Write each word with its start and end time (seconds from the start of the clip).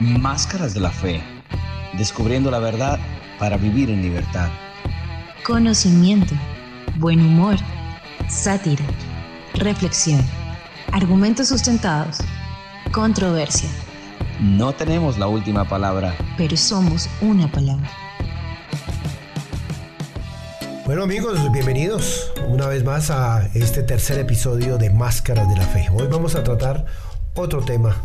Máscaras 0.00 0.74
de 0.74 0.80
la 0.80 0.92
Fe. 0.92 1.20
Descubriendo 1.96 2.52
la 2.52 2.60
verdad 2.60 3.00
para 3.40 3.56
vivir 3.56 3.90
en 3.90 4.00
libertad. 4.00 4.48
Conocimiento, 5.44 6.34
buen 6.98 7.20
humor, 7.20 7.56
sátira, 8.28 8.84
reflexión, 9.54 10.24
argumentos 10.92 11.48
sustentados, 11.48 12.18
controversia. 12.92 13.68
No 14.40 14.72
tenemos 14.72 15.18
la 15.18 15.26
última 15.26 15.68
palabra. 15.68 16.14
Pero 16.36 16.56
somos 16.56 17.08
una 17.20 17.50
palabra. 17.50 17.90
Bueno 20.86 21.02
amigos, 21.02 21.40
bienvenidos 21.50 22.30
una 22.46 22.68
vez 22.68 22.84
más 22.84 23.10
a 23.10 23.48
este 23.52 23.82
tercer 23.82 24.20
episodio 24.20 24.78
de 24.78 24.90
Máscaras 24.90 25.48
de 25.48 25.56
la 25.56 25.66
Fe. 25.66 25.88
Hoy 25.92 26.06
vamos 26.06 26.36
a 26.36 26.44
tratar 26.44 26.86
otro 27.34 27.62
tema 27.62 27.96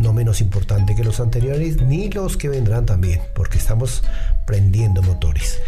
no 0.00 0.14
menos 0.14 0.40
importante 0.40 0.96
que 0.96 1.04
los 1.04 1.20
anteriores, 1.20 1.80
ni 1.82 2.10
los 2.10 2.36
que 2.36 2.48
vendrán 2.48 2.86
también, 2.86 3.20
porque 3.34 3.58
estamos 3.58 4.02
prendiendo 4.46 5.02
motores. 5.02 5.60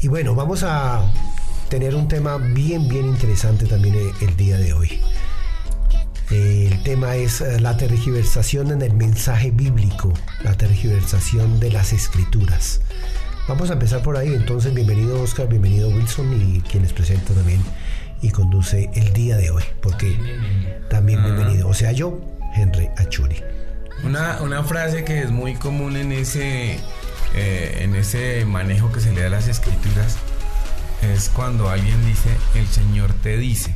Y 0.00 0.08
bueno, 0.08 0.34
vamos 0.34 0.64
a 0.64 1.10
tener 1.68 1.94
un 1.94 2.08
tema 2.08 2.36
bien, 2.38 2.88
bien 2.88 3.06
interesante 3.06 3.66
también 3.66 3.94
el 4.20 4.36
día 4.36 4.58
de 4.58 4.72
hoy. 4.72 5.00
El 6.30 6.82
tema 6.82 7.14
es 7.14 7.40
eh, 7.40 7.60
la 7.60 7.76
tergiversación 7.76 8.72
en 8.72 8.82
el 8.82 8.94
mensaje 8.94 9.50
bíblico, 9.50 10.12
la 10.42 10.54
tergiversación 10.54 11.60
de 11.60 11.70
las 11.70 11.92
escrituras. 11.92 12.80
Vamos 13.48 13.70
a 13.70 13.74
empezar 13.74 14.02
por 14.02 14.16
ahí, 14.16 14.34
entonces 14.34 14.74
bienvenido 14.74 15.20
Oscar, 15.22 15.48
bienvenido 15.48 15.88
Wilson 15.88 16.32
y 16.40 16.60
quienes 16.62 16.92
presento 16.92 17.32
también 17.32 17.60
y 18.22 18.30
conduce 18.30 18.90
el 18.94 19.12
día 19.12 19.36
de 19.36 19.50
hoy, 19.50 19.64
porque 19.80 20.16
también 20.88 21.20
ah. 21.20 21.26
bienvenido, 21.26 21.68
o 21.68 21.74
sea 21.74 21.92
yo, 21.92 22.20
Henry 22.54 22.88
Achuri. 22.96 23.36
Una, 24.04 24.40
una 24.40 24.64
frase 24.64 25.04
que 25.04 25.22
es 25.22 25.30
muy 25.30 25.54
común 25.54 25.96
en 25.96 26.12
ese, 26.12 26.80
eh, 27.34 27.78
en 27.80 27.94
ese 27.94 28.44
manejo 28.44 28.90
que 28.90 29.00
se 29.00 29.12
le 29.12 29.20
da 29.20 29.26
a 29.28 29.30
las 29.30 29.48
escrituras 29.48 30.16
es 31.02 31.28
cuando 31.28 31.68
alguien 31.68 32.04
dice, 32.04 32.30
el 32.54 32.66
Señor 32.66 33.12
te 33.12 33.36
dice. 33.36 33.74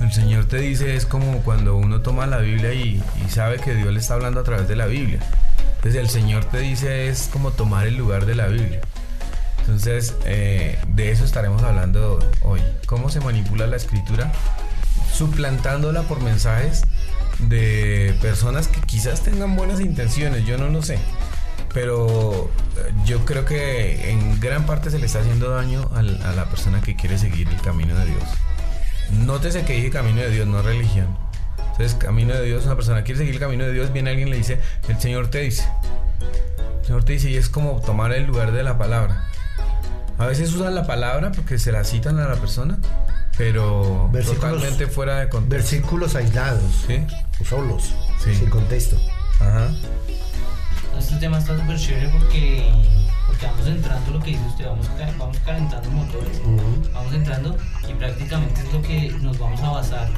El 0.00 0.12
Señor 0.12 0.46
te 0.46 0.56
dice 0.56 0.96
es 0.96 1.04
como 1.04 1.42
cuando 1.42 1.76
uno 1.76 2.00
toma 2.00 2.26
la 2.26 2.38
Biblia 2.38 2.72
y, 2.72 3.02
sabe 3.28 3.58
que 3.58 3.74
Dios 3.74 3.92
le 3.92 4.00
está 4.00 4.14
hablando 4.14 4.40
a 4.40 4.44
través 4.44 4.66
de 4.66 4.76
la 4.76 4.86
Biblia. 4.86 5.20
Entonces 5.76 6.00
el 6.00 6.08
Señor 6.08 6.46
te 6.46 6.58
dice 6.58 7.08
es 7.08 7.28
como 7.30 7.50
tomar 7.50 7.86
el 7.86 7.96
lugar 7.96 8.24
de 8.24 8.34
la 8.34 8.46
Biblia. 8.46 8.80
Entonces 9.60 10.14
eh, 10.24 10.78
de 10.88 11.10
eso 11.10 11.24
estaremos 11.24 11.62
hablando 11.62 12.18
hoy. 12.42 12.60
¿Cómo 12.86 13.10
se 13.10 13.20
manipula 13.20 13.66
la 13.66 13.76
escritura? 13.76 14.32
Suplantándola 15.12 16.02
por 16.04 16.22
mensajes 16.22 16.84
de 17.48 18.16
personas 18.20 18.68
que 18.68 18.80
quizás 18.80 19.22
tengan 19.22 19.56
buenas 19.56 19.80
intenciones, 19.80 20.44
yo 20.46 20.58
no 20.58 20.68
lo 20.68 20.82
sé. 20.82 20.98
Pero 21.72 22.50
eh, 22.76 22.92
yo 23.04 23.24
creo 23.24 23.44
que 23.44 24.10
en 24.10 24.40
gran 24.40 24.66
parte 24.66 24.90
se 24.90 24.98
le 24.98 25.06
está 25.06 25.20
haciendo 25.20 25.50
daño 25.50 25.88
a 25.94 26.02
la 26.02 26.44
persona 26.50 26.80
que 26.80 26.96
quiere 26.96 27.18
seguir 27.18 27.48
el 27.48 27.60
camino 27.60 27.96
de 27.96 28.06
Dios. 28.06 28.24
Nótese 29.10 29.64
que 29.64 29.74
dije 29.74 29.90
camino 29.90 30.20
de 30.20 30.30
Dios, 30.30 30.46
no 30.46 30.62
religión. 30.62 31.08
Entonces, 31.72 31.94
camino 31.94 32.34
de 32.34 32.44
Dios, 32.44 32.66
una 32.66 32.76
persona 32.76 33.02
quiere 33.02 33.18
seguir 33.18 33.34
el 33.34 33.40
camino 33.40 33.64
de 33.64 33.72
Dios, 33.72 33.92
viene 33.92 34.10
alguien 34.10 34.28
y 34.28 34.32
le 34.32 34.36
dice, 34.36 34.60
el 34.88 34.98
Señor 35.00 35.28
te 35.28 35.40
dice. 35.40 35.66
El 36.80 36.86
Señor 36.86 37.04
te 37.04 37.14
dice 37.14 37.30
y 37.30 37.36
es 37.36 37.48
como 37.48 37.80
tomar 37.80 38.12
el 38.12 38.24
lugar 38.24 38.52
de 38.52 38.62
la 38.62 38.78
palabra. 38.78 39.24
A 40.18 40.26
veces 40.26 40.52
usan 40.52 40.74
la 40.74 40.86
palabra 40.86 41.32
porque 41.32 41.58
se 41.58 41.72
la 41.72 41.84
citan 41.84 42.18
a 42.18 42.28
la 42.28 42.36
persona, 42.36 42.78
pero 43.40 44.10
totalmente 44.26 44.86
fuera 44.86 45.20
de 45.20 45.30
contexto. 45.30 45.56
Versículos 45.56 46.14
aislados, 46.14 46.84
¿sí? 46.86 47.06
O 47.40 47.44
solos, 47.46 47.94
sin 48.22 48.50
contexto. 48.50 48.98
Ajá. 49.40 49.70
Este 50.98 51.16
tema 51.16 51.38
está 51.38 51.58
súper 51.58 51.78
chévere 51.78 52.10
porque, 52.10 52.70
porque 53.26 53.46
vamos 53.46 53.66
entrando, 53.66 54.10
lo 54.10 54.20
que 54.20 54.30
dice 54.32 54.42
usted, 54.46 54.66
vamos, 54.66 54.86
vamos 55.18 55.38
calentando 55.38 55.90
motores, 55.90 56.42
vamos 56.92 57.14
entrando 57.14 57.56
y 57.88 57.94
prácticamente 57.94 58.60
es 58.60 58.72
lo 58.74 58.82
que 58.82 59.10
nos 59.22 59.38
vamos 59.38 59.62
a 59.62 59.70
basar 59.70 60.08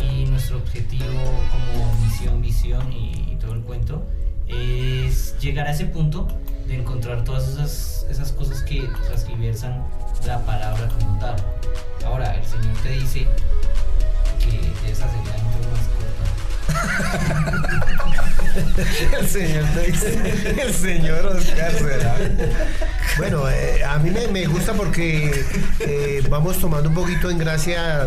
y 0.00 0.24
nuestro 0.24 0.56
objetivo 0.56 1.06
como 1.52 1.94
misión, 2.04 2.42
visión 2.42 2.92
y, 2.92 3.36
todo 3.40 3.54
el 3.54 3.60
cuento 3.62 4.06
es 4.46 5.36
llegar 5.40 5.66
a 5.66 5.72
ese 5.72 5.86
punto 5.86 6.28
de 6.66 6.76
encontrar 6.76 7.24
todas 7.24 7.48
esas, 7.48 8.06
esas 8.10 8.32
cosas 8.32 8.62
que 8.62 8.88
transgiversan 9.06 9.84
la 10.26 10.38
palabra 10.44 10.88
como 10.88 11.18
tal. 11.18 11.36
Ahora, 12.04 12.34
el 12.36 12.44
Señor 12.44 12.76
te 12.82 12.90
dice 12.90 13.26
que 14.38 14.90
esa 14.90 15.06
sería 15.08 15.36
la 15.36 15.44
más 15.70 15.88
corta. 15.96 16.22
el 19.18 19.28
Señor 19.28 19.64
te 19.74 19.90
dice, 19.90 20.62
el 20.62 20.74
Señor 20.74 21.26
Oscar 21.26 21.72
será. 21.72 22.16
Bueno, 23.18 23.48
eh, 23.48 23.84
a 23.84 23.98
mí 23.98 24.10
me, 24.10 24.46
gusta 24.46 24.72
porque 24.72 25.44
eh, 25.80 26.24
vamos 26.28 26.58
tomando 26.58 26.88
un 26.88 26.94
poquito 26.94 27.30
en 27.30 27.38
gracia 27.38 28.04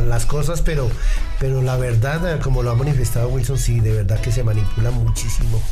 las 0.00 0.26
cosas, 0.26 0.60
pero, 0.62 0.90
pero 1.38 1.62
la 1.62 1.76
verdad, 1.76 2.40
como 2.40 2.62
lo 2.62 2.70
ha 2.70 2.74
manifestado 2.74 3.28
Wilson, 3.28 3.58
sí, 3.58 3.80
de 3.80 3.92
verdad 3.92 4.20
que 4.20 4.32
se 4.32 4.42
manipula 4.42 4.90
muchísimo 4.90 5.62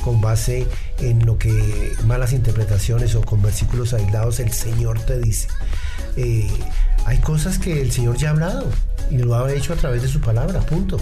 con 0.00 0.20
base 0.20 0.66
en 0.98 1.24
lo 1.24 1.38
que 1.38 1.92
malas 2.04 2.32
interpretaciones 2.32 3.14
o 3.14 3.22
con 3.22 3.42
versículos 3.42 3.94
aislados 3.94 4.40
el 4.40 4.52
Señor 4.52 5.00
te 5.00 5.18
dice. 5.18 5.48
Eh, 6.16 6.50
hay 7.06 7.18
cosas 7.18 7.58
que 7.58 7.80
el 7.80 7.92
Señor 7.92 8.16
ya 8.16 8.28
ha 8.28 8.30
hablado 8.32 8.66
y 9.10 9.18
lo 9.18 9.34
ha 9.34 9.52
hecho 9.52 9.72
a 9.72 9.76
través 9.76 10.02
de 10.02 10.08
su 10.08 10.20
palabra, 10.20 10.60
punto. 10.60 10.98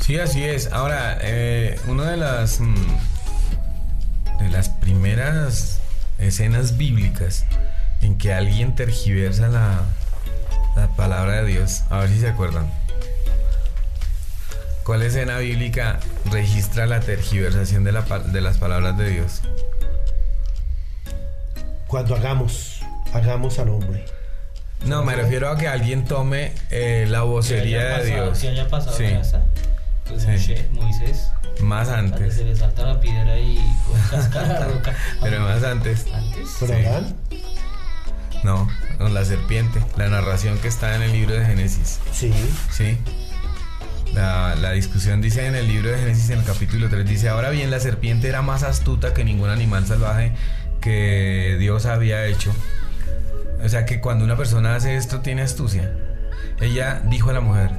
Sí, 0.00 0.18
así 0.18 0.44
es. 0.44 0.72
Ahora, 0.72 1.18
eh, 1.20 1.78
una 1.88 2.10
de 2.10 2.16
las 2.16 2.60
mm, 2.60 2.74
de 4.40 4.48
las 4.50 4.68
primeras 4.68 5.78
escenas 6.18 6.76
bíblicas 6.76 7.44
en 8.00 8.16
que 8.16 8.32
alguien 8.32 8.74
tergiversa 8.74 9.48
la, 9.48 9.82
la 10.76 10.88
palabra 10.96 11.42
de 11.42 11.46
Dios, 11.46 11.82
a 11.90 11.98
ver 11.98 12.10
si 12.10 12.20
se 12.20 12.28
acuerdan. 12.28 12.70
¿Cuál 14.88 15.02
escena 15.02 15.36
bíblica 15.36 16.00
registra 16.30 16.86
la 16.86 17.00
tergiversación 17.00 17.84
de, 17.84 17.92
las 17.92 18.56
palabras 18.56 18.96
de 18.96 19.10
Dios? 19.10 19.42
Cuando 21.86 22.16
hagamos, 22.16 22.80
hagamos 23.12 23.58
al 23.58 23.68
hombre. 23.68 24.06
No, 24.86 25.04
me 25.04 25.14
refiero 25.14 25.50
a 25.50 25.58
que 25.58 25.68
alguien 25.68 26.06
tome 26.06 26.54
eh, 26.70 27.04
la 27.06 27.20
vocería 27.20 27.98
de 27.98 28.06
Dios. 28.06 28.38
Si 28.38 28.46
haya 28.46 28.66
pasado 28.66 28.96
sí. 28.96 29.04
Pues 30.08 30.26
Moisés. 30.70 31.32
Más 31.60 31.90
antes. 31.90 32.36
Se 32.36 32.44
le 32.44 32.56
salta 32.56 32.86
la 32.86 32.98
piedra 32.98 33.38
y 33.38 33.60
cascar 34.10 34.48
la 34.48 34.68
roca. 34.68 34.96
Pero 35.20 35.42
más 35.42 35.62
antes. 35.64 36.06
¿Antes? 36.14 36.48
¿Por 36.58 36.72
Adán? 36.72 37.14
No, 38.42 38.66
con 38.96 39.12
la 39.12 39.26
serpiente. 39.26 39.84
La 39.98 40.08
narración 40.08 40.56
que 40.56 40.68
está 40.68 40.96
en 40.96 41.02
el 41.02 41.12
libro 41.12 41.34
de 41.34 41.44
Génesis. 41.44 42.00
Sí. 42.10 42.32
Sí. 42.70 42.96
La, 44.14 44.72
discusión 44.72 45.20
dice 45.20 45.46
en 45.46 45.54
el 45.54 45.66
libro 45.66 45.90
de 45.90 45.98
Génesis, 45.98 46.30
en 46.30 46.40
el 46.40 46.44
capítulo 46.44 46.88
3, 46.88 47.08
dice, 47.08 47.28
ahora 47.28 47.50
bien, 47.50 47.70
la 47.70 47.80
serpiente 47.80 48.28
era 48.28 48.42
más 48.42 48.62
astuta 48.62 49.14
que 49.14 49.24
ningún 49.24 49.50
animal 49.50 49.86
salvaje 49.86 50.32
que 50.80 51.56
Dios 51.58 51.86
había 51.86 52.26
hecho. 52.26 52.52
O 53.64 53.68
sea 53.68 53.86
que 53.86 54.00
cuando 54.00 54.24
una 54.24 54.36
persona 54.36 54.76
hace 54.76 54.96
esto 54.96 55.20
tiene 55.20 55.42
astucia. 55.42 55.92
Ella 56.60 57.02
dijo 57.04 57.30
a 57.30 57.32
la 57.32 57.40
mujer, 57.40 57.70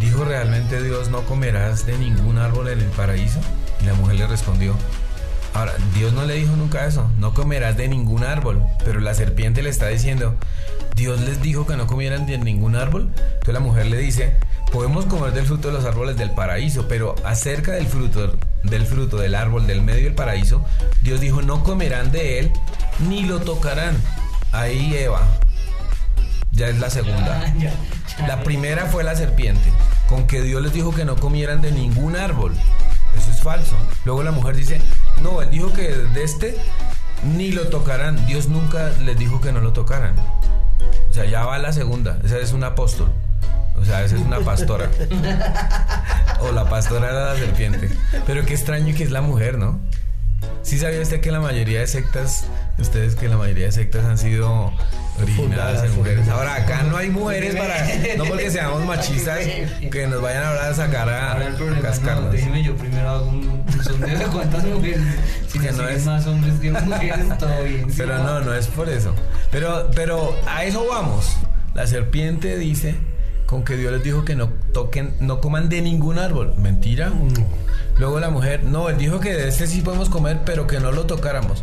¿dijo 0.00 0.24
realmente 0.24 0.82
Dios 0.82 1.08
no 1.10 1.22
comerás 1.22 1.86
de 1.86 1.98
ningún 1.98 2.38
árbol 2.38 2.68
en 2.68 2.80
el 2.80 2.90
paraíso? 2.90 3.40
Y 3.80 3.86
la 3.86 3.94
mujer 3.94 4.16
le 4.16 4.26
respondió, 4.26 4.76
ahora, 5.54 5.72
Dios 5.94 6.12
no 6.12 6.24
le 6.24 6.34
dijo 6.34 6.54
nunca 6.56 6.86
eso, 6.86 7.10
no 7.18 7.32
comerás 7.32 7.76
de 7.76 7.88
ningún 7.88 8.24
árbol, 8.24 8.62
pero 8.84 9.00
la 9.00 9.14
serpiente 9.14 9.62
le 9.62 9.70
está 9.70 9.88
diciendo, 9.88 10.34
Dios 10.94 11.20
les 11.20 11.40
dijo 11.42 11.66
que 11.66 11.76
no 11.76 11.86
comieran 11.86 12.26
de 12.26 12.38
ningún 12.38 12.76
árbol. 12.76 13.10
Entonces 13.16 13.54
la 13.54 13.60
mujer 13.60 13.86
le 13.86 13.96
dice, 13.98 14.36
podemos 14.72 15.06
comer 15.06 15.32
del 15.32 15.46
fruto 15.46 15.68
de 15.68 15.74
los 15.74 15.84
árboles 15.84 16.16
del 16.16 16.30
paraíso, 16.30 16.86
pero 16.88 17.14
acerca 17.24 17.72
del 17.72 17.86
fruto 17.86 18.36
del 18.62 18.86
fruto 18.86 19.18
del 19.18 19.34
árbol 19.34 19.66
del 19.66 19.82
medio 19.82 20.04
del 20.04 20.14
paraíso, 20.14 20.64
Dios 21.02 21.20
dijo, 21.20 21.42
no 21.42 21.62
comerán 21.64 22.12
de 22.12 22.38
él 22.38 22.52
ni 23.08 23.24
lo 23.24 23.40
tocarán. 23.40 23.96
Ahí 24.52 24.94
Eva. 24.96 25.20
Ya 26.52 26.68
es 26.68 26.78
la 26.78 26.88
segunda. 26.90 27.52
La 28.28 28.44
primera 28.44 28.86
fue 28.86 29.02
la 29.02 29.16
serpiente, 29.16 29.68
con 30.08 30.28
que 30.28 30.42
Dios 30.42 30.62
les 30.62 30.72
dijo 30.72 30.94
que 30.94 31.04
no 31.04 31.16
comieran 31.16 31.60
de 31.60 31.72
ningún 31.72 32.14
árbol. 32.14 32.54
Eso 33.18 33.30
es 33.30 33.40
falso. 33.40 33.76
Luego 34.04 34.22
la 34.22 34.30
mujer 34.30 34.54
dice, 34.54 34.80
no, 35.22 35.42
él 35.42 35.50
dijo 35.50 35.72
que 35.72 35.88
de 35.88 36.22
este 36.22 36.56
ni 37.36 37.52
lo 37.52 37.68
tocarán. 37.68 38.26
Dios 38.26 38.48
nunca 38.48 38.90
les 39.02 39.18
dijo 39.18 39.40
que 39.40 39.52
no 39.52 39.60
lo 39.60 39.72
tocaran. 39.72 40.14
O 41.10 41.12
sea, 41.12 41.24
ya 41.24 41.44
va 41.44 41.58
la 41.58 41.72
segunda. 41.72 42.18
Esa 42.24 42.38
es 42.38 42.52
un 42.52 42.64
apóstol. 42.64 43.10
O 43.76 43.84
sea, 43.84 44.04
esa 44.04 44.16
es 44.16 44.22
una 44.22 44.40
pastora. 44.40 44.90
o 46.40 46.52
la 46.52 46.68
pastora 46.68 47.10
era 47.10 47.32
la 47.32 47.36
serpiente. 47.36 47.90
Pero 48.26 48.44
qué 48.44 48.54
extraño 48.54 48.94
que 48.94 49.04
es 49.04 49.10
la 49.10 49.20
mujer, 49.20 49.58
¿no? 49.58 49.78
Sí 50.62 50.78
sabía 50.78 51.00
usted 51.00 51.20
que 51.20 51.30
la 51.30 51.40
mayoría 51.40 51.80
de 51.80 51.86
sectas, 51.86 52.46
ustedes 52.78 53.16
que 53.16 53.28
la 53.28 53.36
mayoría 53.36 53.66
de 53.66 53.72
sectas 53.72 54.04
han 54.04 54.18
sido 54.18 54.72
en 55.20 55.96
mujeres. 55.96 56.28
Ahora 56.28 56.54
acá 56.56 56.82
no 56.82 56.96
hay 56.96 57.08
mujeres 57.10 57.54
para, 57.54 57.86
no 58.16 58.24
porque 58.24 58.50
seamos 58.50 58.84
machistas, 58.86 59.38
que 59.90 60.06
nos 60.06 60.20
vayan 60.20 60.44
ahora 60.44 60.68
a 60.68 60.74
sacar 60.74 61.08
a, 61.08 61.32
a 61.32 61.38
no, 61.38 62.30
déjeme 62.30 62.62
yo 62.62 62.74
primero 62.76 63.08
hago 63.08 63.26
un, 63.28 63.64
sondeo 63.82 64.18
de 64.18 64.24
cuántas 64.26 64.64
mujeres. 64.64 65.00
Si 65.48 65.58
Que 65.58 65.72
no 65.72 65.88
es- 65.88 66.04
más 66.04 66.26
hombres 66.26 66.54
que 66.60 66.70
mujeres, 66.70 67.26
todo 67.38 67.62
bien. 67.62 67.90
¿sí 67.90 67.94
Pero 67.98 68.18
no, 68.18 68.40
no 68.40 68.54
es 68.54 68.66
por 68.66 68.88
eso. 68.88 69.14
Pero, 69.50 69.90
pero 69.94 70.36
a 70.46 70.64
eso 70.64 70.84
vamos. 70.88 71.36
La 71.74 71.86
serpiente 71.86 72.56
dice 72.56 72.96
con 73.46 73.62
que 73.64 73.76
Dios 73.76 73.92
les 73.92 74.02
dijo 74.02 74.24
que 74.24 74.34
no 74.34 74.48
toquen, 74.72 75.14
no 75.20 75.40
coman 75.40 75.68
de 75.68 75.80
ningún 75.82 76.18
árbol. 76.18 76.54
Mentira. 76.56 77.12
Luego 77.98 78.18
la 78.18 78.30
mujer, 78.30 78.64
no, 78.64 78.88
él 78.88 78.98
dijo 78.98 79.20
que 79.20 79.32
de 79.32 79.48
este 79.48 79.66
sí 79.68 79.80
podemos 79.80 80.08
comer, 80.08 80.40
pero 80.44 80.66
que 80.66 80.80
no 80.80 80.90
lo 80.90 81.06
tocáramos. 81.06 81.62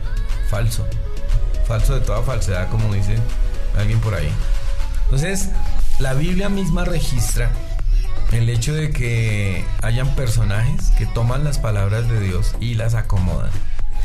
Falso. 0.49 0.85
Falso 1.71 1.93
de 1.93 2.01
toda 2.01 2.21
falsedad, 2.21 2.67
como 2.67 2.93
dice 2.93 3.15
alguien 3.77 3.97
por 4.01 4.13
ahí. 4.13 4.29
Entonces, 5.05 5.51
la 5.99 6.13
Biblia 6.13 6.49
misma 6.49 6.83
registra 6.83 7.49
el 8.33 8.49
hecho 8.49 8.73
de 8.73 8.89
que 8.89 9.63
hayan 9.81 10.13
personajes 10.13 10.89
que 10.97 11.05
toman 11.05 11.45
las 11.45 11.59
palabras 11.59 12.09
de 12.09 12.19
Dios 12.19 12.55
y 12.59 12.73
las 12.73 12.93
acomodan. 12.93 13.51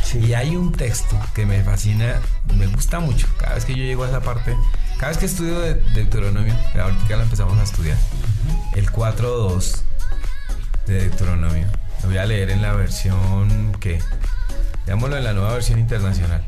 Sí. 0.04 0.18
Y 0.18 0.34
hay 0.34 0.54
un 0.54 0.70
texto 0.70 1.18
que 1.34 1.44
me 1.44 1.60
fascina, 1.64 2.20
me 2.54 2.68
gusta 2.68 3.00
mucho. 3.00 3.26
Cada 3.36 3.56
vez 3.56 3.64
que 3.64 3.74
yo 3.74 3.82
llego 3.82 4.04
a 4.04 4.10
esa 4.10 4.20
parte, 4.20 4.56
cada 4.98 5.08
vez 5.08 5.18
que 5.18 5.26
estudio 5.26 5.58
de 5.58 5.74
Deuteronomio, 5.74 6.54
ahorita 6.80 7.08
que 7.08 7.16
la 7.16 7.24
empezamos 7.24 7.58
a 7.58 7.64
estudiar, 7.64 7.98
el 8.76 8.88
4.2 8.92 9.82
de 10.86 11.00
Deuteronomio. 11.00 11.66
Lo 12.02 12.10
voy 12.10 12.18
a 12.18 12.26
leer 12.26 12.50
en 12.50 12.62
la 12.62 12.74
versión 12.74 13.72
que, 13.80 13.98
veámoslo 14.86 15.16
en 15.16 15.24
la 15.24 15.32
nueva 15.32 15.54
versión 15.54 15.80
internacional. 15.80 16.44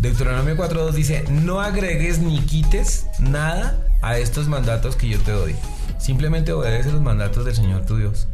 Deuteronomio 0.00 0.56
4.2 0.56 0.92
dice, 0.92 1.24
no 1.28 1.60
agregues 1.60 2.20
ni 2.20 2.40
quites 2.40 3.06
nada 3.18 3.86
a 4.00 4.16
estos 4.16 4.48
mandatos 4.48 4.96
que 4.96 5.08
yo 5.08 5.18
te 5.20 5.30
doy. 5.30 5.54
Simplemente 5.98 6.52
obedece 6.52 6.90
los 6.90 7.02
mandatos 7.02 7.44
del 7.44 7.54
Señor 7.54 7.84
tu 7.84 7.98
Dios. 7.98 8.26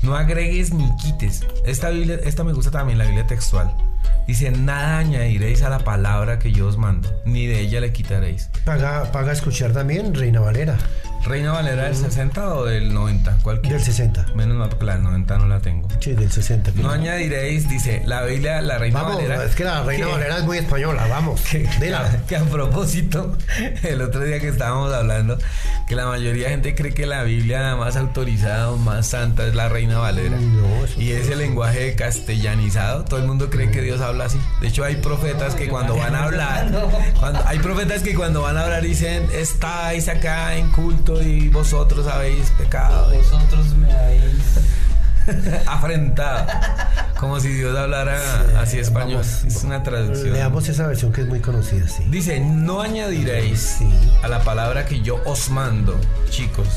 No 0.00 0.16
agregues 0.16 0.72
ni 0.72 0.88
quites. 0.96 1.46
Esta, 1.66 1.90
Biblia, 1.90 2.18
esta 2.24 2.44
me 2.44 2.54
gusta 2.54 2.70
también, 2.70 2.96
la 2.96 3.04
Biblia 3.04 3.26
textual. 3.26 3.70
Dice, 4.26 4.50
nada 4.50 4.98
añadiréis 4.98 5.60
a 5.62 5.68
la 5.68 5.80
palabra 5.80 6.38
que 6.38 6.50
yo 6.50 6.66
os 6.66 6.78
mando, 6.78 7.10
ni 7.26 7.46
de 7.46 7.60
ella 7.60 7.82
le 7.82 7.92
quitaréis. 7.92 8.48
Paga, 8.64 9.12
paga 9.12 9.32
escuchar 9.32 9.72
también 9.72 10.14
Reina 10.14 10.40
Valera, 10.40 10.78
¿Reina 11.26 11.52
Valera 11.52 11.84
del 11.84 11.96
60 11.96 12.54
o 12.54 12.64
del 12.64 12.94
90? 12.94 13.38
¿Cuál 13.42 13.56
del 13.56 13.62
quieres? 13.62 13.84
60. 13.84 14.26
Menos 14.34 14.56
mal 14.56 14.68
porque 14.68 14.84
la 14.84 14.94
del 14.94 15.02
90 15.02 15.38
no 15.38 15.46
la 15.46 15.60
tengo. 15.60 15.88
Sí, 16.00 16.12
del 16.12 16.30
60. 16.30 16.72
No 16.76 16.90
añadiréis, 16.90 17.68
dice, 17.68 18.02
la 18.06 18.22
Biblia, 18.22 18.60
la 18.62 18.78
Reina 18.78 19.02
Vamos, 19.02 19.16
Valera. 19.16 19.44
es 19.44 19.54
que 19.54 19.64
la 19.64 19.82
Reina 19.82 20.06
que- 20.06 20.12
Valera 20.12 20.38
es 20.38 20.44
muy 20.44 20.58
española, 20.58 21.06
vamos. 21.08 21.40
que, 21.42 21.68
que 22.28 22.36
a 22.36 22.44
propósito, 22.44 23.36
el 23.82 24.02
otro 24.02 24.22
día 24.24 24.38
que 24.40 24.48
estábamos 24.48 24.92
hablando, 24.92 25.36
que 25.88 25.94
la 25.96 26.06
mayoría 26.06 26.44
de 26.44 26.50
gente 26.50 26.74
cree 26.74 26.94
que 26.94 27.06
la 27.06 27.22
Biblia 27.24 27.74
más 27.76 27.96
autorizada 27.96 28.70
o 28.70 28.76
más 28.76 29.08
santa 29.08 29.46
es 29.46 29.54
la 29.54 29.68
Reina 29.68 29.98
Valera. 29.98 30.36
No, 30.38 30.84
eso 30.84 31.00
y 31.00 31.10
ese 31.12 31.34
lenguaje 31.36 31.94
castellanizado, 31.96 33.04
todo 33.04 33.18
el 33.20 33.26
mundo 33.26 33.50
cree 33.50 33.70
que 33.70 33.82
Dios 33.82 34.00
habla 34.00 34.26
así. 34.26 34.38
De 34.60 34.68
hecho, 34.68 34.84
hay 34.84 34.96
profetas 34.96 35.54
que 35.54 35.68
cuando 35.68 35.96
van 35.96 36.14
a 36.14 36.24
hablar, 36.24 36.70
cuando, 37.18 37.42
hay 37.46 37.58
profetas 37.58 38.02
que 38.02 38.14
cuando 38.14 38.42
van 38.42 38.56
a 38.56 38.62
hablar 38.62 38.82
dicen, 38.82 39.26
estáis 39.32 40.08
acá 40.08 40.56
en 40.56 40.70
culto 40.70 41.15
y 41.22 41.48
vosotros 41.48 42.06
habéis 42.06 42.50
pecado. 42.50 43.10
Vosotros 43.14 43.66
me 43.76 43.92
habéis. 43.92 44.24
afrentado. 45.66 46.46
Como 47.18 47.40
si 47.40 47.48
Dios 47.48 47.76
hablara 47.76 48.20
así 48.60 48.78
español. 48.78 49.22
Vamos. 49.24 49.44
es 49.44 49.64
una 49.64 49.82
traducción. 49.82 50.32
Leamos 50.32 50.68
esa 50.68 50.86
versión 50.86 51.12
que 51.12 51.22
es 51.22 51.26
muy 51.26 51.40
conocida, 51.40 51.88
sí. 51.88 52.04
Dice, 52.10 52.38
no 52.40 52.80
añadiréis 52.80 53.76
Sí. 53.78 53.88
a 54.22 54.28
la 54.28 54.40
palabra 54.44 54.86
que 54.86 55.00
yo 55.00 55.20
os 55.24 55.50
mando, 55.50 55.98
chicos, 56.30 56.68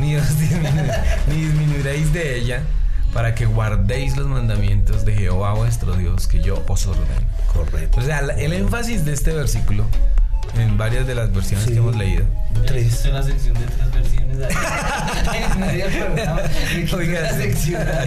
ni, 0.00 0.16
os 0.16 0.26
disminu- 0.40 1.02
ni 1.28 1.34
disminuiréis 1.36 2.12
de 2.12 2.36
ella 2.38 2.62
para 3.12 3.34
que 3.36 3.46
guardéis 3.46 4.16
los 4.16 4.26
mandamientos 4.26 5.04
de 5.04 5.14
Jehová 5.14 5.54
vuestro 5.54 5.94
Dios 5.94 6.26
que 6.26 6.40
yo 6.40 6.64
os 6.66 6.86
ordeno. 6.88 7.06
Correcto. 7.52 8.00
O 8.00 8.02
sea, 8.02 8.18
el 8.18 8.52
énfasis 8.52 9.04
de 9.04 9.12
este 9.12 9.32
versículo, 9.32 9.84
en 10.56 10.76
varias 10.78 11.06
de 11.06 11.14
las 11.14 11.32
versiones 11.32 11.64
Sí. 11.66 11.72
que 11.72 11.78
hemos 11.78 11.96
leído, 11.96 12.24
Tres. 12.66 13.04
La 13.06 13.22
sección 13.22 13.54
de 13.54 13.66
tres 13.66 13.92
versiones. 13.92 14.24
Oiga, 16.92 17.20
la 17.20 17.30
sí. 17.32 17.42
sección. 17.42 17.82
Ah, 17.82 18.04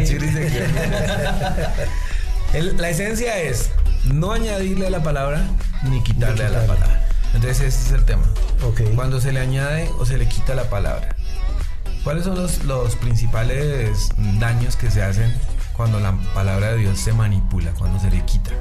la 2.77 2.89
esencia 2.89 3.37
es 3.39 3.69
no 4.05 4.31
añadirle 4.33 4.87
a 4.87 4.89
la 4.89 5.03
palabra 5.03 5.41
ni 5.83 6.01
quitarle 6.03 6.45
a 6.45 6.49
la 6.49 6.65
palabra. 6.65 7.07
Entonces 7.33 7.61
ese 7.75 7.85
es 7.87 7.91
el 7.91 8.05
tema. 8.05 8.23
Ok. 8.63 8.81
Cuando 8.95 9.19
se 9.21 9.31
le 9.31 9.39
añade 9.39 9.89
o 9.99 10.05
se 10.05 10.17
le 10.17 10.27
quita 10.27 10.55
la 10.55 10.69
palabra. 10.69 11.15
¿Cuáles 12.03 12.23
son 12.23 12.35
los, 12.35 12.63
los 12.63 12.95
principales 12.95 14.09
daños 14.39 14.75
que 14.77 14.89
se 14.89 15.03
hacen 15.03 15.33
cuando 15.73 15.99
la 15.99 16.13
palabra 16.33 16.71
de 16.71 16.77
Dios 16.77 16.99
se 16.99 17.11
manipula, 17.13 17.71
cuando 17.71 17.99
se 17.99 18.09
le 18.09 18.21
quita 18.23 18.51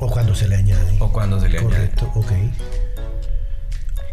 O 0.00 0.08
cuando 0.08 0.34
se 0.34 0.46
le 0.48 0.56
añade. 0.56 0.96
o 1.00 1.10
cuando 1.12 1.40
se 1.40 1.48
le 1.48 1.58
añade? 1.58 1.74
Correcto, 1.74 2.12
ok. 2.14 2.32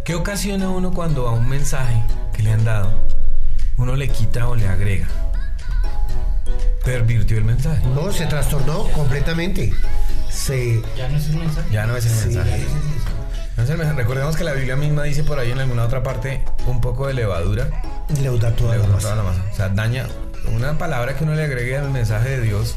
¿Qué 0.03 0.15
ocasiona 0.15 0.69
uno 0.69 0.91
cuando 0.93 1.27
a 1.27 1.31
un 1.31 1.47
mensaje 1.49 2.01
que 2.33 2.43
le 2.43 2.51
han 2.51 2.63
dado 2.63 2.91
uno 3.77 3.95
le 3.95 4.07
quita 4.09 4.47
o 4.47 4.55
le 4.55 4.67
agrega? 4.67 5.07
Pervirtió 6.83 7.37
el 7.37 7.43
mensaje. 7.45 7.85
No, 7.87 8.11
se 8.11 8.25
trastornó 8.27 8.83
completamente. 8.91 9.73
Se. 10.29 10.81
Ya 10.95 11.07
no 11.09 11.17
es 11.17 11.29
el 11.29 11.37
mensaje. 11.37 11.67
Ya 11.71 11.85
no 11.87 11.95
es 11.97 12.05
el 12.05 12.11
Sí. 12.31 12.37
mensaje. 12.37 13.93
Recordemos 13.95 14.35
que 14.35 14.43
la 14.43 14.53
Biblia 14.53 14.75
misma 14.75 15.03
dice 15.03 15.23
por 15.23 15.39
ahí 15.39 15.51
en 15.51 15.59
alguna 15.59 15.83
otra 15.85 16.03
parte 16.03 16.43
un 16.67 16.81
poco 16.81 17.07
de 17.07 17.13
levadura. 17.13 17.67
Leudar 18.21 18.53
toda 18.53 18.75
la 18.77 18.85
masa. 18.87 18.99
toda 19.01 19.15
la 19.15 19.23
masa. 19.23 19.41
O 19.51 19.55
sea, 19.55 19.69
daña 19.69 20.05
una 20.53 20.77
palabra 20.77 21.15
que 21.15 21.23
uno 21.23 21.33
le 21.33 21.43
agregue 21.45 21.77
al 21.77 21.89
mensaje 21.89 22.29
de 22.29 22.41
Dios 22.41 22.75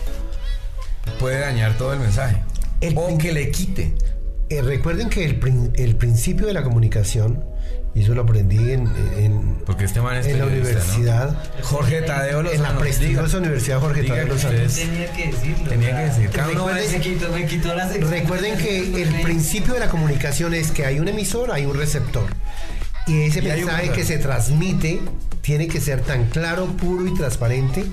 puede 1.18 1.40
dañar 1.40 1.74
todo 1.74 1.92
el 1.92 1.98
mensaje. 2.00 2.40
El 2.80 2.94
o 2.96 3.18
que 3.18 3.32
le 3.32 3.50
quite. 3.50 3.94
Eh, 4.50 4.62
recuerden 4.62 5.08
que 5.10 5.24
el, 5.24 5.38
prin- 5.38 5.72
el 5.76 5.96
principio 5.96 6.46
de 6.46 6.54
la 6.54 6.62
comunicación, 6.62 7.44
y 7.94 8.02
eso 8.02 8.14
lo 8.14 8.22
aprendí 8.22 8.72
en, 8.72 8.88
en, 9.18 9.56
Porque 9.66 9.84
este 9.84 10.00
man 10.00 10.16
es 10.16 10.26
en 10.26 10.38
la 10.38 10.46
universidad, 10.46 11.36
Jorge 11.62 12.00
Tadeo 12.02 12.42
Lozano. 12.42 12.56
en 12.68 12.74
la 12.74 12.78
prestigiosa 12.78 13.26
diga. 13.26 13.38
Universidad 13.40 13.80
Jorge 13.80 14.04
Tadeo 14.04 14.26
Lozano. 14.28 14.54
ustedes- 14.64 14.74
Tenía 14.88 15.12
que 15.12 15.26
decirlo. 15.26 15.68
Tenía 15.68 15.96
que 15.96 16.02
decir. 16.04 16.30
Cada 16.30 16.50
uno 16.52 16.66
quitó, 17.02 17.28
me 17.32 17.46
quitó 17.46 17.74
la 17.74 17.88
sección. 17.88 18.10
Recuerden 18.10 18.56
que 18.58 19.02
el 19.02 19.20
principio 19.22 19.74
de 19.74 19.80
la 19.80 19.88
comunicación 19.88 20.54
es 20.54 20.70
que 20.70 20.86
hay 20.86 20.98
un 21.00 21.08
emisor, 21.08 21.50
hay 21.52 21.66
un 21.66 21.76
receptor. 21.76 22.24
Y 23.06 23.22
ese 23.22 23.40
Y 23.40 23.42
mensaje 23.42 23.90
que 23.90 24.04
se 24.04 24.18
transmite 24.18 25.00
tiene 25.42 25.66
que 25.68 25.80
ser 25.80 26.00
tan 26.02 26.24
claro, 26.26 26.66
puro 26.76 27.06
y 27.06 27.14
transparente, 27.14 27.84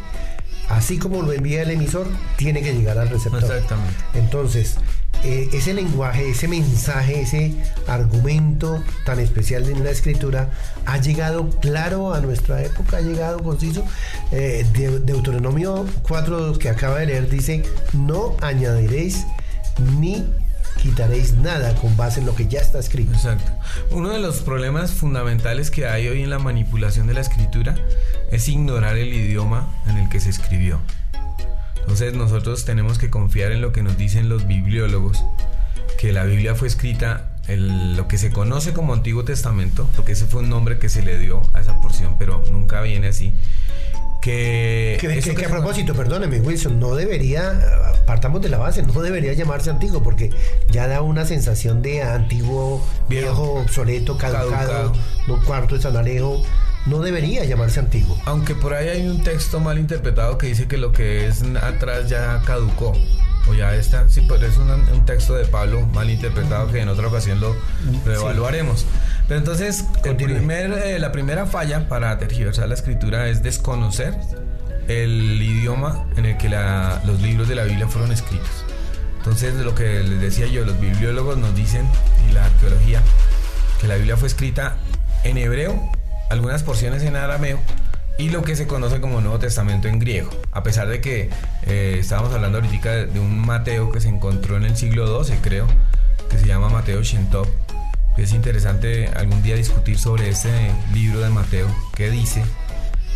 así 0.70 0.98
como 0.98 1.22
lo 1.22 1.32
envía 1.34 1.62
el 1.64 1.72
emisor, 1.72 2.08
tiene 2.38 2.62
que 2.62 2.74
llegar 2.74 2.98
al 2.98 3.10
receptor. 3.10 3.44
Exactamente. 3.44 3.94
Entonces, 4.14 4.76
eh, 5.24 5.50
ese 5.54 5.74
lenguaje, 5.74 6.30
ese 6.30 6.48
mensaje, 6.48 7.22
ese 7.22 7.54
argumento 7.88 8.84
tan 9.06 9.20
especial 9.20 9.66
de 9.66 9.76
la 9.80 9.90
escritura 9.90 10.50
ha 10.86 10.98
llegado 11.00 11.50
claro 11.62 12.14
a 12.14 12.20
nuestra 12.20 12.62
época, 12.64 12.98
ha 12.98 13.02
llegado 13.02 13.40
conciso. 13.42 13.84
Eh, 14.32 14.66
de- 14.74 15.00
Deuteronomio 15.00 15.86
4 16.04 16.58
que 16.60 16.70
acaba 16.70 17.00
de 17.00 17.08
leer 17.08 17.30
dice, 17.30 17.64
no 17.94 18.36
añadiréis 18.42 19.26
ni 20.00 20.26
nada 21.42 21.76
con 21.76 21.96
base 21.98 22.20
en 22.20 22.26
lo 22.26 22.36
que 22.36 22.48
ya 22.48 22.60
está 22.60 22.80
escrito. 22.80 23.14
Exacto. 23.14 23.52
Uno 23.92 24.10
de 24.10 24.20
los 24.20 24.38
problemas 24.42 24.92
fundamentales 24.92 25.72
que 25.72 25.88
hay 25.88 26.08
hoy 26.08 26.24
en 26.24 26.30
la 26.30 26.40
manipulación 26.40 27.08
de 27.08 27.14
la 27.14 27.22
escritura 27.22 27.76
es 28.32 28.48
ignorar 28.48 28.98
el 28.98 29.14
idioma 29.14 29.70
en 29.88 29.98
el 29.98 30.10
que 30.10 30.20
se 30.20 30.30
escribió. 30.30 30.80
Entonces 31.80 32.14
nosotros 32.14 32.66
tenemos 32.66 32.98
que 32.98 33.10
confiar 33.10 33.52
en 33.52 33.62
lo 33.62 33.72
que 33.72 33.84
nos 33.84 33.98
dicen 33.98 34.30
los 34.30 34.48
bibliólogos, 34.48 35.24
que 36.00 36.12
la 36.12 36.24
Biblia 36.24 36.56
fue 36.56 36.68
escrita 36.68 37.30
en 37.48 37.96
lo 37.96 38.08
que 38.08 38.18
se 38.18 38.32
conoce 38.32 38.74
como 38.74 38.94
Antiguo 38.94 39.24
Testamento, 39.24 39.88
porque 39.96 40.14
ese 40.14 40.26
fue 40.26 40.42
un 40.42 40.50
nombre 40.50 40.80
que 40.80 40.90
se 40.90 41.04
le 41.04 41.20
dio 41.20 41.42
a 41.54 41.62
esa 41.62 41.80
porción, 41.82 42.16
pero 42.18 42.44
nunca 42.52 42.82
viene 42.82 43.08
así. 43.08 43.34
Que, 44.22 44.98
Que, 45.00 45.46
a 45.46 45.50
propósito, 45.50 45.94
perdóneme 45.94 46.40
Wilson, 46.40 46.80
no 46.80 46.96
debería, 46.96 47.60
partamos 48.08 48.42
de 48.42 48.50
la 48.50 48.58
base, 48.58 48.82
no 48.82 49.02
debería 49.02 49.34
llamarse 49.34 49.70
antiguo 49.70 50.02
porque 50.02 50.32
ya 50.72 50.88
da 50.88 51.02
una 51.02 51.26
sensación 51.26 51.82
de 51.84 52.02
antiguo, 52.02 52.84
Viejo. 53.08 53.54
obsoleto, 53.62 54.18
caducado, 54.18 54.50
Caducado. 54.50 54.94
no 55.28 55.44
cuarto 55.46 55.76
de 55.76 55.82
San 55.82 55.96
Alejo, 55.96 56.42
no 56.88 57.00
debería 57.00 57.44
llamarse 57.46 57.80
antiguo. 57.80 58.18
Aunque 58.26 58.56
por 58.56 58.74
ahí 58.74 58.88
hay 58.90 59.08
un 59.08 59.24
texto 59.24 59.60
mal 59.60 59.78
interpretado 59.78 60.38
que 60.40 60.48
dice 60.48 60.68
que 60.68 60.78
lo 60.78 60.92
que 60.92 61.28
es 61.28 61.44
atrás 61.62 62.10
ya 62.10 62.42
caducó. 62.46 62.94
O 63.48 63.54
ya 63.54 63.76
está. 63.76 64.10
Sí, 64.10 64.26
pero 64.28 64.44
es 64.48 64.58
un, 64.58 64.72
un 64.72 65.06
texto 65.06 65.36
de 65.36 65.46
Pablo 65.46 65.82
mal 65.94 66.10
interpretado 66.10 66.72
que 66.72 66.82
en 66.82 66.90
otra 66.90 67.08
ocasión 67.10 67.40
lo, 67.40 67.56
lo 68.04 68.12
evaluaremos. 68.14 68.88
Pero 69.28 69.40
entonces, 69.40 69.86
el 69.98 70.02
Continúe. 70.10 70.36
primer, 70.36 70.72
eh, 70.74 71.00
la 71.00 71.12
primera 71.12 71.46
falla 71.46 71.88
para 71.90 72.18
tergiversar 72.20 72.68
la 72.70 72.76
escritura 72.76 73.28
es 73.28 73.42
desconocer 73.42 74.14
el 74.88 75.42
idioma 75.42 76.06
en 76.16 76.26
el 76.26 76.38
que 76.38 76.48
la- 76.50 77.02
los 77.06 77.20
libros 77.22 77.48
de 77.48 77.56
la 77.56 77.64
Biblia 77.64 77.88
fueron 77.88 78.12
escritos. 78.12 78.64
Entonces, 79.18 79.56
lo 79.56 79.74
que 79.74 80.04
les 80.04 80.22
decía 80.22 80.46
yo, 80.46 80.64
los 80.64 80.80
bibliólogos 80.80 81.38
nos 81.38 81.56
dicen, 81.56 81.88
y 82.30 82.34
la 82.34 82.46
arqueología, 82.46 83.02
que 83.82 83.88
la 83.88 83.96
Biblia 83.96 84.16
fue 84.18 84.28
escrita 84.28 84.76
en 85.24 85.38
hebreo, 85.40 85.90
algunas 86.30 86.62
porciones 86.62 87.02
en 87.02 87.16
arameo, 87.16 87.60
y 88.20 88.30
lo 88.30 88.44
que 88.44 88.56
se 88.56 88.68
conoce 88.68 89.02
como 89.02 89.22
Nuevo 89.22 89.40
Testamento 89.40 89.88
en 89.88 89.98
griego. 89.98 90.30
A 90.52 90.62
pesar 90.62 90.88
de 90.88 91.02
que 91.02 91.32
eh, 91.64 91.98
estábamos 92.00 92.32
hablando 92.34 92.60
ahorita 92.60 92.92
de, 92.92 93.06
de 93.08 93.20
un 93.20 93.40
Mateo 93.40 93.92
que 93.92 94.00
se 94.00 94.08
encontró 94.10 94.56
en 94.56 94.66
el 94.66 94.78
siglo 94.78 95.24
XII, 95.24 95.38
creo, 95.42 95.66
que 96.30 96.38
se 96.38 96.46
llama 96.46 96.70
Mateo 96.70 97.02
Shentop. 97.02 97.48
Es 98.18 98.32
interesante 98.32 99.08
algún 99.10 99.44
día 99.44 99.56
discutir 99.56 99.98
sobre 100.00 100.30
este 100.30 100.72
libro 100.94 101.20
de 101.20 101.30
Mateo, 101.30 101.68
que 101.96 102.10
dice 102.10 102.44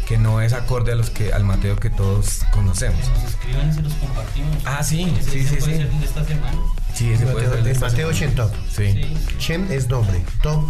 que 0.08 0.18
no 0.18 0.42
es 0.42 0.54
acorde 0.54 0.92
a 0.92 0.96
los 0.96 1.10
que, 1.10 1.32
al 1.34 1.44
Mateo 1.44 1.76
que 1.78 1.90
todos 1.90 2.42
conocemos. 2.52 3.00
Que 3.06 3.10
nos 3.14 3.24
escriban 3.24 3.70
y 3.70 3.74
se 3.74 3.82
los 3.82 3.94
compartimos. 3.94 4.58
Ah, 4.66 4.84
sí, 4.84 5.04
Ese- 5.20 5.32
sí, 5.32 5.40
ese 5.40 5.50
sí, 5.50 5.56
puede 5.58 5.72
sí. 5.74 5.78
ser 5.84 5.88
el 5.92 6.00
de 6.00 6.06
esta 6.06 6.26
semana. 6.26 6.58
Sí, 6.94 7.12
ese 7.12 7.24
puede 7.26 7.36
Mateo, 7.36 7.50
ser 7.50 7.60
el 7.68 7.74
de 7.74 7.80
Mateo. 7.80 8.12
Shentop. 8.12 8.54
Sí. 8.76 8.92
Sí. 8.92 9.18
Shem 9.40 9.72
es 9.72 9.88
nombre. 9.88 10.22
Top, 10.42 10.64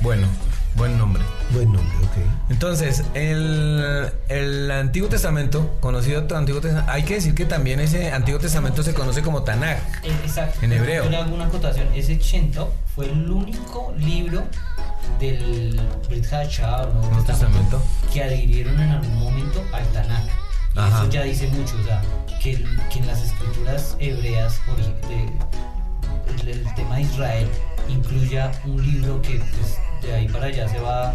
Bueno, 0.00 0.26
buen 0.76 0.98
nombre. 0.98 1.22
buen 1.50 1.72
nombre, 1.72 1.96
ok. 1.98 2.50
Entonces, 2.50 3.04
el, 3.14 4.10
el 4.28 4.70
Antiguo 4.70 5.08
Testamento, 5.08 5.76
conocido 5.80 6.26
como 6.26 6.38
Antiguo 6.38 6.60
Testamento, 6.60 6.90
hay 6.92 7.02
que 7.04 7.14
decir 7.14 7.34
que 7.34 7.44
también 7.46 7.80
ese 7.80 8.10
Antiguo 8.12 8.40
Testamento 8.40 8.82
se 8.82 8.92
conoce 8.94 9.22
como 9.22 9.42
Tanakh. 9.42 9.78
Exacto. 10.04 10.58
En 10.62 10.72
hebreo. 10.72 11.04
Yo 11.04 11.10
le 11.10 11.16
hago 11.18 11.34
una 11.34 11.46
acotación. 11.46 11.88
Ese 11.94 12.16
Shentop 12.18 12.70
fue 12.94 13.06
el 13.06 13.30
único 13.30 13.94
libro 13.98 14.42
del 15.20 15.80
Brit 16.08 16.32
Hachar, 16.32 16.88
¿no? 16.88 17.00
Nuevo 17.02 17.24
Testamento. 17.24 17.82
que 18.12 18.22
adhirieron 18.24 18.80
en 18.80 18.90
algún 18.90 19.14
momento 19.18 19.62
al 19.72 19.84
Tanakh. 19.92 20.26
Y 20.74 20.78
Ajá. 20.78 21.02
eso 21.02 21.10
ya 21.10 21.22
dice 21.22 21.46
mucho, 21.48 21.76
o 21.80 21.84
sea, 21.84 22.02
que, 22.42 22.64
que 22.92 22.98
en 22.98 23.06
las 23.06 23.22
escrituras 23.22 23.96
hebreas 24.00 24.60
de- 25.08 26.42
el, 26.42 26.48
el 26.48 26.74
tema 26.74 26.96
de 26.96 27.02
Israel 27.02 27.48
incluya 27.88 28.50
un 28.64 28.82
libro 28.82 29.22
que 29.22 29.36
pues, 29.36 29.78
de 30.06 30.14
ahí 30.14 30.28
para 30.28 30.46
allá 30.46 30.68
se 30.68 30.78
va 30.80 31.10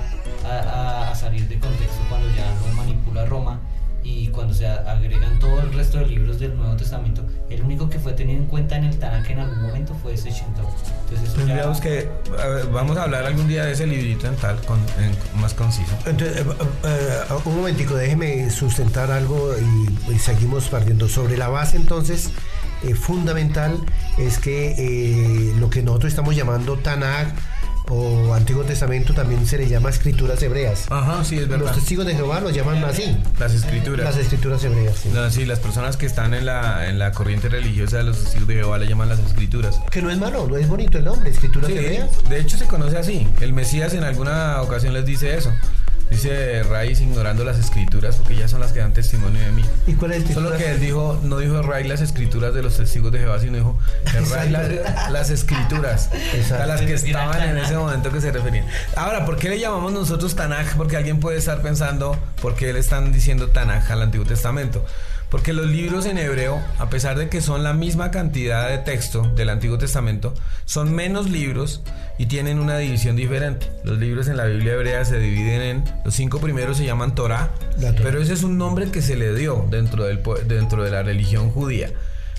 a, 0.46 0.48
a- 0.48 1.12
a 1.12 1.15
salir 1.15 1.48
de 1.48 1.60
contexto 1.60 2.00
cuando 2.10 2.27
ya 2.36 2.46
lo 2.67 2.74
manipula 2.75 3.25
Roma 3.25 3.60
y 4.01 4.29
cuando 4.29 4.53
se 4.53 4.65
agregan 4.65 5.38
todo 5.39 5.60
el 5.62 5.74
resto 5.74 5.98
de 6.00 6.05
libros 6.08 6.39
del 6.39 6.55
Nuevo 6.58 6.75
Testamento, 6.77 7.22
el 7.50 7.62
único 7.62 7.89
que 7.89 8.00
fue 8.00 8.13
tenido 8.13 8.39
en 8.39 8.46
cuenta 8.48 8.77
en 8.77 8.86
el 8.86 8.98
Tanakh 8.98 9.29
en 9.29 9.39
algún 9.39 9.62
momento 9.62 9.93
fue 10.01 10.13
ese 10.13 10.31
Shintop. 10.31 10.65
Entonces 11.12 11.29
eso 11.38 11.46
ya- 11.46 11.81
que, 11.81 12.10
a 12.41 12.48
ver, 12.48 12.65
vamos 12.67 12.98
a 12.98 13.03
hablar 13.03 13.25
algún 13.25 13.48
día 13.50 13.65
de 13.65 13.74
ese 13.74 13.86
librito 13.86 14.25
en 14.27 14.36
tal, 14.38 14.58
con, 14.62 14.79
en- 15.00 15.41
más 15.41 15.53
conciso. 15.53 15.91
Entonces, 16.05 16.38
eh, 16.38 16.46
eh, 16.86 17.19
eh, 17.29 17.34
un 17.46 17.58
momentico, 17.58 17.96
déjeme 17.96 18.50
sustentar 18.50 19.12
algo 19.12 19.53
y, 20.10 20.13
y 20.13 20.17
seguimos 20.17 20.69
partiendo. 20.69 21.10
Sobre 21.10 21.36
la 21.38 21.50
base, 21.50 21.75
entonces, 21.75 22.31
eh, 22.84 22.96
fundamental 22.96 23.77
es 24.17 24.39
que 24.39 24.75
eh, 24.77 25.53
lo 25.60 25.69
que 25.69 25.84
nosotros 25.84 26.13
estamos 26.13 26.36
llamando 26.38 26.77
Tanakh 26.77 27.36
o 27.89 28.34
Antiguo 28.34 28.63
Testamento 28.63 29.13
también 29.13 29.46
se 29.46 29.58
le 29.58 29.67
llama 29.67 29.89
escrituras 29.89 30.41
hebreas. 30.43 30.86
Ajá, 30.89 31.24
sí, 31.24 31.36
es 31.36 31.41
Los 31.48 31.50
verdad. 31.60 31.74
testigos 31.74 32.05
de 32.05 32.15
Jehová 32.15 32.39
lo 32.39 32.50
llaman 32.51 32.84
así, 32.84 33.17
Las 33.39 33.53
escrituras. 33.53 34.05
las 34.05 34.17
escrituras 34.17 34.63
hebreas. 34.63 34.96
sí. 34.98 35.10
No, 35.13 35.29
sí, 35.29 35.46
las 35.46 35.60
personas 35.60 35.98
que 35.98 36.05
están 36.05 36.34
en 36.34 36.46
la, 36.46 36.88
en 36.89 37.00
la 37.00 37.12
corriente 37.12 37.50
religiosa 37.50 37.98
de 37.98 38.03
los 38.03 38.19
testigos 38.24 38.48
de 38.48 38.55
Jehová 38.55 38.77
le 38.77 38.88
llaman 38.88 39.10
las 39.10 39.19
escrituras. 39.19 39.79
Que 39.91 40.01
no 40.01 40.10
es 40.12 40.17
malo, 40.17 40.48
no 40.48 40.58
es 40.58 40.67
bonito 40.67 40.98
el 40.98 41.05
nombre, 41.05 41.29
escrituras 41.29 41.69
Sí, 41.72 41.77
hebreas. 41.77 42.10
de 42.29 42.39
hecho 42.39 42.58
se 42.58 42.65
conoce 42.65 42.98
así. 42.98 43.27
El 43.41 43.53
Mesías 43.53 43.93
en 43.93 44.03
alguna 44.03 44.62
ocasión 44.62 44.93
les 44.93 45.05
dice 45.05 45.36
eso. 45.36 45.51
Dice 46.22 46.64
Raíz 46.64 47.00
ignorando 47.00 47.46
las 47.46 47.58
escrituras 47.58 48.18
porque 48.18 48.36
ya 48.36 48.50
son 48.50 48.60
las 48.60 48.74
que 48.74 48.80
dan 48.80 48.92
testimonio 48.92 49.40
de 49.40 49.52
mí. 49.54 49.64
¿Y 49.88 49.94
cuál 49.94 50.12
es 50.12 50.28
Solo 50.34 50.52
que 50.58 50.72
él 50.72 50.82
dijo, 50.82 51.18
no 51.24 51.38
dijo 51.38 51.62
Ray 51.62 51.88
las 51.88 52.02
escrituras 52.02 52.54
de 52.54 52.62
los 52.62 52.76
testigos 52.76 53.10
de 53.14 53.20
Jehová, 53.20 53.40
sino 53.40 53.56
dijo 53.56 53.80
Ray 54.30 54.50
las, 54.50 54.68
las 55.12 55.30
escrituras 55.30 56.10
Exacto. 56.34 56.62
a 56.62 56.66
las 56.66 56.82
que 56.82 56.96
estaban 56.96 57.42
en 57.42 57.58
ese 57.58 57.74
momento 57.78 58.12
que 58.12 58.20
se 58.20 58.34
referían. 58.34 58.66
Ahora, 58.98 59.26
¿por 59.26 59.38
qué 59.38 59.48
le 59.48 59.60
llamamos 59.62 59.94
nosotros 59.94 60.36
Tanaj? 60.36 60.76
Porque 60.76 60.98
alguien 60.98 61.22
puede 61.22 61.38
estar 61.38 61.62
pensando, 61.62 62.20
¿por 62.42 62.54
qué 62.54 62.74
le 62.74 62.80
están 62.80 63.14
diciendo 63.14 63.48
Tanaj 63.52 63.90
al 63.90 64.02
Antiguo 64.02 64.28
Testamento? 64.28 64.86
Porque 65.30 65.54
los 65.54 65.68
libros 65.68 66.06
en 66.08 66.18
hebreo, 66.18 66.60
a 66.80 66.90
pesar 66.90 67.18
de 67.18 67.30
que 67.30 67.40
son 67.42 67.64
la 67.64 67.74
misma 67.74 68.10
cantidad 68.10 68.68
de 68.70 68.80
texto 68.80 69.22
del 69.36 69.50
Antiguo 69.50 69.78
Testamento, 69.78 70.34
son 70.66 70.92
menos 70.94 71.30
libros 71.30 71.82
y 72.18 72.26
tienen 72.26 72.60
una 72.60 72.78
división 72.80 73.16
diferente. 73.16 73.72
Los 73.84 74.00
libros 74.00 74.28
en 74.28 74.38
la 74.38 74.46
Biblia 74.46 74.74
hebrea 74.74 75.06
se 75.06 75.20
dividen 75.20 75.62
en, 75.62 75.84
los 76.04 76.16
cinco 76.16 76.40
primeros 76.40 76.78
se 76.78 76.86
llaman 76.86 77.14
Torah, 77.14 77.52
pero 78.02 78.22
ese 78.22 78.34
es 78.34 78.44
un 78.44 78.58
nombre 78.58 78.90
que 78.92 79.02
se 79.04 79.16
le 79.16 79.36
dio 79.36 79.66
dentro, 79.70 80.04
del, 80.06 80.22
dentro 80.48 80.84
de 80.84 80.90
la 80.92 81.04
religión 81.04 81.52
judía. 81.52 81.92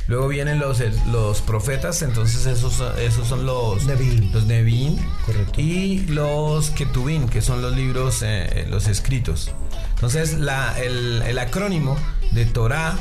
Luego 0.08 0.26
vienen 0.26 0.58
los, 0.58 0.82
los 1.12 1.40
profetas, 1.40 2.02
entonces 2.02 2.44
esos, 2.46 2.72
son- 2.72 2.98
esos 2.98 3.28
son 3.28 3.46
los 3.46 3.84
Nevi'im. 3.86 4.32
los 4.32 4.44
Nevi'im. 4.46 4.96
Correcto. 5.24 5.60
Y 5.60 6.00
los 6.08 6.70
Ketubim, 6.70 7.28
que 7.28 7.40
son 7.40 7.62
los 7.62 7.76
libros, 7.76 8.22
eh, 8.24 8.66
los 8.68 8.88
escritos. 8.88 9.52
Entonces 10.00 10.38
la- 10.38 10.74
el, 10.80 11.22
el 11.26 11.38
acrónimo 11.38 11.94
de 12.32 12.46
Torah, 12.46 12.96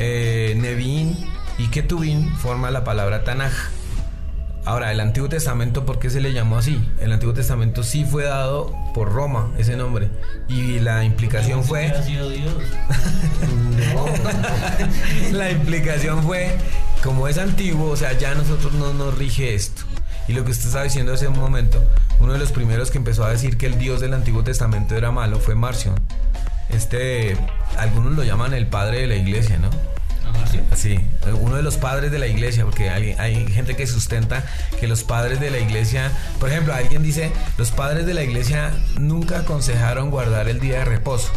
eh, 0.00 0.54
Nevi'im 0.56 1.14
y 1.58 1.68
Ketubim 1.68 2.34
forma 2.38 2.72
la 2.72 2.82
palabra 2.82 3.22
Tanaj. 3.22 3.52
Ahora, 4.66 4.92
el 4.92 5.00
Antiguo 5.00 5.28
Testamento, 5.28 5.86
¿por 5.86 5.98
qué 5.98 6.10
se 6.10 6.20
le 6.20 6.32
llamó 6.34 6.58
así? 6.58 6.86
El 7.00 7.12
Antiguo 7.12 7.32
Testamento 7.32 7.82
sí 7.82 8.04
fue 8.04 8.24
dado 8.24 8.74
por 8.92 9.10
Roma, 9.12 9.50
ese 9.56 9.74
nombre. 9.76 10.10
Y 10.48 10.80
la 10.80 11.02
implicación 11.04 11.64
fue... 11.64 11.86
Ha 11.86 12.02
sido 12.02 12.28
Dios. 12.28 12.52
La 15.32 15.50
implicación 15.50 16.22
fue, 16.22 16.56
como 17.02 17.26
es 17.28 17.38
antiguo, 17.38 17.90
o 17.90 17.96
sea, 17.96 18.12
ya 18.18 18.32
a 18.32 18.34
nosotros 18.34 18.72
no 18.74 18.92
nos 18.92 19.16
rige 19.16 19.54
esto. 19.54 19.82
Y 20.28 20.32
lo 20.34 20.44
que 20.44 20.50
usted 20.50 20.66
estaba 20.66 20.84
diciendo 20.84 21.14
hace 21.14 21.26
un 21.26 21.38
momento, 21.38 21.82
uno 22.20 22.34
de 22.34 22.38
los 22.38 22.52
primeros 22.52 22.90
que 22.90 22.98
empezó 22.98 23.24
a 23.24 23.30
decir 23.30 23.56
que 23.56 23.66
el 23.66 23.78
Dios 23.78 24.00
del 24.00 24.12
Antiguo 24.14 24.44
Testamento 24.44 24.94
era 24.96 25.10
malo 25.10 25.38
fue 25.38 25.54
Marción. 25.54 25.94
Este, 26.72 27.36
algunos 27.76 28.12
lo 28.14 28.24
llaman 28.24 28.54
el 28.54 28.66
padre 28.66 29.00
de 29.00 29.06
la 29.06 29.16
iglesia, 29.16 29.58
¿no? 29.58 29.70
Sí, 30.74 30.98
uno 31.40 31.56
de 31.56 31.62
los 31.62 31.76
padres 31.76 32.10
de 32.10 32.18
la 32.18 32.26
iglesia, 32.26 32.64
porque 32.64 32.90
hay, 32.90 33.14
hay 33.18 33.46
gente 33.48 33.76
que 33.76 33.86
sustenta 33.86 34.44
que 34.78 34.88
los 34.88 35.04
padres 35.04 35.40
de 35.40 35.50
la 35.50 35.58
iglesia, 35.58 36.10
por 36.38 36.48
ejemplo, 36.48 36.74
alguien 36.74 37.02
dice, 37.02 37.32
los 37.58 37.70
padres 37.70 38.06
de 38.06 38.14
la 38.14 38.22
iglesia 38.22 38.72
nunca 38.98 39.40
aconsejaron 39.40 40.10
guardar 40.10 40.48
el 40.48 40.60
día 40.60 40.78
de 40.78 40.84
reposo. 40.84 41.30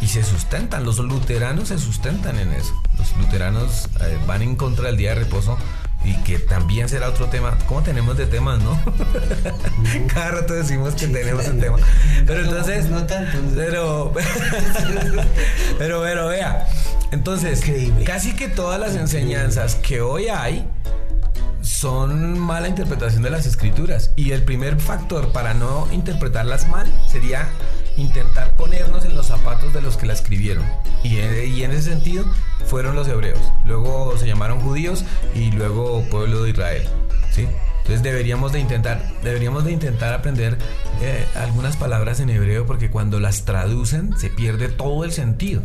Y 0.00 0.08
se 0.08 0.22
sustentan, 0.22 0.84
los 0.84 0.98
luteranos 0.98 1.68
se 1.68 1.78
sustentan 1.78 2.38
en 2.38 2.52
eso. 2.52 2.72
Los 2.96 3.16
luteranos 3.16 3.88
eh, 4.00 4.16
van 4.26 4.42
en 4.42 4.54
contra 4.54 4.86
del 4.86 4.96
día 4.96 5.10
de 5.10 5.20
reposo 5.20 5.58
y 6.04 6.14
que 6.22 6.38
también 6.38 6.88
será 6.88 7.08
otro 7.08 7.26
tema. 7.26 7.56
¿Cómo 7.66 7.82
tenemos 7.82 8.16
de 8.16 8.26
temas, 8.26 8.60
no? 8.62 8.80
Cada 10.14 10.30
rato 10.30 10.54
decimos 10.54 10.94
que 10.94 11.06
tenemos 11.08 11.46
un 11.48 11.60
tema. 11.60 11.76
Pero 12.26 12.42
No, 12.42 12.48
entonces... 12.50 12.86
no 12.86 13.04
tanto. 13.06 13.38
Pero... 13.54 14.12
pero, 15.78 16.00
pero 16.02 16.28
vea. 16.28 16.66
Entonces, 17.10 17.60
Increíble. 17.60 18.04
casi 18.04 18.34
que 18.34 18.48
todas 18.48 18.78
las 18.78 18.94
enseñanzas 18.94 19.74
que 19.76 20.00
hoy 20.00 20.28
hay 20.28 20.68
son 21.60 22.38
mala 22.38 22.68
interpretación 22.68 23.22
de 23.22 23.30
las 23.30 23.46
escrituras. 23.46 24.12
Y 24.16 24.32
el 24.32 24.44
primer 24.44 24.80
factor 24.80 25.32
para 25.32 25.54
no 25.54 25.88
interpretarlas 25.92 26.68
mal 26.68 26.86
sería 27.06 27.48
intentar 27.96 28.56
ponernos 28.56 29.04
en 29.04 29.16
los 29.16 29.26
zapatos 29.26 29.72
de 29.72 29.82
los 29.82 29.96
que 29.96 30.06
la 30.06 30.12
escribieron. 30.12 30.64
Y, 31.02 31.16
eh, 31.16 31.64
en 31.64 31.72
ese 31.72 31.90
sentido 31.90 32.24
fueron 32.66 32.94
los 32.94 33.08
hebreos. 33.08 33.40
Luego 33.64 34.16
se 34.16 34.26
llamaron 34.26 34.60
judíos 34.60 35.04
y 35.34 35.50
luego 35.50 36.02
pueblo 36.10 36.42
de 36.42 36.50
Israel. 36.50 36.88
¿sí? 37.32 37.48
Entonces 37.78 38.02
deberíamos 38.02 38.52
de 38.52 38.60
intentar, 38.60 39.02
deberíamos 39.22 39.64
de 39.64 39.72
intentar 39.72 40.12
aprender 40.12 40.58
eh, 41.00 41.24
algunas 41.34 41.76
palabras 41.76 42.20
en 42.20 42.30
hebreo 42.30 42.66
porque 42.66 42.90
cuando 42.90 43.18
las 43.18 43.44
traducen 43.44 44.16
se 44.18 44.28
pierde 44.28 44.68
todo 44.68 45.04
el 45.04 45.12
sentido. 45.12 45.62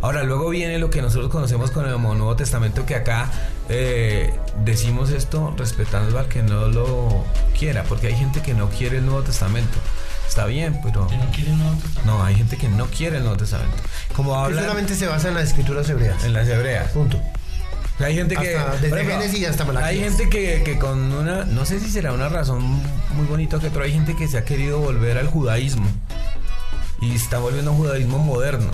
Ahora, 0.00 0.22
luego 0.22 0.48
viene 0.50 0.78
lo 0.78 0.90
que 0.90 1.02
nosotros 1.02 1.30
conocemos 1.30 1.70
con 1.70 1.86
el 1.86 2.00
Nuevo 2.00 2.36
Testamento, 2.36 2.86
que 2.86 2.94
acá 2.94 3.30
eh, 3.68 4.32
decimos 4.64 5.10
esto 5.10 5.54
respetando 5.56 6.18
al 6.18 6.28
que 6.28 6.42
no 6.42 6.68
lo 6.68 7.24
quiera, 7.58 7.84
porque 7.84 8.08
hay 8.08 8.14
gente 8.14 8.40
que 8.42 8.54
no 8.54 8.68
quiere 8.70 8.98
el 8.98 9.06
Nuevo 9.06 9.22
Testamento. 9.22 9.78
Está 10.28 10.44
bien, 10.46 10.78
pero 10.82 11.06
Que 11.06 11.16
no 11.16 11.30
quiere 11.32 11.50
el 11.50 11.58
Nuevo 11.58 11.74
Testamento. 11.76 12.02
no, 12.04 12.22
hay 12.22 12.34
gente 12.34 12.56
que 12.58 12.68
no 12.68 12.86
quiere 12.86 13.16
el 13.16 13.22
Nuevo 13.22 13.38
Testamento. 13.38 13.76
Como 14.14 14.32
Que 14.32 14.38
habla 14.38 14.62
solamente 14.62 14.94
se 14.94 15.06
basa 15.06 15.28
en 15.28 15.34
las 15.34 15.48
escrituras 15.48 15.88
hebreas. 15.88 16.22
en 16.24 16.32
las 16.32 16.46
hebreas. 16.46 16.90
Punto. 16.92 17.20
Hay 17.98 18.14
gente 18.14 18.36
que. 18.36 18.54
Hasta 18.56 18.72
desde 18.76 18.86
ejemplo, 19.00 19.20
Génesis 19.20 19.48
hasta 19.48 19.64
Malaquías. 19.64 19.90
Hay 19.90 19.98
gente 20.00 20.30
que, 20.30 20.62
que 20.62 20.78
con 20.78 21.12
una. 21.12 21.44
No 21.44 21.64
sé 21.64 21.80
si 21.80 21.90
será 21.90 22.12
una 22.12 22.28
razón 22.28 22.62
muy 23.14 23.26
bonita 23.28 23.58
que, 23.58 23.70
pero 23.70 23.84
hay 23.84 23.92
gente 23.92 24.14
que 24.14 24.28
se 24.28 24.38
ha 24.38 24.44
querido 24.44 24.78
volver 24.78 25.18
al 25.18 25.26
judaísmo. 25.26 25.86
Y 27.00 27.14
está 27.14 27.38
volviendo 27.38 27.70
a 27.70 27.74
un 27.74 27.80
judaísmo 27.80 28.18
moderno. 28.18 28.70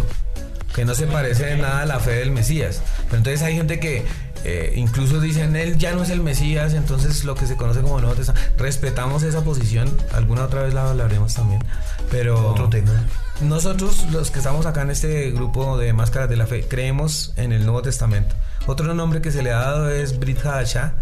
Que 0.75 0.85
no 0.85 0.95
se 0.95 1.07
parece 1.07 1.57
nada 1.57 1.83
a 1.83 1.87
la 1.87 2.00
fe 2.00 2.12
del 2.12 2.31
Mesías. 2.31 2.83
Pero 3.04 3.19
entonces 3.19 3.43
hay 3.43 3.54
gente 3.57 3.78
que 3.78 4.04
eh, 4.45 4.75
incluso 4.76 5.21
dicen, 5.21 5.57
él 5.57 5.78
ya 5.78 5.95
no 5.95 6.02
es 6.02 6.11
el 6.11 6.21
Mesías, 6.21 6.75
entonces 6.75 7.25
lo 7.25 7.35
que 7.35 7.47
se 7.47 7.57
conoce 7.57 7.81
como 7.81 7.99
Nuevo 8.00 8.14
Testamento, 8.14 8.47
respetamos 8.59 9.23
esa 9.23 9.43
posición, 9.43 9.90
alguna 10.12 10.45
otra 10.45 10.62
vez 10.62 10.75
la 10.75 10.90
hablaremos 10.90 11.33
también, 11.33 11.64
pero... 12.11 12.50
Otro 12.50 12.69
tema. 12.69 12.93
Nosotros, 13.40 14.04
los 14.12 14.31
que 14.31 14.38
estamos 14.38 14.66
acá 14.66 14.83
en 14.83 14.90
este 14.90 15.31
grupo 15.31 15.78
de 15.78 15.95
Máscaras 15.95 16.28
de 16.28 16.37
la 16.37 16.47
Fe, 16.47 16.66
creemos 16.69 17.33
en 17.37 17.52
el 17.52 17.64
Nuevo 17.64 17.81
Testamento. 17.81 18.35
Otro 18.66 18.93
nombre 18.93 19.23
que 19.23 19.33
se 19.33 19.43
le 19.43 19.50
ha 19.50 19.61
dado 19.61 19.88
es 19.88 20.19
Brit 20.19 20.45
Hadashah, 20.45 20.93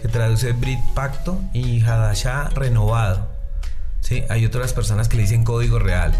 que 0.00 0.08
traduce 0.08 0.52
Brit 0.52 0.80
Pacto 0.94 1.38
y 1.52 1.82
Hadashah 1.82 2.48
Renovado. 2.54 3.35
Sí, 4.06 4.22
hay 4.28 4.46
otras 4.46 4.72
personas 4.72 5.08
que 5.08 5.16
le 5.16 5.22
dicen 5.22 5.42
código 5.42 5.80
real. 5.80 6.12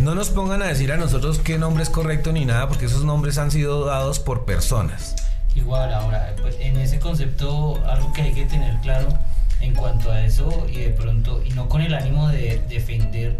No 0.00 0.16
nos 0.16 0.30
pongan 0.30 0.60
a 0.60 0.66
decir 0.66 0.90
a 0.90 0.96
nosotros 0.96 1.38
qué 1.38 1.56
nombre 1.56 1.84
es 1.84 1.88
correcto 1.88 2.32
ni 2.32 2.44
nada, 2.44 2.66
porque 2.66 2.86
esos 2.86 3.04
nombres 3.04 3.38
han 3.38 3.52
sido 3.52 3.84
dados 3.84 4.18
por 4.18 4.44
personas. 4.44 5.14
Igual, 5.54 5.94
ahora, 5.94 6.34
pues 6.42 6.56
en 6.58 6.76
ese 6.78 6.98
concepto, 6.98 7.80
algo 7.86 8.12
que 8.12 8.22
hay 8.22 8.32
que 8.32 8.44
tener 8.46 8.76
claro 8.80 9.16
en 9.60 9.72
cuanto 9.72 10.10
a 10.10 10.20
eso, 10.24 10.66
y 10.68 10.78
de 10.78 10.90
pronto, 10.90 11.40
y 11.44 11.50
no 11.50 11.68
con 11.68 11.80
el 11.80 11.94
ánimo 11.94 12.26
de 12.26 12.60
defender 12.68 13.38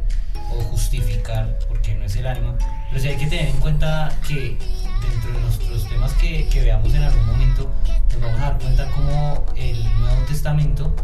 o 0.57 0.63
justificar, 0.63 1.59
porque 1.67 1.97
no 1.97 2.05
es 2.05 2.15
el 2.15 2.29
ánimo, 2.29 2.55
pero 2.91 3.03
sí 3.03 3.09
hay 3.09 3.17
que 3.17 3.27
tener 3.27 3.49
en 3.49 3.57
cuenta 3.57 4.17
que 4.29 4.57
dentro 5.11 5.33
de 5.33 5.41
nuestros 5.41 5.89
temas 5.89 6.13
que, 6.13 6.49
que 6.49 6.61
veamos 6.61 6.95
en 6.95 7.03
algún 7.03 7.27
momento, 7.27 7.69
nos 8.13 8.21
vamos 8.21 8.39
a 8.39 8.43
dar 8.43 8.59
cuenta 8.59 8.89
cómo 8.93 9.45
el 9.57 9.83
Nuevo 9.99 10.23
Testamento 10.29 10.95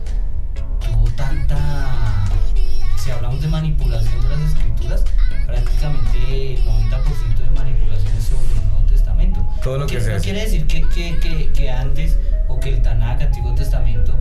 tuvo 0.78 1.10
tanta. 1.16 2.30
Si 2.96 3.10
hablamos 3.10 3.40
de 3.40 3.48
manipulación 3.48 4.22
de 4.22 4.28
las 4.28 4.40
escrituras, 4.40 5.04
prácticamente 5.46 6.54
el 6.54 6.64
90% 6.64 7.36
de 7.36 7.50
manipulación 7.50 8.16
es 8.16 8.24
sobre 8.24 8.46
el 8.52 8.68
Nuevo 8.68 8.86
Testamento. 8.88 9.46
Todo 9.62 9.78
lo 9.78 9.86
que 9.86 10.00
se 10.00 10.10
no 10.10 10.16
hace. 10.16 10.24
quiere 10.24 10.40
decir 10.40 10.66
que, 10.66 10.82
que, 10.88 11.18
que, 11.18 11.52
que 11.52 11.70
antes 11.70 12.18
o 12.48 12.58
que 12.60 12.70
el 12.70 12.82
Tanakh, 12.82 13.20
Antiguo 13.22 13.54
Testamento, 13.54 14.14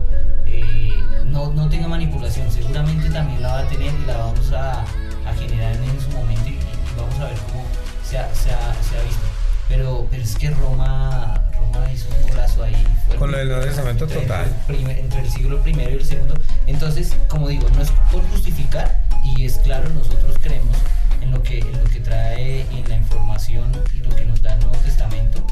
eh, 0.46 0.92
no, 1.24 1.52
no 1.52 1.68
tenga 1.68 1.88
manipulación. 1.88 2.50
Seguramente 2.50 3.08
también 3.10 3.42
la 3.42 3.48
va 3.48 3.58
a 3.60 3.68
tener 3.68 3.92
y 3.92 4.06
la 4.06 4.18
vamos 4.18 4.52
a, 4.52 4.82
a 4.82 5.34
generar 5.38 5.74
en 5.74 6.00
su 6.00 6.10
momento 6.10 6.48
y, 6.48 6.52
y 6.52 7.00
vamos 7.00 7.18
a 7.20 7.24
ver 7.24 7.38
cómo 7.50 7.64
se 8.04 8.18
ha, 8.18 8.34
se 8.34 8.50
ha, 8.52 8.74
se 8.82 8.98
ha 8.98 9.02
visto. 9.02 9.43
Pero, 9.68 10.06
pero 10.10 10.22
es 10.22 10.36
que 10.36 10.50
Roma, 10.50 11.42
Roma 11.58 11.92
hizo 11.92 12.06
un 12.14 12.28
golazo 12.28 12.62
ahí. 12.64 12.86
Con 13.18 13.30
lo 13.30 13.38
del 13.38 13.48
Nuevo 13.48 13.64
Testamento 13.64 14.04
Entre- 14.04 14.20
total. 14.22 14.44
Entre, 14.46 14.58
el 14.58 14.76
primer- 14.76 14.98
entre 14.98 15.20
el 15.20 15.30
siglo 15.30 15.62
primero 15.62 15.90
y 15.90 15.94
el 15.94 16.04
segundo. 16.04 16.34
Entonces, 16.66 17.14
como 17.28 17.48
digo, 17.48 17.68
no 17.74 17.82
es 17.82 17.90
por 18.12 18.22
justificar 18.30 19.02
y 19.24 19.44
es 19.46 19.58
claro, 19.58 19.88
nosotros 19.90 20.36
creemos 20.42 20.76
en 21.20 21.30
lo 21.30 21.42
que, 21.42 21.58
en 21.60 21.72
lo 21.72 21.84
que 21.84 22.00
trae 22.00 22.60
en 22.70 22.88
la 22.88 22.96
información 22.96 23.72
y 23.94 23.98
lo 23.98 24.14
que 24.14 24.24
nos 24.26 24.42
da 24.42 24.52
el 24.54 24.60
Nuevo 24.60 24.76
Testamento 24.84 25.44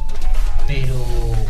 pero, 0.67 0.97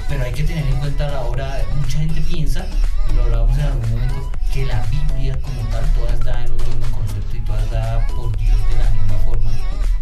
pero 0.08 0.24
hay 0.24 0.32
que 0.32 0.42
tener 0.42 0.64
en 0.66 0.76
cuenta 0.78 1.06
la 1.08 1.20
hora, 1.20 1.60
mucha 1.76 1.98
gente 1.98 2.20
piensa, 2.22 2.66
y 3.10 3.14
lo 3.14 3.24
hablábamos 3.24 3.56
en 3.58 3.64
algún 3.66 3.90
momento, 3.90 4.32
que 4.52 4.64
la 4.64 4.82
Biblia 4.86 5.38
como 5.42 5.60
tal, 5.68 5.84
todas 5.94 6.18
da 6.20 6.44
en 6.44 6.50
un 6.50 6.56
mismo 6.56 6.96
concepto 6.96 7.36
y 7.36 7.40
todas 7.40 7.70
da 7.70 8.06
por 8.08 8.34
Dios 8.38 8.56
de 8.70 8.82
la 8.82 8.90
misma 8.90 9.18
forma, 9.24 9.50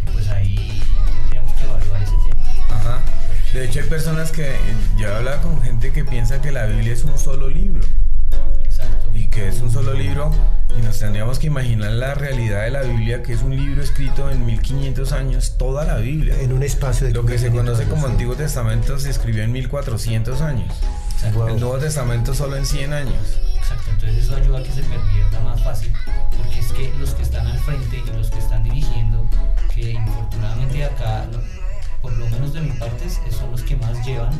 y 0.07 0.11
pues 0.13 0.29
ahí 0.29 0.81
Ajá. 2.81 3.01
De 3.53 3.65
hecho, 3.65 3.81
hay 3.81 3.87
personas 3.87 4.31
que. 4.31 4.57
Yo 4.97 5.09
he 5.09 5.15
hablado 5.15 5.43
con 5.43 5.63
gente 5.63 5.93
que 5.93 6.05
piensa 6.05 6.41
que 6.41 6.53
la 6.53 6.67
Biblia 6.67 6.93
es 6.93 7.05
un 7.05 7.19
solo 7.19 7.49
libro. 7.49 7.83
Exacto. 8.65 9.09
Y 9.15 9.27
que 9.29 9.49
es 9.49 9.61
un 9.61 9.71
solo 9.71 9.93
libro. 9.95 10.33
Y 10.79 10.83
nos 10.83 10.99
tendríamos 10.99 11.41
que 11.41 11.49
imaginar 11.49 11.91
la 11.93 12.15
realidad 12.15 12.63
de 12.63 12.71
la 12.71 12.83
Biblia, 12.83 13.23
que 13.23 13.33
es 13.33 13.43
un 13.43 13.57
libro 13.57 13.83
escrito 13.83 14.31
en 14.31 14.47
1500 14.47 15.13
años, 15.13 15.59
toda 15.59 15.85
la 15.85 15.97
Biblia. 15.97 16.41
En 16.41 16.53
un 16.53 16.63
espacio 16.63 17.09
de 17.09 17.13
Lo 17.13 17.27
que 17.27 17.39
se 17.39 17.51
1500 17.51 17.65
conoce 17.65 17.85
como 17.91 18.03
años. 18.03 18.13
Antiguo 18.13 18.37
Testamento 18.37 18.99
se 18.99 19.11
escribió 19.11 19.43
en 19.43 19.53
1400 19.53 20.41
años. 20.43 20.73
Exacto. 21.15 21.41
Wow. 21.41 21.49
El 21.49 21.61
Nuevo 21.61 21.79
Testamento 21.79 22.35
solo 22.35 22.57
en 22.57 22.65
100 22.65 22.93
años. 22.93 23.41
Exacto, 23.59 23.91
entonces 23.91 24.25
eso 24.25 24.37
ayuda 24.37 24.59
a 24.61 24.63
que 24.63 24.73
se 24.73 24.83
pervierta 24.83 25.41
más 25.41 25.63
fácil, 25.63 25.93
porque 26.37 26.59
es 26.59 26.73
que 26.73 26.93
los 26.99 27.15
que 27.15 27.23
están 27.23 27.47
al 27.47 27.59
frente 27.59 28.03
y 28.05 28.17
los 28.17 28.31
que 28.31 28.39
están 28.39 28.63
dirigiendo, 28.63 29.29
que 29.75 29.93
infortunadamente 29.93 30.85
acá, 30.85 31.27
por 32.03 32.13
lo 32.13 32.27
menos 32.31 32.53
de 32.55 32.61
mi 32.61 32.71
parte, 32.71 33.05
son 33.31 33.51
los 33.51 33.63
que 33.63 33.77
más 33.77 34.05
llevan, 34.07 34.33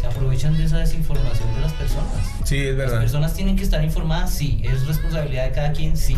se 0.00 0.06
aprovechan 0.06 0.56
de 0.56 0.64
esa 0.64 0.78
desinformación 0.78 1.54
de 1.54 1.60
las 1.62 1.72
personas. 1.72 2.12
Sí, 2.44 2.58
es 2.58 2.68
Las 2.76 2.86
verdad. 2.86 3.00
personas 3.00 3.34
tienen 3.34 3.56
que 3.56 3.62
estar 3.64 3.82
informadas, 3.82 4.32
sí, 4.32 4.60
es 4.64 4.86
responsabilidad 4.86 5.44
de 5.46 5.52
cada 5.52 5.72
quien, 5.72 5.96
sí, 5.96 6.16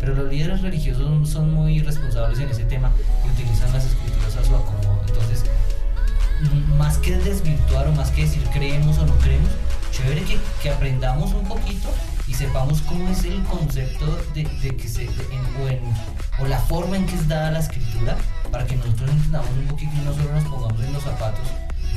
pero 0.00 0.14
los 0.14 0.30
líderes 0.32 0.62
religiosos 0.62 1.28
son, 1.28 1.52
muy 1.52 1.80
responsables 1.80 2.38
en 2.38 2.48
ese 2.50 2.64
tema 2.64 2.90
y 3.26 3.30
utilizan 3.30 3.72
las 3.72 3.84
escrituras 3.84 4.36
a 4.36 4.44
su 4.44 4.54
acomodo. 4.54 5.00
Entonces, 5.08 5.44
más 6.76 6.98
que 6.98 7.16
desvirtuar 7.18 7.88
o 7.88 7.92
más 7.92 8.10
que 8.10 8.22
decir 8.22 8.42
creemos 8.52 8.96
o 8.98 9.06
no 9.06 9.14
creemos, 9.18 9.50
chévere 9.90 10.22
que, 10.22 10.38
que 10.62 10.70
aprendamos 10.70 11.32
un 11.34 11.48
poquito 11.48 11.88
y 12.28 12.34
sepamos 12.34 12.80
cómo 12.82 13.08
es 13.08 13.24
el 13.24 13.42
concepto 13.44 14.06
de, 14.34 14.44
de 14.62 14.76
que 14.76 14.86
se, 14.88 15.00
de- 15.00 15.08
en- 15.08 15.62
o, 15.62 15.68
en- 15.68 16.44
o 16.44 16.46
la 16.46 16.60
forma 16.60 16.96
en 16.96 17.06
que 17.06 17.16
es 17.16 17.26
dada 17.26 17.50
la 17.50 17.58
escritura 17.58 18.16
para 18.50 18.64
que 18.66 18.76
nosotros 18.76 19.10
entendamos 19.10 19.50
un 19.50 19.66
poquito 19.66 19.92
y 19.96 20.00
no 20.04 20.14
solo 20.14 20.32
nos 20.32 20.44
pongamos 20.44 20.84
en 20.84 20.92
los 20.92 21.02
zapatos 21.02 21.46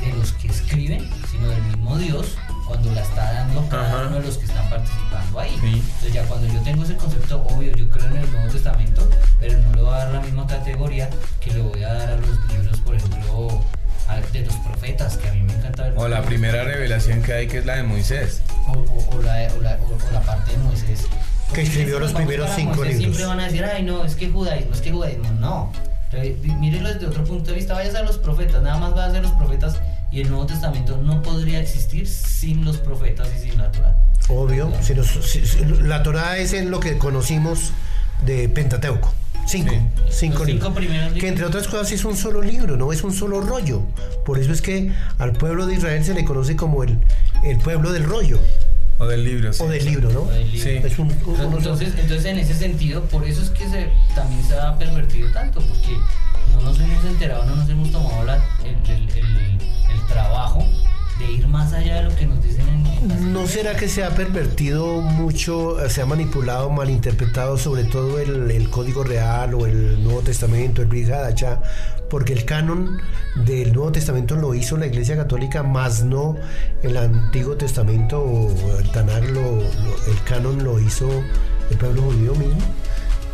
de 0.00 0.12
los 0.14 0.32
que 0.32 0.48
escriben, 0.48 1.08
sino 1.30 1.48
del 1.48 1.62
mismo 1.62 1.96
Dios 1.96 2.36
cuando 2.66 2.90
la 2.92 3.02
está 3.02 3.32
dando 3.34 3.60
a 3.60 3.68
cada 3.68 3.88
Ajá. 3.88 4.06
uno 4.08 4.16
de 4.20 4.26
los 4.26 4.38
que 4.38 4.46
están 4.46 4.68
participando 4.70 5.40
ahí. 5.40 5.56
Sí. 5.60 5.66
Entonces 5.86 6.12
ya 6.12 6.22
cuando 6.24 6.52
yo 6.52 6.60
tengo 6.62 6.82
ese 6.84 6.96
concepto, 6.96 7.42
obvio, 7.50 7.72
yo 7.76 7.88
creo 7.88 8.06
en 8.06 8.16
el 8.16 8.32
Nuevo 8.32 8.50
Testamento, 8.52 9.08
pero 9.40 9.58
no 9.60 9.72
le 9.74 9.82
voy 9.82 9.94
a 9.94 9.96
dar 9.98 10.12
la 10.12 10.20
misma 10.20 10.46
categoría 10.46 11.08
que 11.40 11.52
le 11.52 11.60
voy 11.60 11.82
a 11.84 11.94
dar 11.94 12.08
a 12.10 12.16
los 12.16 12.28
libros, 12.48 12.80
por 12.80 12.94
ejemplo, 12.96 13.60
a- 14.08 14.20
de 14.32 14.40
los 14.44 14.54
profetas, 14.56 15.16
que 15.18 15.28
a 15.28 15.32
mí 15.34 15.42
me 15.42 15.52
encanta 15.54 15.84
ver. 15.84 15.94
O 15.96 16.08
la 16.08 16.22
primera 16.22 16.64
revelación 16.64 17.22
que 17.22 17.32
hay, 17.32 17.46
que 17.46 17.58
es 17.58 17.66
la 17.66 17.76
de 17.76 17.82
Moisés. 17.84 18.42
o, 18.66 18.72
o- 18.72 19.16
o 19.16 19.22
la, 19.22 19.48
o 19.56 19.60
la- 19.60 19.78
o- 19.82 19.94
o 20.08 20.12
la 20.12 20.20
parte 20.20 20.52
de 20.52 20.58
Moisés. 20.58 21.06
Porque 21.46 21.62
escribió 21.62 21.98
los 22.00 22.12
primeros 22.12 22.50
cinco 22.56 22.76
Moisés, 22.76 22.98
libros. 22.98 23.16
Siempre 23.16 23.24
van 23.26 23.40
a 23.40 23.44
decir, 23.44 23.64
ay, 23.64 23.82
no, 23.82 24.04
es 24.04 24.14
que 24.16 24.30
judaísmo, 24.30 24.74
es 24.74 24.80
que 24.80 24.90
judaísmo. 24.90 25.30
No. 25.38 25.70
Re- 26.12 26.36
Mírenlo 26.60 26.92
desde 26.92 27.06
otro 27.06 27.24
punto 27.24 27.50
de 27.50 27.56
vista, 27.56 27.74
vayas 27.74 27.94
a 27.94 28.02
los 28.02 28.18
profetas, 28.18 28.62
nada 28.62 28.78
más 28.78 28.94
va 28.94 29.06
a 29.06 29.20
los 29.20 29.32
profetas 29.32 29.76
y 30.10 30.20
el 30.20 30.28
Nuevo 30.28 30.46
Testamento 30.46 30.98
no 30.98 31.22
podría 31.22 31.60
existir 31.60 32.06
sin 32.06 32.64
los 32.64 32.76
profetas 32.76 33.28
y 33.36 33.48
sin 33.48 33.58
la 33.58 33.72
Torah. 33.72 33.96
Obvio. 34.28 34.70
Si 34.82 34.94
si- 35.46 35.64
la 35.82 36.02
Torah 36.02 36.38
es 36.38 36.52
en 36.52 36.70
lo 36.70 36.80
que 36.80 36.98
conocimos 36.98 37.72
de 38.24 38.48
Pentateuco. 38.48 39.12
Cinco. 39.46 39.70
Sí. 39.72 39.80
Cinco 40.10 40.38
Los 40.40 40.46
cinco 40.46 40.78
libros. 40.80 41.12
Que 41.14 41.26
entre 41.28 41.44
otras 41.44 41.66
cosas 41.66 41.90
es 41.90 42.04
un 42.04 42.16
solo 42.16 42.42
libro, 42.42 42.76
no 42.76 42.92
es 42.92 43.02
un 43.02 43.12
solo 43.12 43.40
rollo. 43.40 43.82
Por 44.24 44.38
eso 44.38 44.52
es 44.52 44.62
que 44.62 44.92
al 45.18 45.32
pueblo 45.32 45.66
de 45.66 45.74
Israel 45.74 46.04
se 46.04 46.14
le 46.14 46.24
conoce 46.24 46.54
como 46.54 46.84
el, 46.84 46.98
el 47.42 47.58
pueblo 47.58 47.92
del 47.92 48.04
rollo 48.04 48.38
O 49.02 49.06
del 49.08 49.24
libro. 49.24 49.52
sí. 49.52 49.62
o 49.62 49.68
del 49.68 49.84
libro, 49.84 50.10
¿no? 50.10 50.20
O 50.22 50.26
del 50.30 50.50
libro. 50.52 50.62
Sí. 50.70 50.76
Es 50.86 50.98
un, 50.98 51.08
un- 51.10 51.40
uno 51.40 51.58
Entonces, 51.58 51.92
entonces, 51.98 52.24
en 52.26 52.38
ese 52.38 52.54
sentido, 52.54 53.02
por 53.04 53.24
eso 53.26 53.42
es 53.42 53.50
que 53.50 53.68
se, 53.68 53.88
también 54.14 54.42
se 54.44 54.54
ha 54.58 54.76
pervertido 54.78 55.30
tanto, 55.32 55.60
porque 55.60 55.96
no 56.54 56.60
nos 56.62 56.78
hemos 56.80 57.04
enterado, 57.04 57.44
no 57.44 57.56
nos 57.56 57.68
hemos 57.68 57.90
tomado 57.90 58.24
la- 58.24 58.36
el, 58.64 58.76
el- 58.90 59.08
el- 59.10 59.58
el 59.94 60.06
trabajo 60.08 60.64
de 61.26 61.32
ir 61.32 61.48
más 61.48 61.72
allá 61.72 61.96
de 61.96 62.02
lo 62.10 62.16
que 62.16 62.26
nos 62.26 62.42
dicen 62.42 62.66
en, 62.68 63.32
¿No 63.32 63.46
será 63.46 63.74
que 63.76 63.88
se 63.88 64.04
ha 64.04 64.10
pervertido 64.10 65.00
mucho, 65.00 65.76
se 65.88 66.02
ha 66.02 66.06
manipulado, 66.06 66.70
malinterpretado 66.70 67.56
sobre 67.58 67.84
todo 67.84 68.18
el, 68.20 68.50
el 68.50 68.70
Código 68.70 69.02
Real 69.02 69.54
o 69.54 69.66
el 69.66 70.02
Nuevo 70.04 70.20
Testamento, 70.20 70.82
el 70.82 70.88
Brit 70.88 71.08
Hadashah? 71.10 71.60
Porque 72.08 72.32
el 72.34 72.44
canon 72.44 72.98
del 73.46 73.72
Nuevo 73.72 73.90
Testamento 73.90 74.36
lo 74.36 74.54
hizo 74.54 74.76
la 74.76 74.86
Iglesia 74.86 75.16
Católica, 75.16 75.62
más 75.62 76.04
no 76.04 76.36
el 76.82 76.96
Antiguo 76.96 77.56
Testamento 77.56 78.20
o 78.22 78.78
el 78.78 78.90
Tanakh, 78.92 79.24
lo- 79.30 79.56
lo- 79.56 80.04
el 80.12 80.22
canon 80.28 80.62
lo 80.62 80.78
hizo 80.78 81.08
el 81.70 81.76
pueblo 81.78 82.02
judío 82.02 82.34
mismo. 82.34 82.60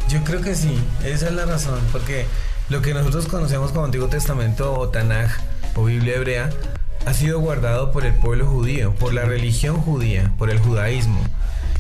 Yo 0.09 0.23
creo 0.25 0.41
que 0.41 0.55
sí, 0.55 0.79
esa 1.05 1.27
es 1.27 1.33
la 1.35 1.45
razón, 1.45 1.81
porque 1.93 2.25
lo 2.71 2.81
que 2.81 2.95
nosotros 2.95 3.27
conocemos 3.27 3.73
como 3.73 3.85
Antiguo 3.87 4.07
Testamento 4.09 4.73
o 4.79 4.89
Tanaj 4.89 5.31
o 5.75 5.85
Biblia 5.85 6.15
hebrea 6.17 6.51
ha 7.09 7.15
sido 7.15 7.41
guardado 7.41 7.91
por 7.91 8.05
el 8.05 8.13
pueblo 8.13 8.47
judío, 8.47 8.95
por 8.95 9.15
la 9.15 9.25
religión 9.25 9.81
judía, 9.81 10.31
por 10.37 10.51
el 10.51 10.59
judaísmo. 10.59 11.19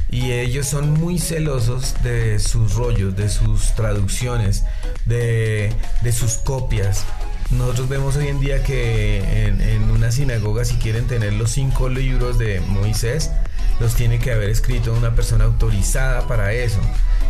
Y 0.08 0.32
ellos 0.32 0.66
son 0.66 0.94
muy 0.94 1.18
celosos 1.18 1.94
de 2.02 2.38
sus 2.38 2.74
rollos, 2.76 3.14
de 3.14 3.28
sus 3.28 3.74
traducciones, 3.74 4.64
de, 5.04 5.70
de 6.00 6.12
sus 6.12 6.38
copias. 6.38 7.04
Nosotros 7.50 7.90
vemos 7.90 8.16
hoy 8.16 8.28
en 8.28 8.40
día 8.40 8.62
que 8.62 9.18
en, 9.46 9.60
en 9.60 9.90
una 9.90 10.12
sinagoga 10.12 10.64
si 10.64 10.76
quieren 10.76 11.06
tener 11.06 11.34
los 11.34 11.50
cinco 11.50 11.90
libros 11.90 12.38
de 12.38 12.60
Moisés, 12.60 13.30
los 13.80 13.94
tiene 13.94 14.18
que 14.18 14.32
haber 14.32 14.50
escrito 14.50 14.92
una 14.92 15.14
persona 15.14 15.44
autorizada 15.44 16.26
para 16.26 16.52
eso. 16.52 16.80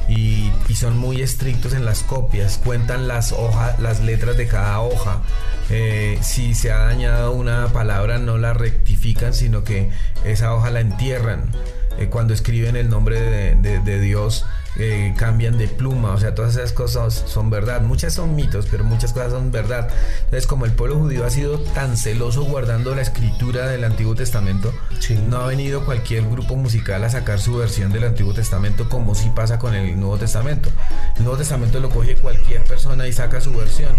Y, 0.08 0.50
y 0.68 0.74
son 0.74 0.96
muy 0.96 1.20
estrictos 1.20 1.74
en 1.74 1.84
las 1.84 2.02
copias, 2.02 2.58
cuentan 2.64 3.08
las 3.08 3.32
hojas, 3.32 3.78
las 3.78 4.00
letras 4.00 4.37
de 4.37 4.46
cada 4.46 4.80
hoja. 4.80 5.22
Eh, 5.70 6.18
si 6.22 6.54
se 6.54 6.72
ha 6.72 6.78
dañado 6.78 7.32
una 7.32 7.68
palabra 7.68 8.18
no 8.18 8.38
la 8.38 8.54
rectifican, 8.54 9.34
sino 9.34 9.64
que 9.64 9.90
esa 10.24 10.54
hoja 10.54 10.70
la 10.70 10.80
entierran. 10.80 11.50
Eh, 11.98 12.06
cuando 12.08 12.32
escriben 12.32 12.76
el 12.76 12.88
nombre 12.88 13.20
de, 13.20 14.00
Dios, 14.00 14.46
eh, 14.76 15.14
cambian 15.16 15.59
de 15.59 15.66
pluma, 15.68 16.12
o 16.12 16.18
sea, 16.18 16.35
todas 16.35 16.57
esas 16.57 16.72
cosas 16.72 17.24
son 17.26 17.50
verdad. 17.50 17.81
Muchas 17.83 18.14
son 18.14 18.35
mitos, 18.37 18.66
pero 18.70 18.85
muchas 18.85 19.12
cosas 19.12 19.33
son 19.33 19.50
verdad. 19.50 19.88
Entonces, 20.24 20.46
como 20.46 20.66
el 20.66 20.72
pueblo 20.72 20.96
judío 20.98 21.24
ha 21.24 21.31
sido 21.31 21.59
tan 21.61 21.96
celoso 21.96 22.44
guardando 22.44 22.94
la 22.94 23.02
escritura 23.02 23.66
del 23.68 23.85
Antiguo 23.85 24.14
Testamento, 24.14 24.72
Sí. 25.00 25.18
no 25.28 25.38
ha 25.38 25.46
venido 25.46 25.85
cualquier 25.85 26.24
grupo 26.28 26.57
musical 26.57 27.02
a 27.04 27.11
sacar 27.11 27.40
su 27.40 27.57
versión 27.57 27.92
del 27.92 28.04
Antiguo 28.04 28.35
Testamento 28.35 28.88
como 28.88 29.14
sí 29.14 29.31
pasa 29.35 29.59
con 29.59 29.74
el 29.74 29.98
Nuevo 29.98 30.16
Testamento. 30.18 30.70
El 31.16 31.24
Nuevo 31.24 31.38
Testamento 31.38 31.81
lo 31.81 31.90
coge 31.90 32.16
cualquier 32.16 32.64
persona 32.64 33.07
y 33.09 33.12
saca 33.12 33.40
su 33.40 33.52
versión. 33.52 33.96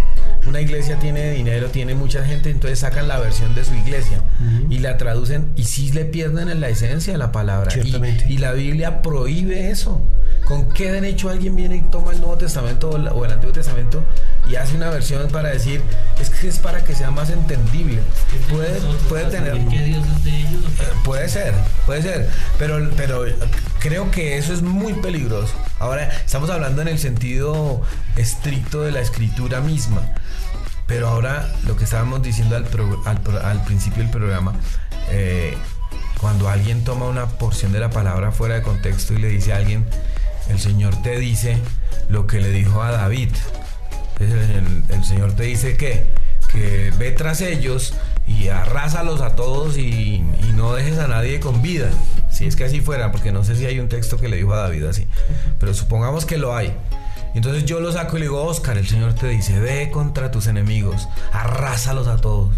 Una 0.49 0.62
iglesia 0.62 0.97
tiene 0.97 1.31
dinero, 1.31 1.67
tiene 1.69 1.93
mucha 1.93 2.23
gente, 2.25 2.49
entonces 2.49 2.79
sacan 2.79 3.07
la 3.07 3.19
versión 3.19 3.53
de 3.53 3.63
su 3.63 3.73
iglesia 3.75 4.21
y 4.69 4.79
la 4.79 4.97
traducen 4.97 5.49
y 5.55 5.63
sí 5.65 5.91
le 5.91 6.05
pierden 6.05 6.49
en 6.49 6.59
la 6.59 6.69
esencia 6.69 7.13
de 7.13 7.19
la 7.19 7.31
palabra. 7.31 7.69
Y- 7.83 7.91
y 8.27 8.38
la 8.39 8.53
Biblia 8.53 9.01
prohíbe 9.03 9.69
eso. 9.69 10.01
¿Con 10.47 10.69
qué 10.73 10.91
derecho 10.91 11.29
alguien 11.29 11.55
viene 11.55 11.75
y 11.77 11.81
toma 11.91 12.13
el 12.13 12.19
Nuevo 12.19 12.38
Testamento 12.38 12.89
o 12.89 13.25
el 13.25 13.31
Antiguo 13.31 13.53
Testamento 13.53 14.03
y 14.49 14.55
hace 14.55 14.75
una 14.75 14.89
versión 14.89 15.27
para 15.29 15.49
decir, 15.49 15.81
es 16.19 16.29
que 16.31 16.47
es 16.47 16.57
para 16.57 16.83
que 16.83 16.95
sea 16.95 17.12
más 17.12 17.29
entendible? 17.29 18.01
Puede, 18.49 18.79
puede 19.07 19.25
tener... 19.25 19.51
saber 19.57 19.67
que 19.67 19.83
Dios 19.83 20.05
es 20.17 20.23
de 20.23 20.38
ellos 20.39 20.63
o 20.65 20.77
qué? 20.77 20.83
Eh, 20.83 20.88
Puede 21.03 21.29
ser, 21.29 21.53
puede 21.85 22.01
ser, 22.01 22.29
pero, 22.57 22.89
pero 22.97 23.23
creo 23.79 24.09
que 24.12 24.38
eso 24.38 24.53
es 24.53 24.62
muy 24.62 24.93
peligroso. 24.93 25.53
Ahora 25.79 26.09
estamos 26.25 26.49
hablando 26.49 26.81
en 26.81 26.88
el 26.88 26.99
sentido 26.99 27.81
estricto 28.15 28.81
de 28.81 28.91
la 28.91 29.01
escritura 29.01 29.62
misma, 29.62 30.01
pero 30.88 31.07
ahora 31.07 31.47
lo 31.67 31.77
que 31.77 31.83
estábamos 31.83 32.21
diciendo 32.23 32.55
al, 32.55 32.63
pro- 32.65 33.01
al 33.05 33.21
pro- 33.21 33.45
al 33.45 33.63
principio 33.63 34.01
del 34.01 34.12
programa, 34.12 34.53
eh, 35.12 35.55
cuando 36.19 36.49
alguien 36.49 36.83
toma 36.83 37.05
una 37.05 37.27
porción 37.27 37.71
de 37.71 37.79
la 37.79 37.91
palabra 37.91 38.31
fuera 38.31 38.55
de 38.55 38.62
contexto 38.63 39.13
y 39.13 39.19
le 39.19 39.27
dice 39.29 39.53
a 39.53 39.57
alguien, 39.57 39.85
el 40.49 40.59
Señor 40.59 41.01
te 41.03 41.17
dice 41.19 41.57
lo 42.09 42.25
que 42.27 42.41
le 42.41 42.49
dijo 42.49 42.81
a 42.81 42.91
David. 42.91 43.29
El, 44.19 44.84
el 44.89 45.03
Señor 45.03 45.34
te 45.34 45.43
dice 45.43 45.77
que, 45.77 46.05
que 46.51 46.91
ve 46.97 47.12
tras 47.12 47.41
ellos 47.41 47.93
y 48.27 48.49
arrásalos 48.49 49.21
a 49.21 49.36
todos 49.36 49.77
y, 49.77 50.15
y 50.15 50.53
no 50.55 50.73
dejes 50.73 50.99
a 50.99 51.08
nadie 51.08 51.39
con 51.39 51.62
vida. 51.62 51.89
Si 52.32 52.45
es 52.45 52.55
que 52.55 52.65
así 52.65 52.82
fuera, 52.82 53.12
porque 53.12 53.32
no 53.32 53.43
sé 53.43 53.55
si 53.55 53.65
hay 53.65 53.79
un 53.79 53.89
texto 53.89 54.17
que 54.17 54.27
le 54.27 54.38
dijo 54.38 54.53
a 54.53 54.58
David 54.58 54.86
así, 54.86 55.08
pero 55.60 55.73
supongamos 55.73 56.25
que 56.25 56.38
lo 56.38 56.55
hay. 56.55 56.73
Entonces 57.36 57.65
yo 57.65 57.79
lo 57.79 57.91
saco 57.91 58.17
y 58.17 58.19
le 58.19 58.25
digo, 58.25 58.43
Oscar, 58.43 58.77
el 58.77 58.88
Señor 58.88 59.13
te 59.13 59.27
dice, 59.27 59.60
ve 59.60 59.91
contra 59.91 60.32
tus 60.32 60.47
enemigos, 60.47 61.08
arrásalos 61.32 62.08
a 62.08 62.17
todos. 62.17 62.55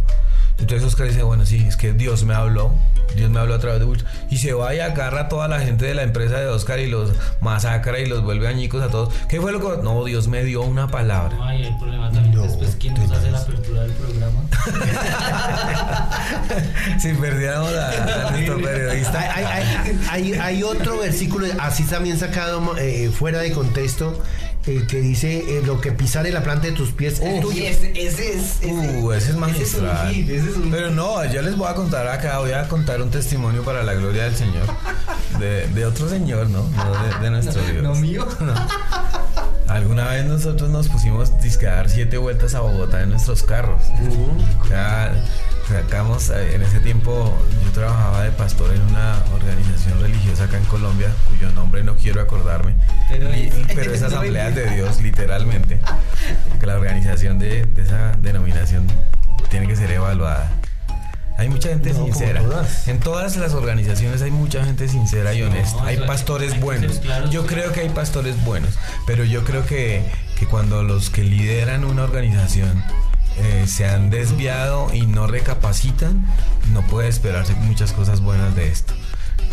Entonces 0.61 0.87
Oscar 0.87 1.07
dice, 1.07 1.23
bueno, 1.23 1.45
sí, 1.45 1.65
es 1.67 1.75
que 1.75 1.91
Dios 1.91 2.23
me 2.23 2.33
habló, 2.33 2.71
Dios 3.15 3.29
me 3.29 3.39
habló 3.39 3.55
a 3.55 3.59
través 3.59 3.79
de 3.79 3.85
Wilson. 3.85 4.07
Y 4.29 4.37
se 4.37 4.53
va 4.53 4.73
y 4.73 4.79
agarra 4.79 5.21
a 5.21 5.29
toda 5.29 5.47
la 5.47 5.59
gente 5.59 5.85
de 5.85 5.95
la 5.95 6.03
empresa 6.03 6.39
de 6.39 6.47
Oscar 6.47 6.79
y 6.79 6.87
los 6.87 7.11
masacra 7.41 7.99
y 7.99 8.05
los 8.05 8.23
vuelve 8.23 8.47
añicos 8.47 8.81
a 8.83 8.87
todos. 8.89 9.13
¿Qué 9.27 9.41
fue 9.41 9.51
lo 9.51 9.59
que.? 9.59 9.81
No, 9.83 10.03
Dios 10.05 10.27
me 10.27 10.43
dio 10.43 10.61
una 10.61 10.87
palabra. 10.87 11.35
Ay, 11.41 11.65
el 11.65 11.77
problema 11.77 12.11
también 12.11 12.35
No, 12.35 12.43
después 12.43 12.77
quién 12.79 12.93
nos 12.93 13.11
hace 13.11 13.31
la 13.31 13.39
apertura 13.39 13.81
del 13.81 13.91
programa. 13.91 14.41
si 16.99 17.13
perdiéramos 17.13 17.73
a, 17.73 18.27
a 18.27 18.31
nuestro 18.31 18.61
periodista. 18.61 19.19
Hay, 19.19 19.43
hay- 19.43 19.75
hay- 19.75 19.99
hay- 20.09 20.33
hay 20.33 20.63
otro 20.63 20.99
versículo, 20.99 21.47
así 21.59 21.83
también 21.83 22.17
sacado 22.19 22.77
eh, 22.77 23.09
fuera 23.13 23.39
de 23.39 23.51
contexto, 23.51 24.21
eh, 24.67 24.85
que 24.87 25.01
dice: 25.01 25.57
eh, 25.57 25.61
Lo 25.65 25.79
que 25.81 25.91
pisare 25.91 26.31
la 26.31 26.43
planta 26.43 26.67
de 26.67 26.73
tus 26.73 26.91
pies 26.91 27.19
es 27.19 27.41
tuyo. 27.41 27.63
ese, 27.65 27.91
ese 27.95 28.33
es. 28.33 28.59
Uh, 28.63 29.11
ese 29.13 29.31
es 29.31 29.35
magistral. 29.37 30.11
Ese 30.11 30.35
es 30.37 30.43
un 30.43 30.49
hit, 30.53 30.63
un 30.65 30.71
Pero 30.71 30.91
no, 30.91 31.23
yo 31.25 31.41
les 31.41 31.55
voy 31.57 31.67
a 31.67 31.73
contar 31.75 32.07
acá, 32.07 32.39
voy 32.39 32.51
a 32.51 32.67
contar 32.67 33.01
un 33.01 33.09
testimonio 33.09 33.63
para 33.63 33.83
la 33.83 33.93
gloria 33.93 34.23
del 34.25 34.35
Señor. 34.35 34.67
De, 35.39 35.67
de 35.67 35.85
otro 35.85 36.07
Señor, 36.09 36.49
¿no? 36.49 36.63
No 36.69 37.03
de, 37.03 37.23
de 37.23 37.29
nuestro 37.31 37.61
Dios. 37.71 37.83
no 37.83 37.95
mío. 37.95 38.27
No. 38.41 38.53
Alguna 39.71 40.07
vez 40.09 40.25
nosotros 40.25 40.69
nos 40.69 40.89
pusimos 40.89 41.39
disque 41.41 41.67
a 41.67 41.75
dar 41.75 41.89
siete 41.89 42.17
vueltas 42.17 42.53
a 42.55 42.59
Bogotá 42.59 43.01
en 43.03 43.09
nuestros 43.11 43.43
carros. 43.43 43.81
O 44.61 44.65
sea, 44.67 45.13
sacamos, 45.67 46.29
eh, 46.29 46.55
en 46.55 46.61
ese 46.61 46.79
tiempo 46.81 47.33
yo 47.63 47.71
trabajaba 47.71 48.23
de 48.23 48.31
pastor 48.31 48.73
en 48.75 48.81
una 48.81 49.15
organización 49.33 50.01
religiosa 50.01 50.43
acá 50.43 50.57
en 50.57 50.65
Colombia, 50.65 51.07
cuyo 51.29 51.49
nombre 51.51 51.83
no 51.83 51.95
quiero 51.95 52.19
acordarme. 52.21 52.75
Pero 53.09 53.33
Y- 53.33 53.43
es- 53.47 53.53
pero 53.73 53.93
es 53.93 54.01
no 54.01 54.07
Asambleas 54.07 54.53
de. 54.55 54.69
Dios, 54.71 55.01
literalmente. 55.01 55.79
Que 56.59 56.65
la 56.65 56.75
organización 56.75 57.39
de, 57.39 57.65
de 57.65 57.81
esa 57.81 58.11
denominación 58.21 58.87
tiene 59.49 59.67
que 59.67 59.75
ser 59.77 59.89
evaluada. 59.91 60.51
Hay 61.37 61.49
mucha 61.49 61.69
gente 61.69 61.93
No, 61.93 62.05
sincera. 62.05 62.41
todas. 62.41 62.87
En 62.87 62.99
todas 62.99 63.37
las 63.37 63.53
organizaciones 63.53 64.21
hay 64.21 64.31
mucha 64.31 64.63
gente 64.63 64.87
sincera 64.87 65.33
y 65.33 65.41
honesta. 65.41 65.85
hay 65.85 65.97
pastores 65.97 66.53
hay 66.53 66.59
buenos. 66.59 67.01
Yo 67.29 67.45
creo 67.45 67.71
que 67.71 67.81
hay 67.81 67.89
pastores 67.89 68.43
buenos, 68.43 68.77
pero 69.07 69.23
yo 69.23 69.43
creo 69.43 69.65
que, 69.65 70.03
que 70.37 70.45
cuando 70.45 70.83
los 70.83 71.09
que 71.09 71.23
lideran 71.23 71.83
una 71.83 72.03
organización 72.03 72.83
eh, 73.37 73.65
se 73.67 73.85
han 73.87 74.09
desviado 74.09 74.93
y 74.93 75.05
no 75.07 75.25
recapacitan, 75.25 76.25
no 76.73 76.81
puede 76.87 77.07
esperarse 77.07 77.53
muchas 77.55 77.93
cosas 77.93 78.21
buenas 78.21 78.55
de 78.55 78.67
esto. 78.67 78.93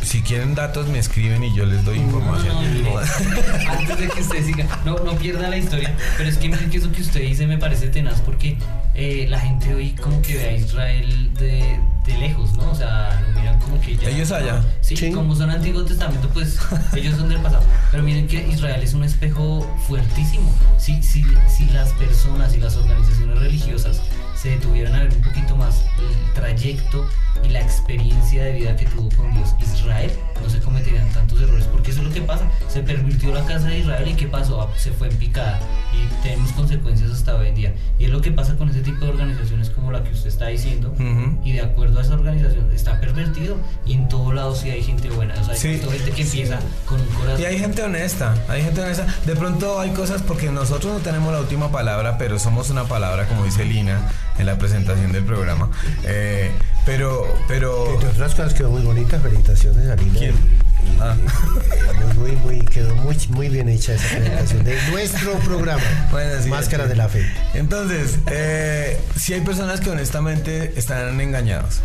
Si 0.03 0.23
quieren 0.23 0.55
datos 0.55 0.89
me 0.89 0.99
escriben 0.99 1.45
y 1.45 1.55
yo 1.55 1.67
les 1.67 1.85
doy 1.85 1.99
información. 1.99 2.83
No, 2.83 2.91
no, 2.91 2.99
antes 3.71 3.99
de 3.99 4.09
que 4.09 4.21
usted 4.23 4.45
siga, 4.45 4.67
no, 4.85 4.97
no 5.01 5.17
pierda 5.17 5.49
la 5.49 5.57
historia, 5.59 5.95
pero 6.17 6.29
es 6.29 6.39
que 6.39 6.49
mire 6.49 6.67
que 6.71 6.79
eso 6.79 6.91
que 6.93 7.03
usted 7.03 7.21
dice 7.21 7.47
me 7.47 7.59
parece 7.59 7.89
tenaz 7.89 8.21
porque 8.23 8.57
eh, 8.95 9.27
la 9.29 9.39
gente 9.39 9.75
hoy 9.75 9.91
como 9.91 10.23
que 10.23 10.35
ve 10.35 10.49
a 10.49 10.53
Israel 10.53 11.35
de, 11.35 11.79
de 12.07 12.19
lejos, 12.19 12.55
¿no? 12.55 12.71
O 12.71 12.75
sea, 12.75 13.21
lo 13.27 13.39
miran 13.39 13.59
como 13.61 13.81
que 13.81 13.97
ya... 13.97 14.09
Ellos 14.09 14.33
allá. 14.33 14.65
Sí, 14.81 14.97
Sí. 14.97 15.11
como 15.13 15.35
son 15.35 15.51
Antiguo 15.51 15.85
Testamento, 15.85 16.29
pues 16.33 16.59
ellos 16.97 17.17
son 17.17 17.29
del 17.29 17.39
pasado. 17.41 17.63
Pero 17.91 18.03
miren 18.03 18.27
que 18.29 18.47
Israel 18.49 18.83
es 18.83 18.95
un 18.95 19.05
espejo 19.05 19.67
fuertísimo. 19.87 20.51
Si, 20.79 21.03
si, 21.03 21.23
si 21.55 21.67
las 21.67 21.91
personas 21.95 22.55
y 22.55 22.59
las 22.59 22.77
organizaciones 22.77 23.39
religiosas 23.39 24.01
se 24.41 24.51
detuvieran 24.51 24.95
a 24.95 25.01
ver 25.05 25.13
un 25.15 25.23
poquito 25.23 25.57
más 25.57 25.83
el 25.99 26.33
trayecto 26.35 27.07
y 27.45 27.49
la 27.51 27.61
experiencia 27.61 28.45
de 28.45 28.53
vida 28.53 28.77
que 28.77 28.87
tuvo 28.87 29.09
con 29.17 29.33
Dios 29.35 29.55
Israel, 29.61 30.11
no 30.43 30.49
se 30.51 30.59
cometerían 30.61 31.09
tantos 31.11 31.41
errores, 31.41 31.67
porque 31.71 31.91
eso 31.93 32.01
es 32.01 32.07
lo 32.09 32.13
que 32.13 32.21
pasa. 32.23 32.49
Se 32.69 32.81
pervirtió 32.83 33.33
la 33.33 33.45
casa 33.45 33.69
de 33.69 33.79
Israel 33.79 34.09
y 34.09 34.15
¿qué 34.15 34.27
pasó? 34.27 34.61
Ah, 34.63 34.69
Se 34.77 34.91
fue 34.93 35.09
en 35.09 35.17
picada 35.17 35.59
y 35.93 36.23
tenemos 36.23 36.51
consecuencias 36.53 37.11
hasta 37.11 37.35
hoy 37.37 37.49
en 37.49 37.55
día. 37.55 37.75
Y 37.99 38.05
es 38.07 38.11
lo 38.11 38.21
que 38.21 38.33
pasa 38.33 38.57
con 38.57 38.69
ese 38.69 38.81
tipo 38.81 39.05
de 39.05 39.13
organizaciones 39.13 39.71
como 39.71 39.93
la 39.93 40.03
que 40.03 40.11
usted 40.13 40.29
está 40.29 40.49
diciendo. 40.49 40.91
Ujú. 40.95 41.39
Y 41.45 41.53
de 41.53 41.61
acuerdo 41.61 41.99
a 42.01 42.03
esa 42.03 42.15
organización 42.15 42.71
está 42.73 43.01
pervertido 43.01 43.57
y 43.87 43.95
en 43.95 44.09
todo 44.09 44.33
lado 44.33 44.55
sí 44.55 44.71
hay 44.71 44.83
gente 44.83 45.09
buena. 45.11 45.35
O 45.41 45.45
sea, 45.45 45.55
hay 45.55 45.61
Sí. 45.61 45.79
gente 45.81 46.11
que 46.13 46.23
empieza 46.23 46.59
con 46.87 47.01
un 47.01 47.07
corazón. 47.09 47.41
Y 47.41 47.45
hay 47.45 47.59
gente 47.59 47.83
honesta, 47.83 48.35
hay 48.49 48.63
gente 48.63 48.81
honesta. 48.83 49.07
De 49.27 49.37
pronto 49.37 49.79
hay 49.81 49.91
cosas 49.91 50.23
porque 50.23 50.51
nosotros 50.51 50.93
no 50.93 50.99
tenemos 51.01 51.33
la 51.33 51.41
última 51.41 51.71
palabra, 51.71 52.19
pero 52.19 52.39
somos 52.39 52.71
una 52.71 52.85
palabra, 52.85 53.27
como 53.27 53.45
dice 53.45 53.65
Lina 53.65 54.01
en 54.39 54.47
la 54.47 54.59
presentación 54.59 55.13
del 55.13 55.25
programa. 55.25 55.71
Eh, 56.05 56.51
pero, 56.87 57.27
pero. 57.49 57.93
Entre 57.95 58.09
otras 58.11 58.35
cosas 58.35 58.55
quedó 58.55 58.71
muy 58.71 58.83
bonita, 58.83 59.19
felicitaciones 59.21 59.89
a 59.89 59.97
Lina. 59.97 60.19
¿Quién? 60.19 60.35
Y- 60.35 60.35
y- 60.35 60.99
Ah. 61.01 61.15
eh, 61.17 62.15
muy, 62.19 62.33
muy, 62.33 62.61
quedó 62.65 62.95
muy, 62.97 63.17
muy 63.31 63.49
bien 63.49 63.69
hecha 63.69 63.95
esa 63.95 64.09
presentación 64.17 64.65
de 64.65 64.79
nuestro 64.91 65.33
programa, 65.41 65.83
Bueno, 66.11 66.43
sí, 66.43 66.49
Máscara 66.49 66.85
sí. 66.85 66.89
de 66.91 66.97
la 66.97 67.09
Fe. 67.09 67.27
Entonces, 67.55 68.19
eh, 68.27 68.99
si 69.17 69.35
hay 69.35 69.41
personas 69.43 69.81
que 69.81 69.91
honestamente 69.91 70.73
están 70.77 71.21
engañados 71.21 71.81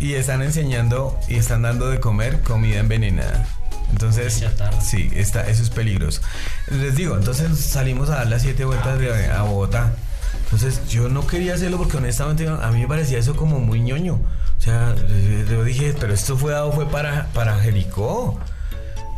y 0.00 0.14
están 0.14 0.42
enseñando 0.42 1.18
y 1.28 1.36
están 1.36 1.62
dando 1.62 1.90
de 1.90 2.00
comer 2.00 2.40
comida 2.40 2.78
envenenada. 2.80 3.46
Entonces, 3.90 4.42
sí, 4.82 5.10
está, 5.14 5.46
eso 5.48 5.62
es 5.62 5.70
peligroso. 5.70 6.20
Les 6.70 6.96
digo, 6.96 7.16
entonces 7.16 7.56
salimos 7.60 8.10
a 8.10 8.16
dar 8.16 8.26
las 8.26 8.42
siete 8.42 8.64
vueltas 8.64 8.98
de, 8.98 9.26
a 9.30 9.42
Bogotá. 9.42 9.92
Entonces, 10.44 10.86
yo 10.88 11.08
no 11.08 11.26
quería 11.26 11.54
hacerlo 11.54 11.78
porque 11.78 11.96
honestamente 11.96 12.46
a 12.48 12.70
mí 12.70 12.80
me 12.82 12.88
parecía 12.88 13.18
eso 13.18 13.34
como 13.36 13.58
muy 13.58 13.80
ñoño. 13.80 14.14
O 14.14 14.60
sea, 14.62 14.94
yo 15.50 15.64
dije, 15.64 15.94
pero 15.98 16.14
esto 16.14 16.36
fue 16.36 16.52
dado 16.52 16.72
fue 16.72 16.88
para, 16.88 17.26
para 17.34 17.58
Jericó. 17.58 18.38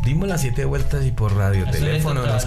Dimos 0.02 0.28
las 0.28 0.40
siete 0.40 0.64
vueltas 0.64 1.04
y 1.04 1.10
por 1.10 1.34
radio, 1.36 1.64
eso 1.64 1.72
teléfono, 1.72 2.20
tocaba- 2.20 2.34
nos 2.36 2.44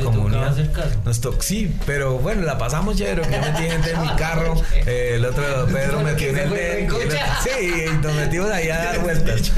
caso. 0.69 1.01
Nos 1.03 1.19
to- 1.19 1.41
sí, 1.41 1.75
pero 1.85 2.17
bueno, 2.17 2.43
la 2.43 2.57
pasamos 2.57 2.95
chévere. 2.95 3.23
Yo 3.23 3.29
metí 3.41 3.63
gente 3.69 3.91
en 3.91 4.01
mi 4.01 4.07
carro. 4.15 4.55
eh, 4.73 5.13
el 5.15 5.25
otro 5.25 5.43
Pedro 5.71 5.99
metió 6.01 6.29
en 6.29 6.37
el 6.37 6.49
de. 6.51 6.87
Sí, 7.43 7.85
y 7.89 7.97
nos 8.01 8.13
metimos 8.15 8.49
ahí 8.49 8.69
a 8.69 8.77
dar 8.77 8.99
vueltas. 9.03 9.51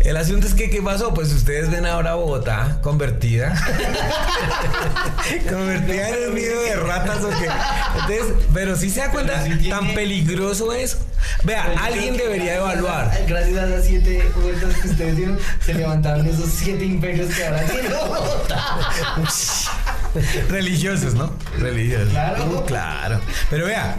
El 0.00 0.16
asunto 0.16 0.46
es 0.46 0.54
que, 0.54 0.70
¿qué 0.70 0.80
pasó? 0.80 1.12
Pues 1.12 1.32
ustedes 1.32 1.70
ven 1.70 1.84
ahora 1.84 2.14
Bogotá 2.14 2.78
convertida. 2.82 3.52
convertida 5.50 6.08
en 6.10 6.28
un 6.28 6.34
nido 6.34 6.62
de 6.62 6.76
ratas 6.76 7.24
o 7.24 7.28
qué. 7.30 7.48
Entonces, 7.94 8.46
pero 8.54 8.76
si 8.76 8.90
se 8.90 9.00
da 9.00 9.10
cuenta, 9.10 9.42
sí 9.44 9.50
tiene- 9.56 9.70
tan 9.70 9.94
peligroso 9.94 10.72
es. 10.72 10.98
Vea, 11.44 11.74
alguien 11.82 12.16
debería 12.16 12.56
evaluar. 12.56 13.10
Gracias 13.26 13.58
a 13.58 13.66
las 13.66 13.84
siete 13.84 14.30
vueltas 14.40 14.74
que 14.76 14.88
ustedes 14.88 15.16
dieron, 15.16 15.38
se 15.64 15.74
levantaron 15.74 16.26
esos 16.26 16.48
siete 16.50 16.84
imperios 16.84 17.34
que 17.34 17.44
ahora 17.46 17.62
tiene 17.64 17.88
Bogotá. 17.88 18.64
Religiosos, 20.48 21.14
¿no? 21.14 21.32
Religiosos. 21.58 22.08
Claro. 22.10 22.44
Uh, 22.44 22.64
claro. 22.66 23.20
Pero 23.50 23.66
vea, 23.66 23.96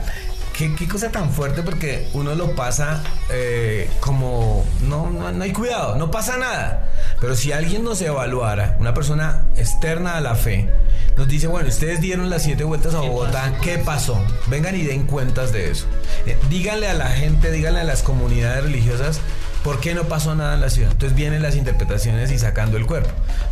qué, 0.60 0.76
qué 0.76 0.90
cosa 0.90 1.10
tan 1.10 1.32
fuerte 1.32 1.64
porque 1.64 2.10
uno 2.14 2.36
lo 2.36 2.54
pasa 2.54 3.02
eh, 3.30 3.90
como. 4.02 4.66
No, 4.82 5.10
no, 5.10 5.32
no 5.32 5.44
hay 5.44 5.54
cuidado, 5.54 5.96
no 5.96 6.12
pasa 6.12 6.38
nada. 6.38 6.90
Pero 7.22 7.36
si 7.36 7.54
alguien 7.54 7.86
nos 7.86 8.02
evaluara, 8.02 8.76
una 8.80 8.94
persona 8.94 9.46
externa 9.56 10.18
a 10.18 10.22
la 10.22 10.36
fe, 10.36 10.70
nos 11.16 11.30
dice, 11.30 11.48
bueno, 11.48 11.70
ustedes 11.70 12.02
dieron 12.02 12.30
las 12.30 12.44
siete 12.44 12.66
vueltas 12.66 12.94
a 12.94 13.00
Bogotá, 13.00 13.58
¿qué 13.62 13.78
pasó? 13.78 14.22
Vengan 14.48 14.76
y 14.76 14.84
den 14.84 15.08
cuentas 15.08 15.54
de 15.54 15.72
eso. 15.72 15.86
Eh, 16.26 16.38
díganle 16.50 16.90
a 16.90 16.94
la 16.94 17.08
gente, 17.08 17.52
díganle 17.52 17.80
a 17.80 17.86
las 17.86 18.04
comunidades 18.04 18.64
religiosas, 18.66 19.22
¿por 19.64 19.80
qué 19.80 19.94
no 19.94 20.04
pasó 20.04 20.36
nada 20.36 20.56
en 20.56 20.62
la 20.62 20.70
ciudad? 20.70 20.92
Entonces 20.92 21.16
vienen 21.16 21.42
las 21.42 21.56
interpretaciones 21.56 22.32
y 22.32 22.40
sacando 22.40 22.78
el 22.78 22.86
cuerpo. 22.86 23.10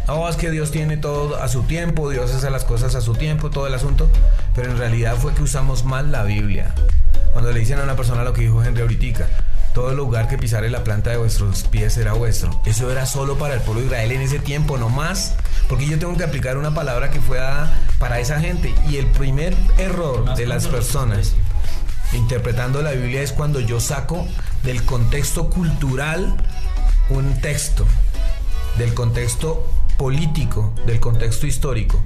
No, 0.08 0.28
es 0.28 0.36
que 0.36 0.52
Dios 0.52 0.72
tiene 0.72 0.98
todo 0.98 1.42
a 1.42 1.48
su 1.48 1.64
tiempo, 1.64 2.10
Dios 2.10 2.34
hace 2.34 2.50
las 2.50 2.64
cosas 2.64 2.96
a 2.96 3.02
su 3.02 3.16
tiempo, 3.16 3.50
todo 3.50 3.68
el 3.68 3.74
asunto, 3.74 4.10
pero 4.56 4.72
en 4.72 4.78
realidad 4.78 5.16
fue 5.18 5.34
que 5.34 5.44
usamos 5.44 5.84
mal 5.86 6.12
la 6.12 6.24
Biblia. 6.24 6.74
Cuando 7.34 7.52
le 7.52 7.60
dicen 7.60 7.80
a 7.80 7.84
una 7.84 7.96
persona 7.96 8.24
lo 8.24 8.34
que 8.34 8.42
dijo 8.42 8.64
Henry 8.64 8.82
ahorita, 8.82 9.28
todo 9.78 9.94
lugar 9.94 10.28
que 10.28 10.40
pisare 10.40 10.72
la 10.72 10.84
planta 10.84 11.12
de 11.12 11.18
vuestros 11.18 11.64
pies 11.66 11.94
será 11.94 12.14
vuestro. 12.14 12.60
Eso 12.66 12.90
era 12.92 13.06
solo 13.06 13.38
para 13.38 13.54
el 13.54 13.60
pueblo 13.60 13.82
de 13.82 13.88
Israel 13.88 14.12
en 14.12 14.22
ese 14.22 14.40
tiempo, 14.40 14.78
no 14.80 14.90
más. 14.90 15.36
Porque 15.70 15.86
yo 15.86 16.00
tengo 16.00 16.18
que 16.18 16.24
aplicar 16.24 16.58
una 16.58 16.74
palabra 16.74 17.12
que 17.12 17.22
fue 17.22 17.38
dada 17.38 17.72
para 18.00 18.20
esa 18.20 18.40
gente. 18.40 18.74
Y 18.90 18.98
el 18.98 19.06
primer 19.06 19.56
error 19.78 20.34
de 20.34 20.48
las 20.48 20.66
personas 20.68 21.36
interpretando 22.14 22.82
la 22.82 22.92
Biblia 22.92 23.22
es 23.22 23.34
cuando 23.34 23.60
yo 23.60 23.80
saco 23.80 24.28
del 24.68 24.84
contexto 24.84 25.50
cultural 25.50 26.36
un 27.10 27.40
texto, 27.40 27.86
del 28.78 28.94
contexto 28.94 29.66
político, 29.98 30.74
del 30.86 31.00
contexto 31.00 31.48
histórico. 31.48 32.04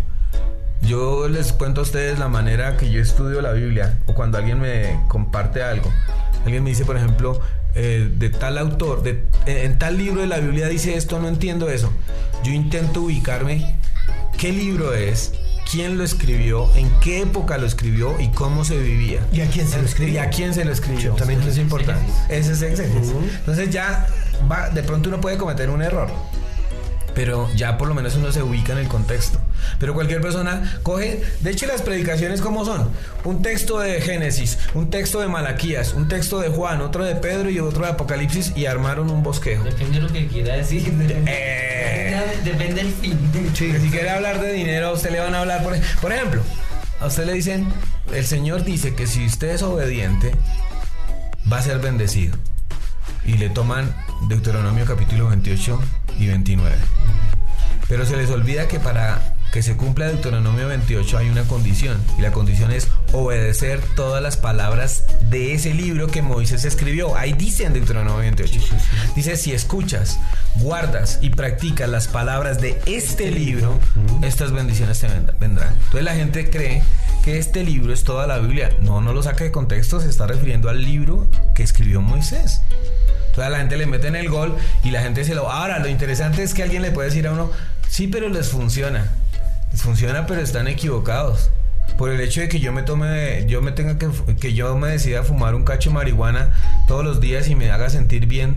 Yo 0.84 1.28
les 1.28 1.54
cuento 1.54 1.82
a 1.82 1.84
ustedes 1.84 2.19
la 2.19 2.28
manera 2.28 2.78
que 2.78 2.91
yo 2.91 3.02
estudio 3.02 3.41
la 3.41 3.54
Biblia 3.54 3.97
o 4.06 4.13
cuando 4.13 4.38
alguien 4.38 4.60
me 4.60 5.00
comparte 5.08 5.63
algo. 5.63 5.91
Alguien 6.45 6.63
me 6.63 6.69
dice, 6.69 6.86
por 6.86 6.97
ejemplo, 6.97 7.41
eh, 7.74 8.08
de 8.15 8.30
tal 8.30 8.60
autor, 8.60 9.02
de, 9.02 9.26
en 9.47 9.80
tal 9.80 9.97
libro 9.97 10.21
de 10.21 10.28
la 10.28 10.38
Biblia 10.38 10.67
dice 10.67 10.95
esto, 10.95 11.19
no 11.19 11.30
entiendo 11.30 11.67
eso. 11.67 11.91
Yo 12.43 12.52
intento 12.52 13.02
ubicarme 13.02 13.76
qué 14.38 14.52
libro 14.52 14.93
es, 14.93 15.34
quién 15.72 15.98
lo 15.98 16.04
escribió, 16.04 16.70
en 16.76 16.90
qué 17.00 17.22
época 17.22 17.58
lo 17.58 17.66
escribió 17.66 18.20
y 18.20 18.28
cómo 18.30 18.66
se 18.66 18.78
vivía. 18.78 19.26
¿Y 19.32 19.40
a 19.42 19.48
quién 19.48 19.68
se 19.68 19.78
lo 19.78 19.86
escribió? 19.88 20.14
Y 20.14 20.18
a 20.18 20.30
quién 20.30 20.54
se 20.54 20.66
lo 20.66 20.72
escribió. 20.72 21.14
También 21.14 21.40
Eso 21.40 21.50
es 21.50 21.58
importante. 21.58 22.12
Ese 22.28 22.52
es 22.52 22.62
exégesis. 22.62 23.14
Entonces 23.40 23.70
ya 23.70 24.06
va, 24.52 24.70
de 24.70 24.84
pronto 24.84 25.08
uno 25.10 25.22
puede 25.22 25.38
cometer 25.38 25.70
un 25.70 25.82
error 25.82 26.10
pero 27.14 27.50
ya 27.56 27.78
por 27.78 27.88
lo 27.88 27.94
menos 27.94 28.16
uno 28.16 28.32
se 28.32 28.42
ubica 28.42 28.74
en 28.74 28.80
el 28.80 28.88
contexto. 28.88 29.40
Pero 29.80 29.93
cualquier 29.93 30.21
persona 30.21 30.80
coge, 30.84 31.21
de 31.41 31.52
hecho 31.52 31.65
las 31.67 31.82
predicaciones 31.82 32.41
como 32.41 32.65
son, 32.65 32.89
un 33.24 33.41
texto 33.41 33.80
de 33.80 34.02
Génesis, 34.02 34.58
un 34.74 34.89
texto 34.89 35.19
de 35.19 35.28
Malaquías, 35.28 35.93
un 35.93 36.08
texto 36.08 36.39
de 36.39 36.50
Juan, 36.50 36.82
otro 36.82 37.04
de 37.04 37.15
Pedro 37.15 37.50
y 37.50 37.60
otro 37.60 37.86
de 37.86 37.91
Apocalipsis 37.91 38.54
y 38.56 38.65
armaron 38.65 39.10
un 39.10 39.24
bosquejo. 39.24 39.63
Depende 39.63 40.00
de 40.00 40.02
lo 40.08 40.12
que 40.12 40.28
quiera 40.28 40.56
decir. 40.56 40.84
Depende, 40.84 41.24
Eh. 41.34 42.15
depende 42.43 42.84
del 42.84 42.93
fin. 42.93 43.17
Si 43.56 43.89
quiere 43.89 44.10
hablar 44.10 44.41
de 44.41 44.54
dinero, 44.54 44.88
a 44.88 44.91
usted 44.91 45.12
le 45.12 45.19
van 45.19 45.34
a 45.36 45.41
hablar, 45.41 45.63
por, 45.63 45.76
por 46.02 46.12
ejemplo, 46.12 46.41
a 47.00 47.08
usted 47.08 47.26
le 47.26 47.34
dicen, 47.34 47.67
el 48.13 48.26
Señor 48.26 48.63
dice 48.63 48.93
que 48.95 49.08
si 49.08 49.26
usted 49.26 49.50
es 49.50 49.62
obediente, 49.63 50.32
va 51.52 51.58
a 51.58 51.62
ser 51.62 51.80
bendecido. 51.80 52.38
Y 53.26 53.38
le 53.38 53.50
toman 53.50 53.95
Deuteronomio 54.28 54.86
capítulo 54.86 55.28
28 55.30 55.80
y 56.19 56.28
29. 56.28 56.76
Pero 57.88 58.06
se 58.06 58.17
les 58.17 58.30
olvida 58.30 58.67
que 58.67 58.80
para 58.80 59.36
que 59.52 59.62
se 59.62 59.76
cumpla 59.76 60.08
Deuteronomio 60.08 60.68
28 60.68 61.18
hay 61.18 61.30
una 61.30 61.44
condición. 61.44 61.98
Y 62.18 62.22
la 62.22 62.32
condición 62.32 62.72
es 62.72 62.88
obedecer 63.12 63.82
todas 63.96 64.24
las 64.24 64.38
palabras 64.38 65.04
de 65.30 65.54
ese 65.54 65.74
libro 65.74 66.08
que 66.08 66.22
Moisés 66.22 66.64
escribió. 66.66 67.16
Ahí 67.18 67.34
dice 67.34 67.66
en 67.66 67.74
Deuteronomio 67.74 68.20
28. 68.20 68.60
Dice, 69.16 69.36
si 69.36 69.52
escuchas, 69.54 70.18
guardas 70.56 71.20
y 71.22 71.32
practicas 71.32 71.90
las 71.90 72.08
palabras 72.08 72.62
de 72.62 72.80
este 72.86 73.30
libro, 73.32 73.78
estas 74.22 74.52
bendiciones 74.54 75.00
te 75.00 75.08
vend- 75.08 75.38
vendrán. 75.40 75.74
Entonces 75.74 76.04
la 76.04 76.16
gente 76.16 76.50
cree 76.50 76.82
que 77.24 77.38
este 77.38 77.64
libro 77.64 77.94
es 77.94 78.04
toda 78.04 78.28
la 78.28 78.38
Biblia. 78.40 78.70
No, 78.82 79.02
no 79.02 79.14
lo 79.14 79.22
saca 79.22 79.44
de 79.44 79.52
contexto, 79.52 80.00
se 80.00 80.08
está 80.10 80.28
refiriendo 80.28 80.70
al 80.70 80.82
libro 80.82 81.28
que 81.56 81.64
escribió 81.64 82.02
Moisés. 82.02 82.62
Entonces 83.28 83.44
a 83.46 83.50
la 83.50 83.58
gente 83.60 83.78
le 83.78 83.86
meten 83.86 84.16
el 84.16 84.30
gol 84.30 84.56
y 84.84 84.92
la 84.92 85.02
gente 85.02 85.24
se 85.26 85.36
lo... 85.36 85.50
Ahora, 85.52 85.80
lo 85.80 85.88
interesante 85.90 86.42
es 86.44 86.54
que 86.54 86.64
alguien 86.64 86.82
le 86.82 86.92
puede 86.92 87.10
decir 87.10 87.28
a 87.28 87.34
uno, 87.34 87.52
sí, 87.90 88.08
pero 88.08 88.28
les 88.30 88.50
funciona. 88.50 89.10
Funciona, 89.76 90.26
pero 90.26 90.42
están 90.42 90.68
equivocados. 90.68 91.50
Por 91.98 92.10
el 92.10 92.22
hecho 92.22 92.42
de 92.42 92.50
que 92.50 92.60
yo 92.60 92.72
me 92.72 92.84
tome, 92.84 93.46
yo 93.48 93.62
me 93.62 93.72
tenga 93.72 93.98
que, 93.98 94.10
que 94.40 94.54
yo 94.54 94.78
me 94.78 94.90
decida 94.90 95.24
fumar 95.24 95.56
un 95.56 95.64
cacho 95.64 95.90
de 95.90 95.96
marihuana 95.96 96.52
todos 96.88 97.04
los 97.04 97.20
días 97.20 97.48
y 97.50 97.56
me 97.56 97.72
haga 97.72 97.90
sentir 97.90 98.28
bien, 98.28 98.56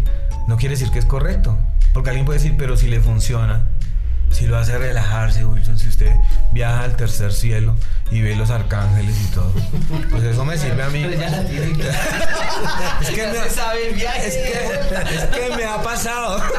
no 0.48 0.56
quiere 0.56 0.74
decir 0.76 0.90
que 0.90 0.98
es 0.98 1.06
correcto. 1.06 1.58
Porque 1.92 2.10
alguien 2.10 2.26
puede 2.26 2.38
decir, 2.38 2.56
pero 2.58 2.76
si 2.76 2.88
le 2.88 3.00
funciona, 3.00 3.68
si 4.34 4.46
lo 4.46 4.58
hace 4.58 4.76
relajarse, 4.76 5.44
Wilson, 5.44 5.78
si 5.78 5.88
usted 5.88 6.12
viaja 6.52 6.82
al 6.82 6.96
tercer 6.96 7.32
cielo 7.32 7.74
y 8.10 8.20
ve 8.20 8.34
los 8.36 8.50
arcángeles 8.50 9.14
y 9.22 9.26
todo, 9.34 9.52
pues 10.10 10.22
eso 10.24 10.44
me 10.44 10.58
sirve 10.58 10.82
a 10.82 10.88
mí. 10.88 11.02
Pero 11.08 11.20
ya 11.20 11.30
la 11.30 11.44
tiene 11.46 11.66
Es 13.00 13.08
que 13.10 13.16
Ya 13.16 13.28
me- 13.32 13.38
se 13.38 13.50
sabe 13.50 13.88
el 13.88 13.94
viaje. 13.94 14.26
Es 14.26 14.34
que, 14.36 15.14
es 15.14 15.24
que 15.50 15.56
me 15.56 15.64
ha 15.64 15.80
pasado. 15.82 16.42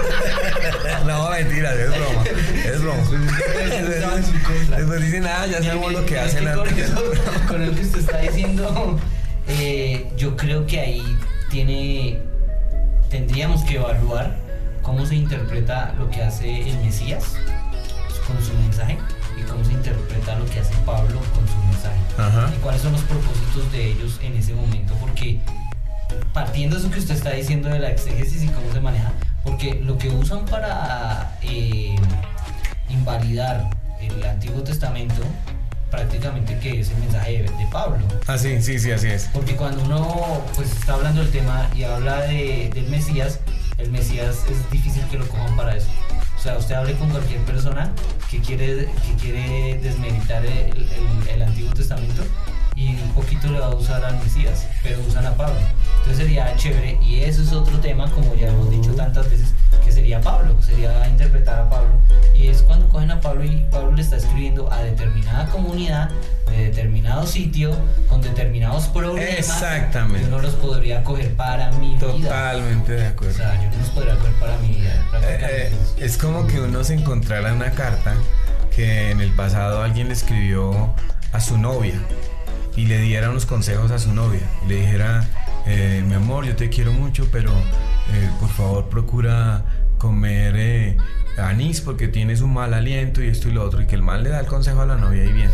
No, 1.05 1.29
mentira, 1.29 1.73
es 1.75 1.89
broma. 1.89 2.23
Es 2.65 2.81
broma. 2.81 3.03
Después 4.77 5.01
dicen, 5.01 5.25
ah, 5.27 5.45
ya 5.45 5.61
sabemos 5.61 5.91
lo 5.93 6.05
que 6.05 6.19
hacen 6.19 6.45
con, 6.53 6.67
con 7.47 7.65
lo 7.65 7.75
que 7.75 7.81
usted 7.81 7.99
está 7.99 8.17
diciendo, 8.19 8.99
eh, 9.47 10.09
yo 10.17 10.35
creo 10.35 10.65
que 10.65 10.79
ahí 10.79 11.17
tiene. 11.51 12.19
Tendríamos 13.09 13.63
que 13.65 13.75
evaluar 13.75 14.35
cómo 14.81 15.05
se 15.05 15.15
interpreta 15.15 15.93
lo 15.99 16.09
que 16.09 16.23
hace 16.23 16.69
el 16.69 16.77
Mesías 16.79 17.35
con 18.27 18.41
su 18.43 18.53
mensaje 18.53 18.97
y 19.39 19.43
cómo 19.43 19.63
se 19.63 19.73
interpreta 19.73 20.35
lo 20.35 20.45
que 20.45 20.59
hace 20.59 20.75
Pablo 20.85 21.19
con 21.33 21.47
su 21.47 21.57
mensaje. 21.69 21.99
Ajá. 22.17 22.51
Y 22.55 22.59
cuáles 22.59 22.81
son 22.81 22.93
los 22.93 23.01
propósitos 23.01 23.71
de 23.71 23.91
ellos 23.91 24.19
en 24.21 24.35
ese 24.35 24.53
momento, 24.53 24.93
porque 24.99 25.39
partiendo 26.33 26.75
de 26.75 26.81
eso 26.81 26.91
que 26.91 26.99
usted 26.99 27.15
está 27.15 27.31
diciendo 27.31 27.69
de 27.69 27.79
la 27.79 27.89
exégesis 27.89 28.43
y 28.43 28.47
cómo 28.47 28.71
se 28.71 28.81
maneja, 28.81 29.11
porque 29.43 29.75
lo 29.75 29.97
que 29.97 30.09
usan 30.09 30.45
para 30.45 31.37
eh, 31.41 31.95
invalidar 32.89 33.69
el 34.01 34.23
Antiguo 34.23 34.61
Testamento 34.61 35.23
prácticamente 35.89 36.57
que 36.59 36.81
es 36.81 36.89
el 36.89 36.97
mensaje 36.97 37.31
de, 37.31 37.43
de 37.43 37.67
Pablo. 37.71 38.05
Ah, 38.27 38.37
sí, 38.37 38.61
sí, 38.61 38.79
sí, 38.79 38.91
así 38.91 39.07
es. 39.07 39.29
Porque 39.33 39.55
cuando 39.55 39.83
uno 39.83 40.41
pues 40.55 40.71
está 40.71 40.93
hablando 40.93 41.21
del 41.21 41.31
tema 41.31 41.69
y 41.75 41.83
habla 41.83 42.21
de, 42.21 42.69
del 42.73 42.87
Mesías, 42.89 43.39
el 43.77 43.91
Mesías 43.91 44.43
es 44.49 44.71
difícil 44.71 45.03
que 45.09 45.17
lo 45.17 45.27
cojan 45.27 45.55
para 45.55 45.75
eso. 45.75 45.87
Sea, 46.45 46.59
usted 46.59 46.75
hable 46.75 46.93
con 46.93 47.09
cualquier 47.09 47.39
persona 47.41 47.91
que 48.29 48.39
quiere, 48.39 48.85
que 48.85 49.13
quiere 49.19 49.79
desmeritar 49.81 50.45
el- 50.45 50.87
el 51.33 51.41
Antiguo 51.41 51.73
Testamento 51.73 52.21
y 52.75 52.89
un 52.89 53.11
poquito 53.13 53.47
le 53.47 53.59
va 53.59 53.67
a 53.67 53.75
usar 53.75 54.03
al 54.03 54.17
Mesías, 54.19 54.67
pero 54.83 54.99
usan 55.07 55.25
a 55.25 55.33
Pablo. 55.35 55.55
Entonces 55.99 56.17
sería 56.25 56.55
chévere 56.57 56.99
y 57.01 57.21
eso 57.21 57.41
es 57.41 57.53
otro 57.53 57.79
tema, 57.79 58.09
como 58.11 58.35
ya 58.35 58.47
hemos 58.49 58.69
dicho 58.69 58.91
tantas 58.95 59.29
veces, 59.29 59.53
que 59.83 59.91
sería 59.91 60.19
Pablo, 60.21 60.55
sería 60.61 61.07
interpretar 61.07 61.61
a 61.61 61.69
Pablo. 61.69 61.91
Y 62.35 62.47
es 62.47 62.61
cuando 62.63 62.87
cogen 62.89 63.11
a 63.11 63.21
Pablo 63.21 63.45
y 63.45 63.65
Pablo 63.71 63.93
le 63.93 64.01
está 64.01 64.17
escribiendo 64.17 64.71
a 64.71 64.81
determinada 64.83 65.45
comunidad, 65.47 66.09
de 66.49 66.65
determinado 66.65 67.25
sitio, 67.25 67.75
con 68.09 68.21
determinados 68.21 68.87
problemas. 68.87 69.39
Exactamente. 69.39 70.23
Yo 70.23 70.35
no 70.35 70.39
los 70.41 70.53
podría 70.55 71.03
coger 71.03 71.33
para 71.35 71.71
mi 71.73 71.95
vida. 71.95 71.99
Totalmente 71.99 72.91
de 72.91 73.07
O 73.07 73.09
acuerdo. 73.09 73.33
sea, 73.35 73.55
yo 73.63 73.69
no 73.71 73.77
los 73.77 73.89
podría 73.89 74.15
coger 74.17 74.33
para 74.33 74.57
mi 74.57 74.67
vida. 74.67 75.05
Eh, 75.23 75.39
eh, 75.41 75.73
es 75.97 76.17
como 76.17 76.45
que 76.45 76.59
uno 76.59 76.83
se 76.83 76.95
encontrara 76.95 77.53
una 77.53 77.71
carta 77.71 78.15
que 78.75 79.11
en 79.11 79.21
el 79.21 79.31
pasado 79.31 79.81
alguien 79.81 80.07
le 80.09 80.13
escribió 80.13 80.93
a 81.31 81.39
su 81.39 81.57
novia 81.57 81.95
y 82.75 82.85
le 82.85 82.99
diera 82.99 83.29
unos 83.29 83.45
consejos 83.45 83.91
a 83.91 83.99
su 83.99 84.13
novia. 84.13 84.41
Y 84.65 84.69
le 84.69 84.75
dijera, 84.81 85.27
eh, 85.65 86.03
mi 86.05 86.13
amor, 86.15 86.45
yo 86.45 86.55
te 86.55 86.69
quiero 86.69 86.91
mucho, 86.93 87.27
pero 87.31 87.51
eh, 87.51 88.29
por 88.39 88.49
favor 88.49 88.89
procura 88.89 89.63
comer 89.97 90.53
eh, 90.57 90.97
anís 91.37 91.81
porque 91.81 92.07
tienes 92.07 92.41
un 92.41 92.53
mal 92.53 92.73
aliento 92.73 93.21
y 93.23 93.27
esto 93.27 93.49
y 93.49 93.51
lo 93.53 93.63
otro. 93.63 93.81
Y 93.81 93.87
que 93.87 93.95
el 93.95 94.01
mal 94.01 94.23
le 94.23 94.29
da 94.29 94.39
el 94.39 94.45
consejo 94.47 94.81
a 94.81 94.85
la 94.85 94.95
novia 94.95 95.23
y 95.23 95.31
bien. 95.31 95.49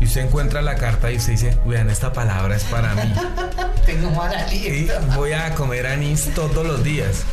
Y 0.00 0.04
usted 0.04 0.22
encuentra 0.26 0.62
la 0.62 0.74
carta 0.76 1.10
y 1.12 1.16
usted 1.16 1.32
dice, 1.32 1.58
vean, 1.66 1.90
esta 1.90 2.12
palabra 2.12 2.56
es 2.56 2.64
para 2.64 2.94
mí. 2.94 3.12
Tengo 3.86 4.10
mal 4.12 4.32
Y 4.52 4.66
aliento. 4.88 4.94
voy 5.16 5.32
a 5.32 5.54
comer 5.54 5.86
anís 5.86 6.30
todos 6.34 6.64
los 6.66 6.84
días. 6.84 7.24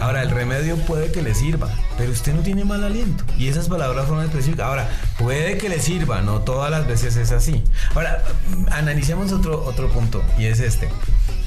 Ahora, 0.00 0.22
el 0.22 0.30
remedio 0.30 0.76
puede 0.76 1.10
que 1.10 1.22
le 1.22 1.34
sirva, 1.34 1.70
pero 1.96 2.12
usted 2.12 2.34
no 2.34 2.42
tiene 2.42 2.64
mal 2.64 2.84
aliento. 2.84 3.24
Y 3.38 3.48
esas 3.48 3.68
palabras 3.68 4.06
fueron 4.06 4.24
específicas. 4.24 4.66
Ahora, 4.66 4.88
puede 5.18 5.58
que 5.58 5.68
le 5.68 5.80
sirva, 5.80 6.20
no 6.22 6.40
todas 6.40 6.70
las 6.70 6.86
veces 6.86 7.16
es 7.16 7.32
así. 7.32 7.62
Ahora, 7.94 8.22
analicemos 8.70 9.32
otro, 9.32 9.64
otro 9.64 9.88
punto, 9.88 10.22
y 10.38 10.46
es 10.46 10.60
este. 10.60 10.88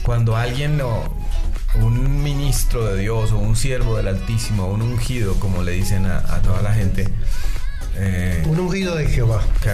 Cuando 0.03 0.35
alguien 0.35 0.77
lo, 0.77 1.03
un 1.75 2.23
ministro 2.23 2.85
de 2.85 2.99
Dios 2.99 3.31
o 3.31 3.37
un 3.37 3.55
siervo 3.55 3.95
del 3.97 4.07
Altísimo, 4.07 4.67
un 4.67 4.81
ungido, 4.81 5.35
como 5.35 5.63
le 5.63 5.73
dicen 5.73 6.05
a, 6.05 6.17
a 6.17 6.41
toda 6.41 6.61
la 6.61 6.73
gente, 6.73 7.07
eh, 7.95 8.43
Un 8.47 8.59
ungido 8.59 8.95
de 8.95 9.07
Jehová. 9.07 9.41
que 9.61 9.71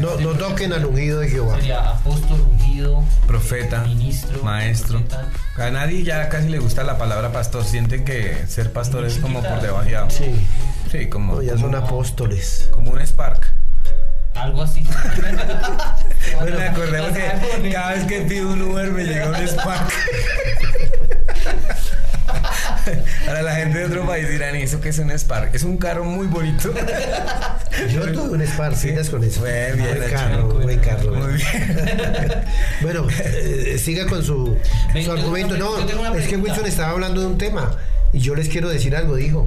No, 0.00 0.16
no 0.20 0.30
toquen 0.38 0.72
al 0.72 0.84
ungido 0.86 1.20
de 1.20 1.28
Jehová. 1.28 1.56
Sería 1.56 1.90
apóstol, 1.90 2.40
ungido, 2.50 3.02
profeta, 3.26 3.82
ministro, 3.84 4.42
maestro. 4.42 5.00
profeta. 5.04 5.26
A 5.66 5.70
nadie 5.70 6.02
ya 6.04 6.28
casi 6.28 6.48
le 6.48 6.58
gusta 6.58 6.82
la 6.84 6.98
palabra 6.98 7.32
pastor. 7.32 7.64
Sienten 7.64 8.04
que 8.04 8.44
ser 8.46 8.72
pastor 8.72 9.04
es 9.04 9.18
como 9.18 9.42
por 9.42 9.60
debajeado. 9.60 10.10
Sí. 10.10 10.46
Sí, 10.90 11.08
como, 11.08 11.36
No, 11.36 11.42
ya 11.42 11.52
como, 11.52 11.64
son 11.64 11.74
apóstoles. 11.74 12.68
como 12.70 12.92
un 12.92 13.00
Spark. 13.06 13.54
Algo 14.34 14.62
así. 14.62 14.84
Bueno, 16.40 16.58
me 16.58 16.64
acordé 16.68 17.02
porque 17.02 17.70
cada 17.72 17.94
vez 17.94 18.04
que 18.04 18.20
pido 18.20 18.50
un 18.50 18.62
Uber 18.62 18.90
me 18.92 19.02
llega 19.04 19.28
un 19.28 19.48
Spark. 19.48 19.90
Ahora 23.28 23.42
la 23.42 23.54
gente 23.56 23.78
de 23.78 23.84
otro 23.86 24.06
país 24.06 24.28
dirán, 24.28 24.56
¿y 24.56 24.62
eso 24.62 24.80
qué 24.80 24.88
es 24.90 24.98
un 24.98 25.10
Spark? 25.10 25.54
Es 25.54 25.62
un 25.62 25.76
carro 25.78 26.04
muy 26.04 26.26
bonito. 26.26 26.72
Yo 27.92 28.12
tuve 28.12 28.36
un 28.36 28.42
Spark, 28.46 28.74
sigas 28.76 29.08
con 29.10 29.22
eso. 29.24 29.40
Buen, 29.40 29.76
bien 29.76 29.96
buen 29.96 30.10
carro, 30.10 30.48
buen 30.60 30.78
carro. 30.80 31.12
Muy 31.14 31.34
bien. 31.34 32.44
Bueno, 32.82 33.06
eh, 33.24 33.76
siga 33.82 34.06
con 34.06 34.22
su, 34.24 34.56
Ven, 34.94 35.04
su 35.04 35.12
argumento. 35.12 35.54
tengo 35.54 36.02
No, 36.04 36.14
es 36.14 36.28
que. 36.28 36.36
Wilson 36.36 36.66
estaba 36.66 36.90
hablando 36.92 37.20
de 37.20 37.26
un 37.26 37.38
tema 37.38 37.72
y 38.12 38.20
yo 38.20 38.34
les 38.34 38.48
quiero 38.48 38.68
decir 38.68 38.94
algo, 38.94 39.16
dijo. 39.16 39.46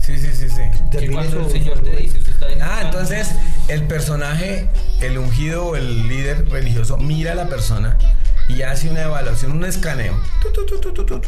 Sí, 0.00 0.18
sí, 0.18 0.30
sí, 0.34 0.48
sí. 0.48 0.62
Que 0.90 0.98
Termine 0.98 1.14
cuando 1.14 1.38
el 1.40 1.44
su- 1.46 1.50
Señor 1.52 1.78
te 1.80 1.90
dice, 1.96 2.18
usted 2.18 2.32
está 2.32 2.46
Ah, 2.60 2.82
entonces 2.82 3.28
el 3.68 3.84
personaje, 3.84 4.66
el 5.00 5.16
ungido 5.16 5.66
o 5.66 5.76
el 5.76 6.08
líder 6.08 6.48
religioso 6.48 6.96
mira 6.96 7.32
a 7.32 7.34
la 7.36 7.48
persona 7.48 7.96
y 8.48 8.62
hace 8.62 8.90
una 8.90 9.02
evaluación, 9.02 9.52
un 9.52 9.64
escaneo, 9.64 10.18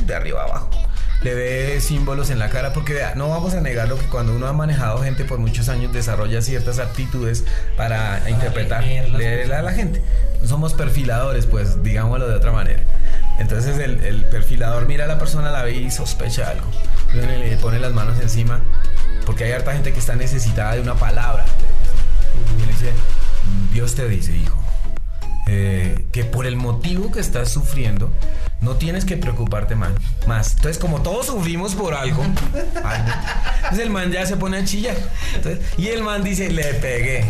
de 0.06 0.14
arriba 0.14 0.42
abajo. 0.42 0.70
Le 1.22 1.34
ve 1.34 1.80
símbolos 1.80 2.28
en 2.30 2.38
la 2.38 2.50
cara 2.50 2.72
porque 2.72 2.92
vea, 2.92 3.14
no 3.14 3.30
vamos 3.30 3.54
a 3.54 3.60
negar 3.60 3.88
lo 3.88 3.96
que 3.96 4.04
cuando 4.06 4.34
uno 4.34 4.46
ha 4.46 4.52
manejado 4.52 5.02
gente 5.02 5.24
por 5.24 5.38
muchos 5.38 5.68
años 5.68 5.92
desarrolla 5.92 6.42
ciertas 6.42 6.78
aptitudes 6.78 7.44
para, 7.76 8.28
interpretar, 8.28 8.84
leer 8.84 9.52
a 9.54 9.62
la 9.62 9.72
gente. 9.72 10.02
Somos 10.44 10.74
perfiladores, 10.74 11.46
pues 11.46 11.82
digámoslo 11.82 12.28
de 12.28 12.34
otra 12.34 12.52
manera. 12.52 12.82
Entonces 13.38 13.78
el, 13.78 14.04
el 14.04 14.24
perfilador 14.26 14.86
mira 14.86 15.04
a 15.04 15.08
la 15.08 15.18
persona, 15.18 15.50
la 15.50 15.62
ve 15.62 15.72
y 15.72 15.90
sospecha 15.90 16.50
algo. 16.50 16.66
Entonces 17.12 17.38
le 17.38 17.56
pone 17.56 17.78
las 17.78 17.92
manos 17.92 18.20
encima 18.20 18.60
porque 19.24 19.44
hay 19.44 19.52
harta 19.52 19.72
gente 19.72 19.92
que 19.92 19.98
está 19.98 20.16
necesitada 20.16 20.74
de 20.74 20.80
una 20.80 20.94
palabra. 20.94 21.44
Y 22.58 22.60
le 22.60 22.72
dice, 22.72 22.92
Dios 23.72 23.94
te 23.94 24.08
dice, 24.08 24.36
hijo, 24.36 24.63
eh, 25.46 26.06
que 26.12 26.24
por 26.24 26.46
el 26.46 26.56
motivo 26.56 27.10
que 27.10 27.20
estás 27.20 27.50
sufriendo, 27.50 28.10
no 28.60 28.76
tienes 28.76 29.04
que 29.04 29.16
preocuparte 29.16 29.74
más. 29.74 29.90
más. 30.26 30.52
Entonces, 30.56 30.78
como 30.78 31.02
todos 31.02 31.26
sufrimos 31.26 31.74
por 31.74 31.94
algo, 31.94 32.24
entonces 32.74 33.78
el 33.78 33.90
man 33.90 34.10
ya 34.10 34.24
se 34.26 34.36
pone 34.36 34.58
a 34.58 34.64
chillar. 34.64 34.96
Entonces, 35.34 35.60
y 35.76 35.88
el 35.88 36.02
man 36.02 36.22
dice, 36.24 36.50
le 36.50 36.64
pegué. 36.74 37.26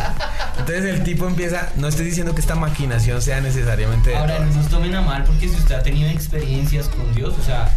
Entonces 0.58 0.84
el 0.84 1.02
tipo 1.02 1.26
empieza, 1.26 1.70
no 1.76 1.88
estoy 1.88 2.04
diciendo 2.06 2.34
que 2.34 2.40
esta 2.40 2.54
maquinación 2.54 3.20
sea 3.20 3.40
necesariamente... 3.40 4.14
Ahora, 4.14 4.38
no 4.40 4.54
nos 4.54 4.68
tomen 4.68 4.94
a 4.94 5.00
mal 5.02 5.24
porque 5.24 5.48
si 5.48 5.56
usted 5.56 5.74
ha 5.74 5.82
tenido 5.82 6.08
experiencias 6.10 6.88
con 6.88 7.12
Dios, 7.14 7.34
o 7.38 7.42
sea, 7.42 7.68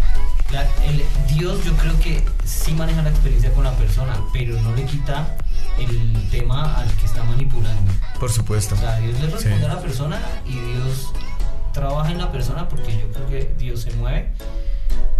la- 0.51 0.67
el, 0.85 1.03
Dios 1.35 1.63
yo 1.65 1.73
creo 1.77 1.99
que 1.99 2.23
sí 2.45 2.73
maneja 2.73 3.01
la 3.01 3.09
experiencia 3.09 3.51
con 3.53 3.63
la 3.63 3.71
persona, 3.75 4.17
pero 4.31 4.59
no 4.61 4.75
le 4.75 4.85
quita 4.85 5.35
el 5.79 6.29
tema 6.31 6.75
al 6.77 6.91
que 6.95 7.05
está 7.05 7.23
manipulando. 7.23 7.91
Por 8.19 8.31
supuesto. 8.31 8.75
O 8.75 8.77
sea, 8.77 8.97
Dios 8.99 9.19
le 9.19 9.27
responde 9.27 9.57
Sí. 9.59 9.65
a 9.65 9.67
la 9.67 9.79
persona 9.81 10.19
y 10.45 10.53
Dios 10.53 11.11
trabaja 11.73 12.11
en 12.11 12.17
la 12.17 12.31
persona 12.31 12.67
porque 12.67 12.97
yo 12.99 13.11
creo 13.11 13.27
que 13.27 13.53
Dios 13.57 13.81
se 13.81 13.91
mueve. 13.93 14.31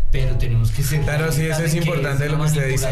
Pero 0.09 0.37
tenemos 0.37 0.71
que 0.71 0.83
ser. 0.83 1.01
Claro, 1.01 1.29
sí, 1.33 1.45
eso 1.47 1.63
es 1.63 1.75
importante 1.75 2.25
es 2.25 2.31
lo 2.31 2.37
que 2.37 2.43
usted 2.45 2.67
dice. 2.69 2.87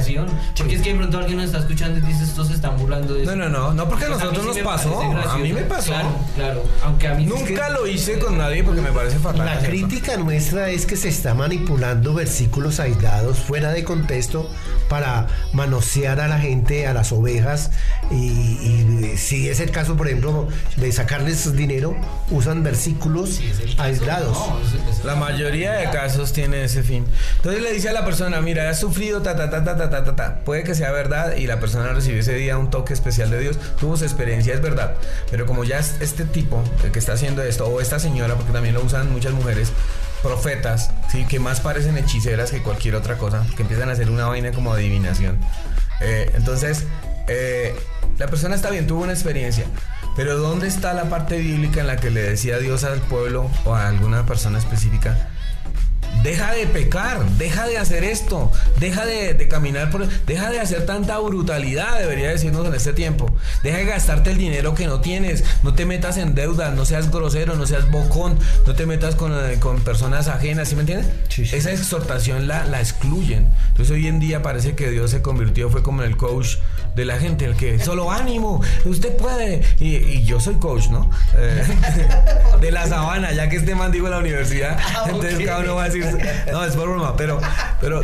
Porque 0.57 0.75
es 0.75 0.81
que 0.81 0.89
de 0.91 0.95
pronto 0.99 1.17
alguien 1.17 1.37
nos 1.37 1.45
está 1.45 1.59
escuchando 1.59 1.97
y 1.97 2.01
dice, 2.01 2.25
estos 2.25 2.49
se 2.49 2.55
están 2.55 2.77
burlando 2.77 3.13
de 3.13 3.23
No, 3.23 3.31
eso. 3.31 3.35
no, 3.37 3.49
no, 3.49 3.73
no 3.73 3.87
porque 3.87 4.05
a 4.05 4.09
nosotros 4.09 4.45
nos 4.45 4.55
sí 4.55 4.61
pasó, 4.61 5.01
a 5.01 5.37
mí 5.37 5.53
me 5.53 5.61
pasó. 5.61 5.91
Claro, 5.91 6.09
claro. 6.35 6.63
Aunque 6.83 7.07
a 7.07 7.13
mí 7.15 7.25
Nunca 7.25 7.69
lo 7.69 7.87
hice 7.87 8.19
con 8.19 8.37
nadie 8.37 8.65
porque 8.65 8.81
me 8.81 8.91
parece 8.91 9.17
fatal. 9.19 9.45
La 9.45 9.59
crítica 9.59 10.17
nuestra 10.17 10.69
es 10.69 10.85
que 10.85 10.97
se 10.97 11.07
está 11.07 11.33
manipulando 11.33 12.13
versículos 12.13 12.81
aislados 12.81 13.39
fuera 13.39 13.71
de 13.71 13.85
contexto 13.85 14.49
para 14.89 15.27
manosear 15.53 16.19
a 16.19 16.27
la 16.27 16.39
gente, 16.39 16.85
a 16.85 16.93
las 16.93 17.13
ovejas. 17.13 17.71
Y, 18.11 18.15
y 18.15 19.13
si 19.17 19.47
es 19.47 19.61
el 19.61 19.71
caso, 19.71 19.95
por 19.95 20.07
ejemplo, 20.07 20.49
de 20.75 20.91
sacarles 20.91 21.55
dinero, 21.55 21.95
usan 22.29 22.61
versículos 22.61 23.29
Sí, 23.35 23.49
es 23.49 23.59
el 23.61 23.69
caso. 23.69 23.81
aislados. 23.83 24.37
No, 24.37 24.59
es- 24.59 24.97
es- 24.99 25.05
La 25.05 25.15
mayoría 25.15 25.71
de 25.73 25.89
casos 25.91 26.33
tiene 26.33 26.65
ese 26.65 26.83
fin. 26.83 27.04
Entonces 27.37 27.61
le 27.61 27.71
dice 27.71 27.89
a 27.89 27.93
la 27.93 28.05
persona, 28.05 28.41
mira, 28.41 28.69
has 28.69 28.79
sufrido 28.79 29.21
ta 29.21 29.35
ta 29.35 29.49
ta 29.49 29.63
ta 29.63 29.75
ta 29.77 29.89
ta 29.89 30.15
ta 30.15 30.39
Puede 30.45 30.63
que 30.63 30.75
sea 30.75 30.91
verdad 30.91 31.35
y 31.35 31.47
la 31.47 31.59
persona 31.59 31.93
recibió 31.93 32.19
ese 32.19 32.33
día 32.33 32.57
un 32.57 32.69
toque 32.69 32.93
especial 32.93 33.29
de 33.29 33.39
Dios, 33.39 33.59
tuvo 33.79 33.97
su 33.97 34.03
experiencia, 34.03 34.53
es 34.53 34.61
verdad. 34.61 34.95
Pero 35.29 35.45
como 35.45 35.63
ya 35.63 35.79
este 35.79 36.25
tipo, 36.25 36.63
el 36.83 36.91
que 36.91 36.99
está 36.99 37.13
haciendo 37.13 37.43
esto, 37.43 37.65
o 37.67 37.81
esta 37.81 37.99
señora, 37.99 38.35
porque 38.35 38.51
también 38.51 38.75
lo 38.75 38.83
usan 38.83 39.11
muchas 39.11 39.33
mujeres, 39.33 39.71
profetas, 40.25 40.89
¿sí? 41.11 41.25
que 41.25 41.39
más 41.39 41.59
parecen 41.59 41.97
hechiceras 41.97 42.49
que 42.49 42.63
cualquier 42.63 42.95
otra 42.95 43.17
cosa, 43.17 43.45
que 43.55 43.61
empiezan 43.61 43.89
a 43.89 43.91
hacer 43.91 44.09
una 44.09 44.25
vaina 44.25 44.51
como 44.51 44.73
adivinación. 44.73 45.37
Eh, 46.01 46.31
entonces, 46.33 46.85
eh, 47.27 47.75
la 48.17 48.27
persona 48.27 48.55
está 48.55 48.71
bien, 48.71 48.87
tuvo 48.87 49.03
una 49.03 49.13
experiencia, 49.13 49.65
pero 50.15 50.37
¿dónde 50.37 50.67
está 50.67 50.93
la 50.93 51.09
parte 51.09 51.37
bíblica 51.37 51.81
en 51.81 51.87
la 51.87 51.97
que 51.97 52.09
le 52.09 52.21
decía 52.21 52.57
Dios 52.57 52.83
al 52.83 53.01
pueblo 53.01 53.51
o 53.65 53.75
a 53.75 53.87
alguna 53.87 54.25
persona 54.25 54.57
específica? 54.57 55.29
Deja 56.25 56.53
de 56.53 56.65
pecar, 56.65 57.23
deja 57.37 57.67
de 57.67 57.77
hacer 57.77 58.03
esto, 58.03 58.51
deja 58.79 59.05
de, 59.05 59.35
de 59.35 59.47
caminar 59.47 59.91
por... 59.91 60.07
Deja 60.25 60.49
de 60.49 60.59
hacer 60.59 60.83
tanta 60.87 61.19
brutalidad, 61.19 61.99
debería 61.99 62.29
decirnos 62.29 62.65
en 62.65 62.73
este 62.73 62.93
tiempo. 62.93 63.31
Deja 63.61 63.77
de 63.77 63.85
gastarte 63.85 64.31
el 64.31 64.39
dinero 64.39 64.73
que 64.73 64.87
no 64.87 65.01
tienes, 65.01 65.43
no 65.61 65.75
te 65.75 65.85
metas 65.85 66.17
en 66.17 66.33
deuda, 66.33 66.71
no 66.71 66.83
seas 66.83 67.11
grosero, 67.11 67.55
no 67.55 67.67
seas 67.67 67.91
bocón, 67.91 68.39
no 68.65 68.73
te 68.73 68.87
metas 68.87 69.13
con, 69.13 69.33
eh, 69.33 69.59
con 69.59 69.81
personas 69.81 70.27
ajenas, 70.27 70.69
¿sí 70.69 70.75
me 70.75 70.81
entiendes? 70.81 71.11
Sí, 71.29 71.45
sí. 71.45 71.55
Esa 71.55 71.71
exhortación 71.71 72.47
la, 72.47 72.65
la 72.65 72.79
excluyen. 72.79 73.51
Entonces 73.67 73.91
hoy 73.91 74.07
en 74.07 74.19
día 74.19 74.41
parece 74.41 74.73
que 74.73 74.89
Dios 74.89 75.11
se 75.11 75.21
convirtió, 75.21 75.69
fue 75.69 75.83
como 75.83 76.01
el 76.01 76.17
coach 76.17 76.55
de 76.95 77.05
la 77.05 77.17
gente, 77.17 77.45
el 77.45 77.55
que 77.55 77.79
solo 77.79 78.11
ánimo, 78.11 78.61
usted 78.85 79.15
puede. 79.17 79.61
Y, 79.79 79.95
y 79.95 80.23
yo 80.23 80.39
soy 80.39 80.55
coach, 80.55 80.87
¿no? 80.89 81.09
Eh, 81.37 81.63
de 82.61 82.71
la 82.71 82.87
sabana, 82.87 83.31
ya 83.33 83.49
que 83.49 83.57
este 83.57 83.75
man 83.75 83.91
dijo 83.91 84.07
la 84.07 84.19
universidad, 84.19 84.77
Ah, 84.95 85.05
entonces 85.07 85.45
cada 85.45 85.59
uno 85.59 85.75
va 85.75 85.83
a 85.83 85.89
decir, 85.89 86.05
no, 86.51 86.63
es 86.63 86.75
por 86.75 86.89
broma, 86.89 87.15
pero, 87.17 87.39
pero 87.81 88.01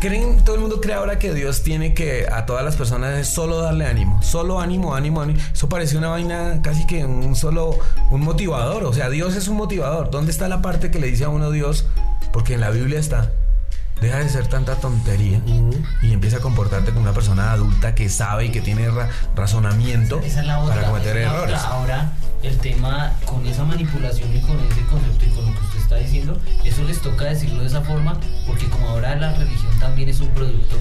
creen, 0.00 0.44
todo 0.44 0.56
el 0.56 0.60
mundo 0.62 0.80
cree 0.80 0.94
ahora 0.94 1.18
que 1.18 1.32
Dios 1.32 1.62
tiene 1.62 1.94
que 1.94 2.26
a 2.30 2.46
todas 2.46 2.64
las 2.64 2.76
personas 2.76 3.18
es 3.18 3.28
solo 3.28 3.58
darle 3.60 3.86
ánimo, 3.86 4.22
solo 4.22 4.60
ánimo, 4.60 4.94
ánimo, 4.94 5.22
ánimo. 5.22 5.40
Eso 5.52 5.68
parece 5.68 5.96
una 5.96 6.08
vaina 6.08 6.60
casi 6.62 6.86
que 6.86 7.04
un 7.04 7.36
solo, 7.36 7.78
un 8.10 8.22
motivador, 8.22 8.84
o 8.84 8.92
sea, 8.92 9.10
Dios 9.10 9.36
es 9.36 9.48
un 9.48 9.56
motivador. 9.56 10.10
¿Dónde 10.10 10.32
está 10.32 10.48
la 10.48 10.62
parte 10.62 10.90
que 10.90 10.98
le 10.98 11.06
dice 11.06 11.24
a 11.24 11.28
uno 11.28 11.50
Dios? 11.50 11.86
Porque 12.32 12.54
en 12.54 12.60
la 12.60 12.70
Biblia 12.70 12.98
está. 12.98 13.30
Deja 14.00 14.18
de 14.18 14.28
ser 14.28 14.46
tanta 14.48 14.74
tontería 14.76 15.40
y 16.02 16.12
empieza 16.12 16.36
a 16.36 16.40
comportarte 16.40 16.90
como 16.90 17.02
una 17.02 17.12
persona 17.14 17.52
adulta 17.52 17.94
que 17.94 18.08
sabe 18.10 18.46
y 18.46 18.50
que 18.50 18.60
tiene 18.60 18.90
ra- 18.90 19.08
razonamiento 19.34 20.20
Esa 20.20 20.40
es 20.40 20.46
la 20.46 20.58
otra. 20.60 20.74
para 20.74 20.88
cometer 20.88 21.16
esa 21.16 21.30
errores. 21.34 21.56
otra. 21.58 21.68
Ahora, 21.70 22.12
el 22.42 22.58
tema 22.58 23.12
con 23.24 23.46
esa 23.46 23.64
manipulación 23.64 24.36
y 24.36 24.40
con 24.42 24.58
ese 24.70 24.82
concepto 24.90 25.24
y 25.24 25.28
con 25.30 25.46
lo 25.46 25.52
que 25.58 25.66
usted 25.66 25.78
está 25.80 25.96
diciendo, 25.96 26.38
eso 26.64 26.82
les 26.82 27.00
toca 27.00 27.24
decirlo 27.24 27.60
de 27.62 27.68
esa 27.68 27.80
forma, 27.80 28.18
porque 28.46 28.68
como 28.68 28.90
ahora 28.90 29.16
la 29.16 29.32
religión 29.34 29.72
también 29.80 30.08
es 30.10 30.20
un 30.20 30.28
producto. 30.28 30.76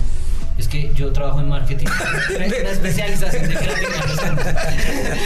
Es 0.57 0.67
que 0.67 0.93
yo 0.93 1.11
trabajo 1.11 1.39
en 1.39 1.49
marketing, 1.49 1.87
una 2.35 2.45
especialización 2.45 3.47
de 3.47 3.55
creatividad. 3.55 4.55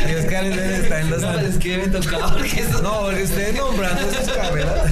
Y 0.10 0.16
Oscar 0.16 0.46
está 0.46 1.00
en 1.02 1.10
los 1.10 1.22
No, 1.22 1.38
es 1.40 1.58
que 1.58 1.78
me 1.80 1.88
tocaba 1.88 2.32
porque 2.34 2.62
eso 2.62 2.82
No, 2.82 3.02
porque 3.02 3.24
ustedes 3.24 3.56
nombrando 3.56 4.04
sus 4.14 4.32
carreras. 4.34 4.92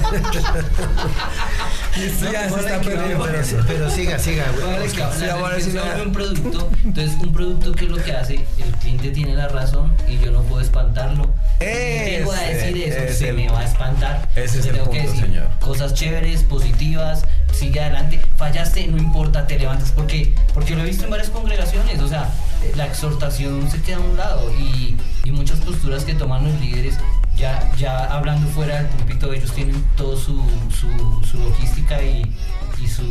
Esto 1.98 2.30
ya 2.32 2.48
se 2.50 2.60
está 2.60 2.80
perdiendo. 2.80 3.24
Pero, 3.24 3.64
pero 3.66 3.90
siga, 3.90 4.18
siga. 4.18 4.44
Que 4.52 4.86
Oscar. 4.86 5.10
la 5.18 5.60
Sí, 5.60 5.70
sí 5.70 5.78
un 6.04 6.12
producto. 6.12 6.70
Entonces, 6.84 7.16
un 7.20 7.32
producto 7.32 7.72
que 7.72 7.84
es 7.86 7.90
lo 7.90 8.02
que 8.02 8.12
hace, 8.12 8.34
el 8.58 8.72
cliente 8.80 9.10
tiene 9.10 9.34
la 9.34 9.48
razón 9.48 9.94
y 10.08 10.18
yo 10.18 10.30
no 10.30 10.42
puedo 10.42 10.60
espantarlo. 10.60 11.32
Tengo 11.58 12.32
a 12.32 12.40
decir 12.40 12.82
eso, 12.82 12.98
es 13.02 13.18
se 13.18 13.28
el- 13.30 13.36
me 13.36 13.48
va 13.48 13.60
a 13.60 13.64
espantar. 13.64 14.28
ese 14.34 14.58
es 14.60 14.66
el 14.66 14.74
tengo 14.76 14.90
que 14.90 15.02
decir 15.02 15.20
señor. 15.20 15.48
Cosas 15.60 15.94
chéveres, 15.94 16.42
positivas, 16.42 17.24
sigue 17.52 17.80
adelante. 17.80 18.20
Fallaste, 18.36 18.86
no 18.88 18.98
importa, 18.98 19.46
te 19.46 19.58
levantas. 19.58 19.90
Porque, 19.92 20.34
porque 20.52 20.74
lo 20.76 20.82
he 20.82 20.86
visto 20.86 21.04
en 21.04 21.10
varias 21.10 21.30
congregaciones. 21.30 22.00
O 22.00 22.08
sea, 22.08 22.28
la 22.76 22.86
exhortación 22.86 23.70
se 23.70 23.80
queda 23.80 23.96
a 23.96 24.00
un 24.00 24.16
lado 24.16 24.52
y, 24.58 24.96
y 25.24 25.30
muchas 25.30 25.58
posturas 25.60 26.04
que 26.04 26.14
toman 26.14 26.44
los 26.44 26.60
líderes. 26.60 26.96
Ya, 27.36 27.70
ya 27.76 28.04
hablando 28.06 28.46
fuera 28.48 28.76
del 28.76 28.86
púlpito, 28.86 29.32
ellos 29.32 29.52
tienen 29.52 29.84
toda 29.96 30.16
su, 30.16 30.42
su, 30.70 31.22
su 31.26 31.38
logística 31.38 32.02
y, 32.02 32.34
y 32.82 32.88
su 32.88 33.02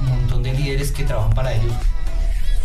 montón 0.00 0.42
de 0.42 0.54
líderes 0.54 0.92
que 0.92 1.04
trabajan 1.04 1.34
para 1.34 1.52
ellos 1.52 1.74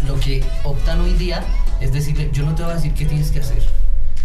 lo 0.08 0.20
que 0.20 0.44
optan 0.64 1.02
hoy 1.02 1.14
día 1.14 1.44
es 1.82 1.92
decirle, 1.94 2.30
yo 2.34 2.46
no 2.46 2.56
te 2.56 2.64
voy 2.64 2.72
a 2.72 2.76
decir 2.76 2.94
qué 2.94 3.06
tienes 3.06 3.32
que 3.32 3.40
hacer. 3.40 3.62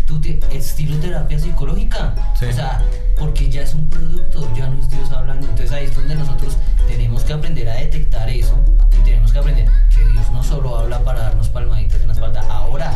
Tú 0.07 0.21
te, 0.21 0.39
estilo 0.53 0.97
terapia 0.99 1.39
psicológica. 1.39 2.15
Sí. 2.39 2.47
O 2.47 2.53
sea, 2.53 2.83
porque 3.19 3.49
ya 3.49 3.63
es 3.63 3.75
un 3.75 3.89
producto, 3.89 4.51
ya 4.57 4.69
no 4.69 4.81
es 4.81 4.91
Dios 4.91 5.11
hablando. 5.13 5.47
Entonces 5.47 5.73
ahí 5.73 5.85
es 5.85 5.95
donde 5.95 6.15
nosotros 6.15 6.57
tenemos 6.89 7.23
que 7.25 7.33
aprender 7.33 7.69
a 7.69 7.75
detectar 7.75 8.29
eso 8.29 8.59
y 8.93 9.05
tenemos 9.05 9.33
que 9.33 9.39
aprender 9.39 9.69
que 9.95 10.05
Dios 10.13 10.31
no 10.33 10.43
solo 10.43 10.79
habla 10.79 11.03
para 11.05 11.21
darnos 11.21 11.49
palmaditas 11.49 12.01
en 12.01 12.09
la 12.09 12.15
espalda. 12.15 12.45
Ahora, 12.49 12.93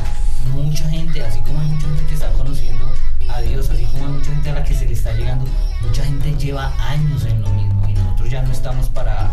mucha 0.49 0.89
gente, 0.89 1.23
así 1.25 1.41
como 1.41 1.61
hay 1.61 1.67
mucha 1.69 1.87
gente 1.87 2.05
que 2.09 2.15
está 2.15 2.31
conociendo 2.33 2.93
a 3.29 3.41
Dios, 3.41 3.69
así 3.71 3.85
como 3.85 4.07
hay 4.07 4.13
mucha 4.13 4.31
gente 4.31 4.51
a 4.51 4.55
la 4.55 4.65
que 4.65 4.75
se 4.75 4.87
le 4.87 4.93
está 4.93 5.13
llegando, 5.13 5.47
mucha 5.83 6.05
gente 6.05 6.35
lleva 6.37 6.73
años 6.91 7.25
en 7.27 7.41
lo 7.43 7.51
mismo 7.51 7.87
y 7.89 7.93
nosotros 7.95 8.31
ya 8.31 8.43
no 8.43 8.53
estamos 8.53 8.89
para, 8.89 9.31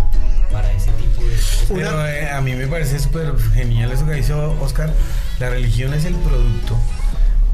para 0.52 0.72
ese 0.74 0.92
tipo 0.94 1.22
de 1.24 1.36
cosas. 1.36 1.66
Pero 1.74 2.08
eh, 2.08 2.30
a 2.30 2.42
mí 2.42 2.54
me 2.54 2.68
parece 2.68 3.00
súper 3.00 3.34
genial 3.54 3.92
eso 3.92 4.06
que 4.06 4.20
hizo 4.20 4.52
Oscar. 4.62 4.92
La 5.40 5.50
religión 5.50 5.94
es 5.94 6.06
el 6.06 6.16
producto. 6.16 6.78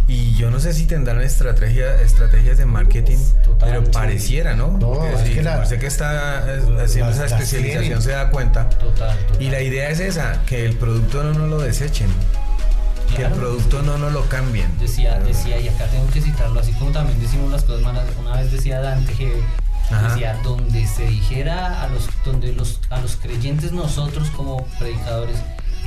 Y 0.07 0.33
yo 0.35 0.51
no 0.51 0.59
sé 0.59 0.73
si 0.73 0.87
tendrán 0.87 1.21
estrategia, 1.21 2.01
estrategias 2.01 2.57
de 2.57 2.65
marketing, 2.65 3.17
Total, 3.45 3.69
pero 3.69 3.91
pareciera, 3.91 4.55
¿no? 4.55 4.71
No, 4.77 4.91
Porque 4.93 5.13
es 5.13 5.19
sí, 5.21 5.33
que 5.35 5.41
la- 5.41 5.65
sé 5.65 5.79
que 5.79 5.87
está 5.87 6.43
eh, 6.57 6.61
haciendo 6.83 7.11
esa 7.13 7.27
especialización, 7.27 8.01
se 8.01 8.11
da 8.11 8.29
cuenta. 8.29 8.67
Total, 8.71 9.17
total. 9.27 9.41
Y 9.41 9.49
la 9.49 9.61
idea 9.61 9.89
es 9.89 10.01
esa, 10.01 10.41
que 10.45 10.65
el 10.65 10.75
producto 10.75 11.23
no 11.23 11.33
nos 11.33 11.49
lo 11.49 11.59
desechen, 11.59 12.09
que 13.15 13.21
el 13.23 13.27
Claro. 13.27 13.35
producto 13.35 13.81
no 13.83 13.97
nos 13.97 14.11
lo 14.11 14.27
cambien. 14.29 14.77
Decía, 14.79 15.19
decía, 15.19 15.59
y 15.59 15.67
acá 15.69 15.85
tengo 15.87 16.07
que 16.11 16.21
citarlo, 16.21 16.59
así 16.59 16.71
como 16.73 16.91
también 16.91 17.19
decimos 17.19 17.51
las 17.51 17.63
cosas 17.63 17.81
malas, 17.83 18.05
una 18.19 18.35
vez 18.35 18.51
decía 18.51 18.79
Dante 18.81 19.13
que 19.13 19.41
Ajá. 19.91 20.09
decía, 20.09 20.37
donde 20.43 20.87
se 20.87 21.05
dijera 21.05 21.81
a 21.83 21.87
los, 21.89 22.07
donde 22.25 22.53
los, 22.53 22.79
a 22.89 22.99
los 23.01 23.15
creyentes 23.17 23.71
nosotros 23.71 24.29
como 24.31 24.65
predicadores 24.79 25.37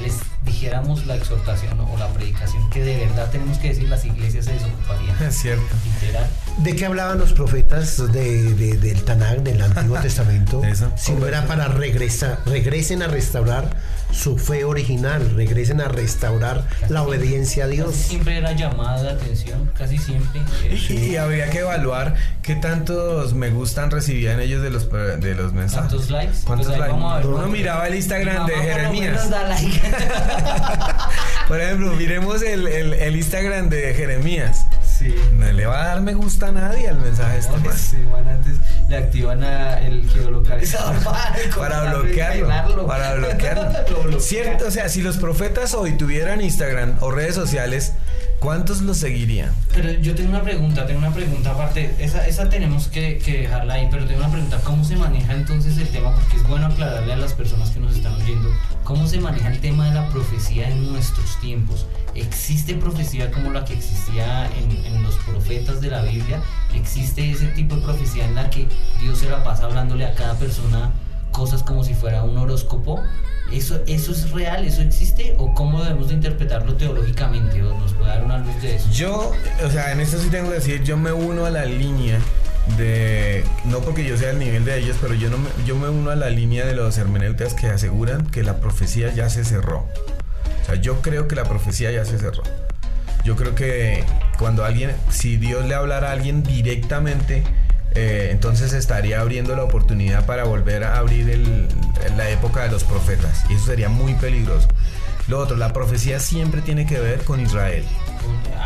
les 0.03 0.15
dijéramos 0.45 1.07
la 1.07 1.15
exhortación 1.15 1.79
o 1.81 1.97
la 1.97 2.09
predicación 2.09 2.69
que 2.71 2.83
de 2.83 2.97
verdad 3.07 3.31
tenemos 3.31 3.59
que 3.59 3.69
decir, 3.69 3.89
las 3.89 4.05
iglesias 4.05 4.45
se 4.47 4.53
desocuparían. 4.55 5.17
Es 5.29 5.37
cierto. 5.37 5.63
Literal. 6.03 6.27
¿De 6.59 6.75
qué 6.77 6.87
hablaban 6.87 7.19
los 7.19 7.33
profetas 7.33 8.13
de, 8.13 8.55
de- 8.55 8.77
del 8.77 9.05
Tanakh, 9.05 9.39
del 9.39 9.63
Antiguo 9.63 9.97
Testamento? 10.03 10.65
Eso. 10.65 10.91
Si 10.97 11.13
no 11.13 11.27
era 11.29 11.47
para 11.47 11.69
regresar, 11.69 12.41
regresen 12.45 13.03
a 13.05 13.07
restaurar 13.07 13.71
su 14.15 14.39
fe 14.39 14.65
original, 14.65 15.35
regresen 15.35 15.81
a 15.81 15.89
restaurar 15.89 16.67
la 16.89 17.03
obediencia 17.03 17.65
a 17.65 17.67
Casi 17.67 17.77
Dios. 17.77 17.95
siempre 17.95 18.39
era 18.39 18.53
llamada 18.53 19.03
de 19.03 19.11
atención, 19.11 19.71
casi 19.77 19.99
siempre. 19.99 20.41
Y, 20.89 20.95
y 20.95 21.17
habría 21.17 21.51
que 21.51 21.59
evaluar 21.61 22.15
qué 22.43 22.55
tantos 22.55 23.35
me 23.35 23.51
gustan 23.51 23.91
recibían 23.91 24.41
ellos 24.41 24.63
de 24.63 24.71
los, 24.71 24.89
de 24.91 25.35
los 25.35 25.53
mensajes. 25.53 25.89
¿Cuántos 25.91 26.11
likes? 26.11 26.37
¿Cuántos 26.45 26.67
Pues 26.69 26.79
likes? 26.79 26.97
ver 27.17 27.27
Uno 27.27 27.47
miraba 27.49 27.89
el 27.89 27.95
Instagram 27.97 28.47
de 28.47 28.55
Jeremías. 28.55 29.29
like. 29.31 29.81
Por 31.49 31.61
ejemplo, 31.61 31.93
miremos 31.95 32.43
el, 32.43 32.67
el- 32.67 32.95
el 32.95 33.17
Instagram 33.17 33.69
de 33.69 33.95
Jeremías. 33.95 34.67
Sí. 35.05 35.15
No 35.33 35.51
le 35.53 35.67
va 35.67 35.83
a 35.83 35.87
dar 35.89 36.01
me 36.01 36.15
gusta 36.15 36.49
a 36.49 36.53
nadie 36.53 36.89
al 36.89 36.99
mensaje 36.99 37.39
este 37.39 37.57
man. 37.59 37.77
Sí, 37.77 37.97
man, 38.11 38.29
antes 38.29 38.57
le 38.89 38.97
activan 38.97 39.43
a 39.45 39.79
el 39.81 40.09
geolocalizador 40.11 40.97
para, 41.05 41.35
Para 41.57 41.95
bloquearlo. 41.95 42.87
Para 42.87 43.15
Lo 43.15 43.27
bloquearlo. 43.29 43.71
bloquea. 44.03 44.21
Cierto, 44.21 44.67
o 44.67 44.71
sea, 44.71 44.89
si 44.89 45.03
los 45.03 45.17
profetas 45.19 45.75
hoy 45.75 45.97
tuvieran 45.97 46.41
Instagram 46.41 46.97
o 47.01 47.11
redes 47.11 47.35
sociales, 47.35 47.93
¿cuántos 48.41 48.81
los 48.83 48.99
seguirían? 48.99 49.53
Pero 49.73 49.91
yo 49.93 50.15
tengo 50.15 50.31
una 50.31 50.43
pregunta, 50.43 50.87
tengo 50.87 50.99
una 50.99 51.13
pregunta 51.13 51.51
aparte, 51.51 51.95
esa, 51.99 52.27
esa 52.27 52.49
tenemos 52.49 52.89
que, 52.89 53.19
que 53.19 53.43
dejarla 53.43 53.75
ahí, 53.75 53.89
pero 53.91 54.07
tengo 54.07 54.21
una 54.21 54.31
pregunta, 54.31 54.61
¿cómo 54.65 54.85
se 54.85 54.97
maneja 54.97 55.33
entonces 55.35 55.79
el 55.79 55.89
tema? 55.89 56.15
Porque 56.15 56.37
es 56.37 56.47
bueno 56.47 56.67
aclararle 56.67 57.13
a 57.13 57.17
las 57.17 57.33
personas 57.33 57.71
que 57.71 57.81
nos 57.81 57.97
están 57.97 58.15
oyendo, 58.15 58.49
¿cómo 58.85 59.07
se 59.07 59.21
maneja 59.21 59.49
el 59.49 59.61
tema 59.61 59.87
de 59.87 59.95
la 59.95 60.09
profecía 60.11 60.69
en 60.69 60.93
nuestros 60.93 61.41
tiempos? 61.41 61.87
¿Existe 62.15 62.75
profecía 62.75 63.31
como 63.31 63.51
la 63.51 63.65
que 63.65 63.75
existía 63.75 64.51
en, 64.57 64.85
en 64.87 65.03
los 65.03 65.17
profetas 65.17 65.81
de 65.81 65.91
la 65.91 66.03
Biblia? 66.03 66.43
¿Existe 66.75 67.31
ese 67.31 67.47
tipo 67.49 67.77
de 67.77 67.83
profecía 67.83 68.27
en 68.27 68.35
la 68.35 68.51
que 68.51 68.69
Dios 69.01 69.19
se 69.19 69.29
la 69.29 69.43
pasa 69.43 69.65
hablándole 69.65 70.07
a 70.07 70.15
cada 70.15 70.35
persona 70.35 70.93
cosas 71.35 71.63
como 71.65 71.85
si 71.85 71.93
fuera 71.93 72.23
un 72.23 72.39
horóscopo? 72.39 73.03
¿Eso, 73.53 73.81
¿Eso 73.87 74.13
es 74.13 74.31
real? 74.31 74.65
¿Eso 74.65 74.81
existe? 74.81 75.35
¿O 75.37 75.53
cómo 75.53 75.83
debemos 75.83 76.09
de 76.09 76.15
interpretarlo 76.15 76.75
teológicamente? 76.77 77.63
¿O 77.63 77.77
nos 77.77 77.93
puede 77.93 78.09
dar 78.09 78.25
una 78.25 78.39
luz 78.39 78.63
de 78.63 78.77
eso? 78.77 78.89
Yo, 78.91 79.33
o 79.63 79.71
sea, 79.71 79.93
en 79.93 80.01
esto 80.01 80.19
sí 80.19 80.29
tengo 80.31 80.49
que 80.49 80.55
decir, 80.55 80.83
yo 80.83 80.97
me 80.97 81.13
uno 81.13 81.45
a 81.45 81.51
la 81.51 81.67
línea 81.67 82.19
de, 82.79 83.45
no 83.65 83.81
porque 83.81 84.07
yo 84.07 84.17
sea 84.17 84.31
al 84.31 84.39
nivel 84.39 84.65
de 84.65 84.79
ellos, 84.79 84.97
pero 85.01 85.13
yo, 85.15 85.29
no 85.29 85.37
me, 85.37 85.51
yo 85.67 85.77
me 85.77 85.89
uno 85.89 86.11
a 86.11 86.17
la 86.17 86.31
línea 86.31 86.65
de 86.65 86.75
los 86.75 86.97
hermeneutas 86.97 87.53
que 87.53 87.67
aseguran 87.67 88.27
que 88.27 88.43
la 88.43 88.61
profecía 88.61 89.13
ya 89.13 89.29
se 89.29 89.45
cerró. 89.45 89.87
O 90.63 90.67
sea, 90.67 90.77
yo 90.77 91.03
creo 91.03 91.29
que 91.29 91.35
la 91.35 91.45
profecía 91.45 91.91
ya 91.91 92.05
se 92.05 92.19
cerró. 92.19 92.45
Yo 93.25 93.37
creo 93.37 93.55
que 93.55 94.05
cuando 94.39 94.65
alguien, 94.65 94.93
si 95.11 95.37
Dios 95.37 95.67
le 95.67 95.75
hablara 95.75 96.11
a 96.11 96.13
alguien 96.13 96.43
directamente, 96.43 97.43
eh, 97.95 98.29
entonces 98.31 98.73
estaría 98.73 99.21
abriendo 99.21 99.55
la 99.55 99.63
oportunidad 99.65 100.27
para 100.27 100.45
volver 100.45 100.85
a 100.85 100.97
abrir 100.99 101.31
el- 101.31 101.69
la 102.17 102.29
época 102.31 102.63
de 102.63 102.71
los 102.71 102.85
profetas. 102.85 103.45
Y 103.49 103.55
eso 103.55 103.67
sería 103.67 103.89
muy 103.89 104.15
peligroso. 104.15 104.69
Lo 105.29 105.39
otro, 105.39 105.57
la 105.57 105.73
profecía 105.73 106.21
siempre 106.21 106.61
tiene 106.61 106.87
que 106.87 106.99
ver 107.01 107.21
con 107.25 107.41
Israel. 107.41 107.85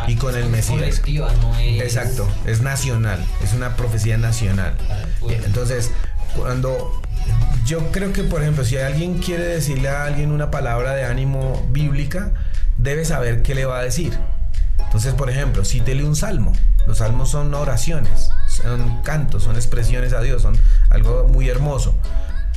Y 0.06 0.16
con 0.16 0.34
el 0.34 0.44
es 0.44 0.48
Mesías. 0.48 0.80
Exacto, 1.80 2.28
es 2.46 2.60
nacional, 2.62 3.24
es 3.42 3.52
una 3.52 3.76
profecía 3.76 4.16
nacional. 4.16 4.74
El 5.04 5.08
pueblo. 5.20 5.46
Entonces, 5.46 5.90
cuando 6.36 7.00
yo 7.66 7.90
creo 7.92 8.12
que, 8.12 8.22
por 8.24 8.42
ejemplo, 8.42 8.64
si 8.64 8.76
alguien 8.78 9.18
quiere 9.18 9.44
decirle 9.44 9.88
a 9.88 10.04
alguien 10.04 10.32
una 10.32 10.50
palabra 10.50 10.94
de 10.94 11.04
ánimo 11.04 11.66
bíblica, 11.70 12.32
debe 12.78 13.04
saber 13.04 13.42
qué 13.42 13.54
le 13.54 13.64
va 13.66 13.78
a 13.78 13.82
decir. 13.82 14.18
Entonces, 14.78 15.12
por 15.14 15.28
ejemplo, 15.30 15.64
cítele 15.64 16.04
un 16.04 16.16
salmo. 16.16 16.52
Los 16.86 16.98
salmos 16.98 17.30
son 17.30 17.52
oraciones, 17.54 18.30
son 18.68 19.02
cantos, 19.02 19.42
son 19.44 19.56
expresiones 19.56 20.12
a 20.12 20.20
Dios, 20.20 20.42
son 20.42 20.56
algo 20.90 21.26
muy 21.28 21.48
hermoso. 21.48 21.94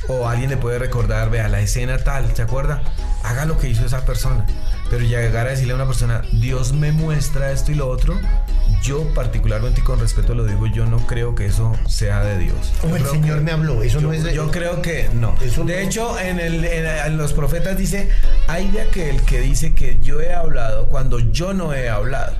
O 0.08 0.26
alguien 0.28 0.50
le 0.50 0.56
puede 0.56 0.80
recordar, 0.80 1.30
vea, 1.30 1.48
la 1.48 1.60
escena 1.60 1.96
tal, 1.98 2.34
¿se 2.34 2.42
acuerda? 2.42 2.82
Haga 3.22 3.44
lo 3.44 3.56
que 3.58 3.68
hizo 3.68 3.84
esa 3.86 4.04
persona. 4.04 4.44
Pero 4.90 5.04
llegar 5.04 5.46
a 5.46 5.50
decirle 5.50 5.72
a 5.74 5.76
una 5.76 5.86
persona, 5.86 6.22
Dios 6.32 6.72
me 6.72 6.90
muestra 6.90 7.52
esto 7.52 7.70
y 7.70 7.76
lo 7.76 7.88
otro, 7.88 8.18
yo 8.82 9.04
particularmente 9.14 9.80
y 9.80 9.84
con 9.84 10.00
respeto 10.00 10.34
lo 10.34 10.44
digo, 10.44 10.66
yo 10.66 10.86
no 10.86 11.06
creo 11.06 11.36
que 11.36 11.46
eso 11.46 11.72
sea 11.88 12.22
de 12.24 12.36
Dios. 12.36 12.72
O 12.82 12.88
Yo 12.88 12.96
el 12.96 13.06
Señor 13.06 13.38
que- 13.38 13.44
me 13.44 13.52
habló, 13.52 13.80
eso 13.84 14.00
yo, 14.00 14.08
no 14.08 14.12
es 14.12 14.24
de- 14.24 14.34
yo 14.34 14.50
creo 14.50 14.82
que 14.82 15.08
no. 15.14 15.36
Eso 15.40 15.64
de 15.64 15.74
no- 15.74 15.88
hecho, 15.88 16.18
en, 16.18 16.40
el, 16.40 16.64
en, 16.64 16.84
en 16.86 17.16
los 17.16 17.32
profetas 17.32 17.78
dice, 17.78 18.10
hay 18.48 18.70
de 18.72 18.82
aquel 18.82 19.22
que 19.22 19.40
dice 19.40 19.72
que 19.72 19.98
yo 20.02 20.20
he 20.20 20.34
hablado 20.34 20.88
cuando 20.88 21.20
yo 21.20 21.54
no 21.54 21.72
he 21.72 21.88
hablado. 21.88 22.34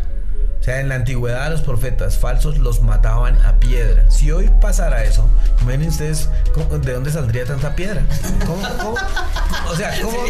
O 0.62 0.64
sea, 0.64 0.78
en 0.78 0.88
la 0.88 0.94
antigüedad 0.94 1.50
los 1.50 1.60
profetas 1.60 2.18
falsos 2.18 2.58
los 2.58 2.82
mataban 2.82 3.36
a 3.44 3.54
piedra. 3.58 4.08
Si 4.08 4.30
hoy 4.30 4.48
pasara 4.60 5.02
eso, 5.02 5.28
imaginen 5.60 5.88
ustedes 5.88 6.28
cómo- 6.54 6.78
de 6.78 6.92
dónde 6.92 7.10
saldría 7.10 7.44
tanta 7.44 7.74
piedra. 7.74 8.00
¿Cómo? 8.46 8.62
cómo? 8.80 8.94
O 9.68 9.74
sea, 9.74 9.90
¿cómo? 10.00 10.18
O 10.20 10.26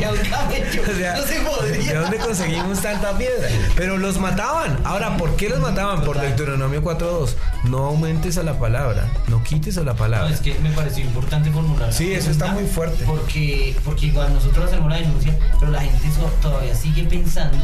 sea, 0.96 1.16
no 1.18 1.22
se 1.26 1.40
podría. 1.40 1.92
¿De 1.92 1.98
dónde 1.98 2.16
conseguimos 2.16 2.80
tanta 2.80 3.16
piedra? 3.18 3.46
Pero 3.76 3.98
los 3.98 4.18
mataban. 4.18 4.78
Ahora, 4.84 5.18
¿por 5.18 5.36
qué 5.36 5.50
los 5.50 5.60
mataban? 5.60 6.02
Por 6.02 6.18
Deuteronomio 6.18 6.82
4.2. 6.82 7.36
No 7.64 7.84
aumentes 7.84 8.38
a 8.38 8.42
la 8.42 8.58
palabra, 8.58 9.08
no 9.28 9.42
quites 9.44 9.76
a 9.76 9.82
la 9.82 9.92
No, 9.92 9.98
palabra. 9.98 10.30
es 10.32 10.40
que 10.40 10.58
me 10.60 10.70
pareció 10.70 11.04
importante 11.04 11.50
formular. 11.50 11.88
la 11.88 11.92
Sí, 11.92 12.12
eso 12.14 12.30
está 12.30 12.46
muy 12.52 12.64
fuerte. 12.64 13.04
Porque, 13.04 13.76
porque 13.84 14.06
igual 14.06 14.32
nosotros 14.32 14.66
hacemos 14.66 14.90
la 14.90 14.96
denuncia, 14.96 15.38
pero 15.60 15.70
la 15.72 15.80
gente 15.82 16.08
todavía 16.40 16.74
sigue 16.74 17.04
pensando, 17.04 17.58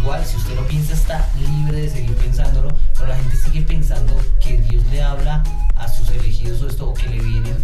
igual 0.00 0.24
si 0.24 0.36
usted 0.38 0.54
lo 0.56 0.66
piensa 0.66 0.94
está 0.94 1.28
libre 1.38 1.82
de 1.82 1.90
seguir 1.90 2.13
pensándolo, 2.14 2.68
pero 2.94 3.08
la 3.08 3.16
gente 3.16 3.36
sigue 3.36 3.62
pensando 3.62 4.14
que 4.40 4.56
Dios 4.58 4.84
le 4.86 5.02
habla 5.02 5.42
a 5.76 5.88
sus 5.88 6.08
elegidos 6.10 6.62
o 6.62 6.68
esto, 6.68 6.90
o 6.90 6.94
que 6.94 7.08
le 7.08 7.20
vienen. 7.20 7.56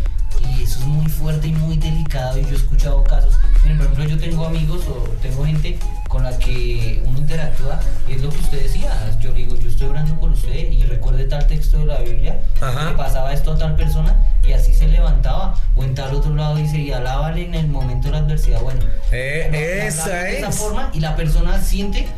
Y 0.56 0.62
eso 0.62 0.78
es 0.80 0.86
muy 0.86 1.06
fuerte 1.06 1.48
y 1.48 1.52
muy 1.52 1.76
delicado. 1.76 2.38
Y 2.38 2.42
yo 2.44 2.50
he 2.52 2.54
escuchado 2.56 3.04
casos. 3.04 3.34
Miren, 3.62 3.76
por 3.76 3.86
ejemplo, 3.88 4.04
yo 4.06 4.18
tengo 4.18 4.46
amigos 4.46 4.82
o 4.88 5.06
tengo 5.20 5.44
gente 5.44 5.78
con 6.08 6.22
la 6.24 6.36
que 6.38 7.02
uno 7.04 7.18
interactúa. 7.18 7.78
Y 8.08 8.14
es 8.14 8.22
lo 8.22 8.30
que 8.30 8.38
usted 8.38 8.62
decía. 8.62 8.90
Yo 9.20 9.32
digo, 9.32 9.54
yo 9.56 9.68
estoy 9.68 9.88
orando 9.88 10.18
por 10.18 10.30
usted 10.30 10.70
y 10.72 10.82
recuerde 10.84 11.24
tal 11.24 11.46
texto 11.46 11.78
de 11.80 11.86
la 11.86 11.98
Biblia. 12.00 12.40
Ajá. 12.60 12.90
Le 12.90 12.96
pasaba 12.96 13.34
esto 13.34 13.52
a 13.52 13.58
tal 13.58 13.76
persona 13.76 14.16
y 14.42 14.52
así 14.52 14.72
se 14.72 14.88
levantaba. 14.88 15.54
O 15.76 15.84
en 15.84 15.94
tal 15.94 16.14
otro 16.14 16.34
lado 16.34 16.56
dice, 16.56 16.78
y 16.78 16.90
alábale 16.90 17.44
en 17.44 17.54
el 17.54 17.68
momento 17.68 18.08
de 18.08 18.12
la 18.12 18.18
adversidad. 18.20 18.62
Bueno, 18.62 18.80
Eh, 19.12 19.48
lo 19.50 19.58
esa 19.58 20.04
hablamos 20.04 20.22
de 20.24 20.38
esa 20.38 20.48
es. 20.48 20.56
forma 20.56 20.90
y 20.94 21.00
la 21.00 21.16
persona 21.16 21.60
siente. 21.60 22.08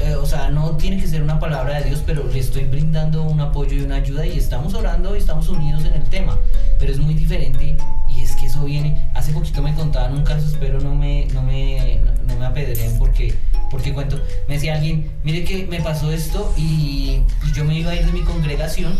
Eh, 0.00 0.14
o 0.14 0.26
sea, 0.26 0.48
no 0.50 0.76
tiene 0.76 1.00
que 1.00 1.08
ser 1.08 1.22
una 1.22 1.40
palabra 1.40 1.80
de 1.80 1.88
Dios, 1.88 2.02
pero 2.06 2.26
le 2.28 2.38
estoy 2.38 2.64
brindando 2.64 3.24
un 3.24 3.40
apoyo 3.40 3.74
y 3.76 3.80
una 3.80 3.96
ayuda 3.96 4.24
y 4.26 4.38
estamos 4.38 4.74
orando 4.74 5.16
y 5.16 5.18
estamos 5.18 5.48
unidos 5.48 5.84
en 5.84 5.94
el 5.94 6.04
tema. 6.04 6.38
Pero 6.78 6.92
es 6.92 6.98
muy 6.98 7.14
diferente 7.14 7.76
y 8.08 8.20
es 8.20 8.36
que 8.36 8.46
eso 8.46 8.64
viene. 8.64 9.10
Hace 9.14 9.32
poquito 9.32 9.60
me 9.60 9.74
contaban 9.74 10.14
un 10.14 10.24
caso, 10.24 10.46
espero 10.46 10.80
no 10.80 10.94
me, 10.94 11.26
no 11.32 11.42
me, 11.42 12.00
no, 12.04 12.12
no 12.26 12.38
me 12.38 12.46
apedreen 12.46 12.96
porque, 12.98 13.34
porque 13.70 13.92
cuento. 13.92 14.20
Me 14.46 14.54
decía 14.54 14.76
alguien, 14.76 15.10
mire 15.24 15.44
que 15.44 15.66
me 15.66 15.80
pasó 15.80 16.12
esto 16.12 16.52
y, 16.56 17.22
y 17.46 17.52
yo 17.52 17.64
me 17.64 17.78
iba 17.78 17.90
a 17.90 17.96
ir 17.96 18.06
de 18.06 18.12
mi 18.12 18.22
congregación, 18.22 18.96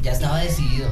ya 0.00 0.12
estaba 0.12 0.38
decidido. 0.38 0.88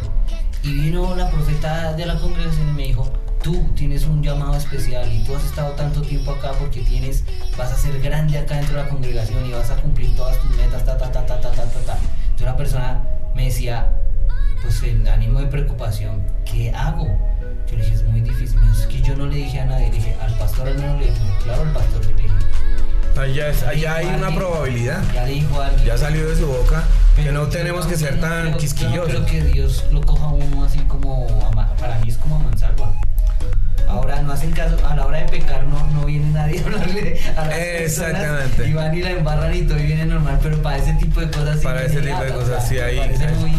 Y 0.64 0.72
vino 0.74 1.14
la 1.14 1.30
profeta 1.30 1.92
de 1.92 2.06
la 2.06 2.18
congregación 2.18 2.68
y 2.70 2.72
me 2.72 2.82
dijo, 2.84 3.12
tú 3.42 3.68
tienes 3.74 4.04
un 4.04 4.22
llamado 4.22 4.56
especial 4.56 5.12
y 5.12 5.24
tú 5.24 5.34
has 5.34 5.44
estado 5.44 5.72
tanto 5.72 6.00
tiempo 6.02 6.30
acá 6.30 6.52
porque 6.58 6.80
tienes, 6.80 7.24
vas 7.56 7.72
a 7.72 7.76
ser 7.76 8.00
grande 8.00 8.38
acá 8.38 8.56
dentro 8.56 8.76
de 8.76 8.84
la 8.84 8.88
congregación 8.88 9.44
y 9.44 9.52
vas 9.52 9.70
a 9.70 9.76
cumplir 9.76 10.14
todas 10.16 10.38
tus 10.40 10.56
metas, 10.56 10.84
ta, 10.84 10.96
ta, 10.96 11.10
ta, 11.10 11.26
ta, 11.26 11.40
ta, 11.40 11.50
ta, 11.50 11.64
ta. 11.64 11.98
Entonces 11.98 12.42
una 12.42 12.56
persona 12.56 13.02
me 13.34 13.46
decía, 13.46 13.88
pues 14.62 14.82
en 14.84 15.06
ánimo 15.08 15.40
de 15.40 15.46
preocupación, 15.46 16.22
¿qué 16.44 16.70
hago? 16.70 17.06
Yo 17.68 17.76
le 17.76 17.84
dije, 17.84 17.96
es 17.96 18.04
muy 18.04 18.20
difícil. 18.20 18.60
Es 18.72 18.86
que 18.86 19.00
yo 19.00 19.16
no 19.16 19.26
le 19.26 19.36
dije 19.36 19.60
a 19.60 19.66
nadie, 19.66 19.90
le 19.90 19.96
dije, 19.96 20.16
al 20.22 20.32
pastor 20.38 20.68
al 20.68 20.78
menos 20.78 21.00
le 21.00 21.06
dije, 21.06 21.20
claro, 21.42 21.62
al 21.62 21.72
pastor 21.72 22.06
le 22.06 22.14
dije. 22.14 22.28
Allá, 23.18 23.48
es, 23.48 23.62
allá 23.62 23.96
hay 23.96 24.06
una 24.06 24.34
probabilidad. 24.34 25.02
Ya 25.12 25.24
le 25.26 25.32
dijo 25.32 25.60
alguien. 25.60 25.84
Ya 25.84 25.98
salió 25.98 26.28
de 26.28 26.36
su 26.36 26.46
boca. 26.46 26.84
Pero 27.14 27.28
que 27.28 27.32
no 27.32 27.46
tenemos 27.48 27.86
que 27.86 27.96
ser 27.96 28.20
tan 28.20 28.56
quisquillosos. 28.56 29.12
Yo 29.12 29.20
no 29.20 29.26
creo 29.26 29.44
que 29.44 29.52
Dios 29.52 29.84
lo 29.90 30.00
coja 30.00 30.26
a 30.26 30.32
uno 30.32 30.64
así 30.64 30.78
como. 30.88 31.26
Para 31.78 31.98
mí 31.98 32.08
es 32.08 32.16
como 32.16 32.36
a 32.36 32.38
mansalva. 32.38 32.92
Ahora 33.88 34.22
no 34.22 34.32
hacen 34.32 34.52
caso, 34.52 34.76
a 34.86 34.96
la 34.96 35.04
hora 35.04 35.18
de 35.18 35.24
pecar 35.28 35.64
no, 35.64 35.86
no 35.88 36.06
viene 36.06 36.30
nadie 36.30 36.60
a 36.60 36.64
hablarle 36.64 37.20
a 37.36 37.44
las 37.46 37.58
Exactamente. 37.58 38.40
personas 38.56 38.68
y 38.68 38.72
van 38.72 38.94
y 38.96 39.02
la 39.02 39.10
embarran 39.10 39.54
y 39.54 39.62
todo 39.62 39.78
y 39.78 39.82
viene 39.86 40.06
normal, 40.06 40.38
pero 40.42 40.62
para 40.62 40.78
ese 40.78 40.94
tipo 40.94 41.20
de 41.20 41.30
cosas 41.30 41.58
sí 41.58 41.64
Para 41.64 41.82
ese 41.84 42.00
tipo 42.00 42.22
de 42.24 42.32
cosas, 42.32 42.68
sí, 42.68 42.76
muy- 43.40 43.50
Eh, 43.50 43.56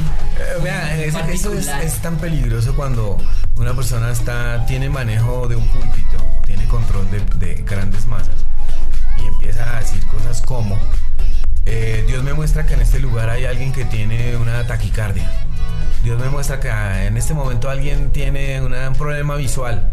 vean, 0.63 0.99
eso 1.29 1.53
es, 1.53 1.67
es 1.67 1.93
tan 2.01 2.17
peligroso 2.17 2.75
cuando 2.75 3.17
una 3.57 3.73
persona 3.75 4.11
está 4.11 4.65
tiene 4.65 4.89
manejo 4.89 5.47
de 5.47 5.55
un 5.55 5.67
púlpito, 5.67 6.17
tiene 6.45 6.65
control 6.67 7.07
de, 7.11 7.19
de 7.45 7.61
grandes 7.61 8.07
masas 8.07 8.33
y 9.21 9.27
empieza 9.27 9.75
a 9.77 9.79
decir 9.81 10.03
cosas 10.07 10.41
como 10.41 10.79
eh, 11.65 12.03
Dios 12.07 12.23
me 12.23 12.33
muestra 12.33 12.65
que 12.65 12.73
en 12.73 12.81
este 12.81 12.99
lugar 12.99 13.29
hay 13.29 13.45
alguien 13.45 13.71
que 13.71 13.85
tiene 13.85 14.35
una 14.37 14.65
taquicardia. 14.65 15.29
Dios 16.03 16.19
me 16.19 16.29
muestra 16.29 16.59
que 16.59 16.69
ah, 16.69 17.05
en 17.05 17.15
este 17.17 17.33
momento 17.33 17.69
alguien 17.69 18.11
tiene 18.11 18.61
una- 18.61 18.89
un 18.89 18.95
problema 18.95 19.35
visual. 19.35 19.89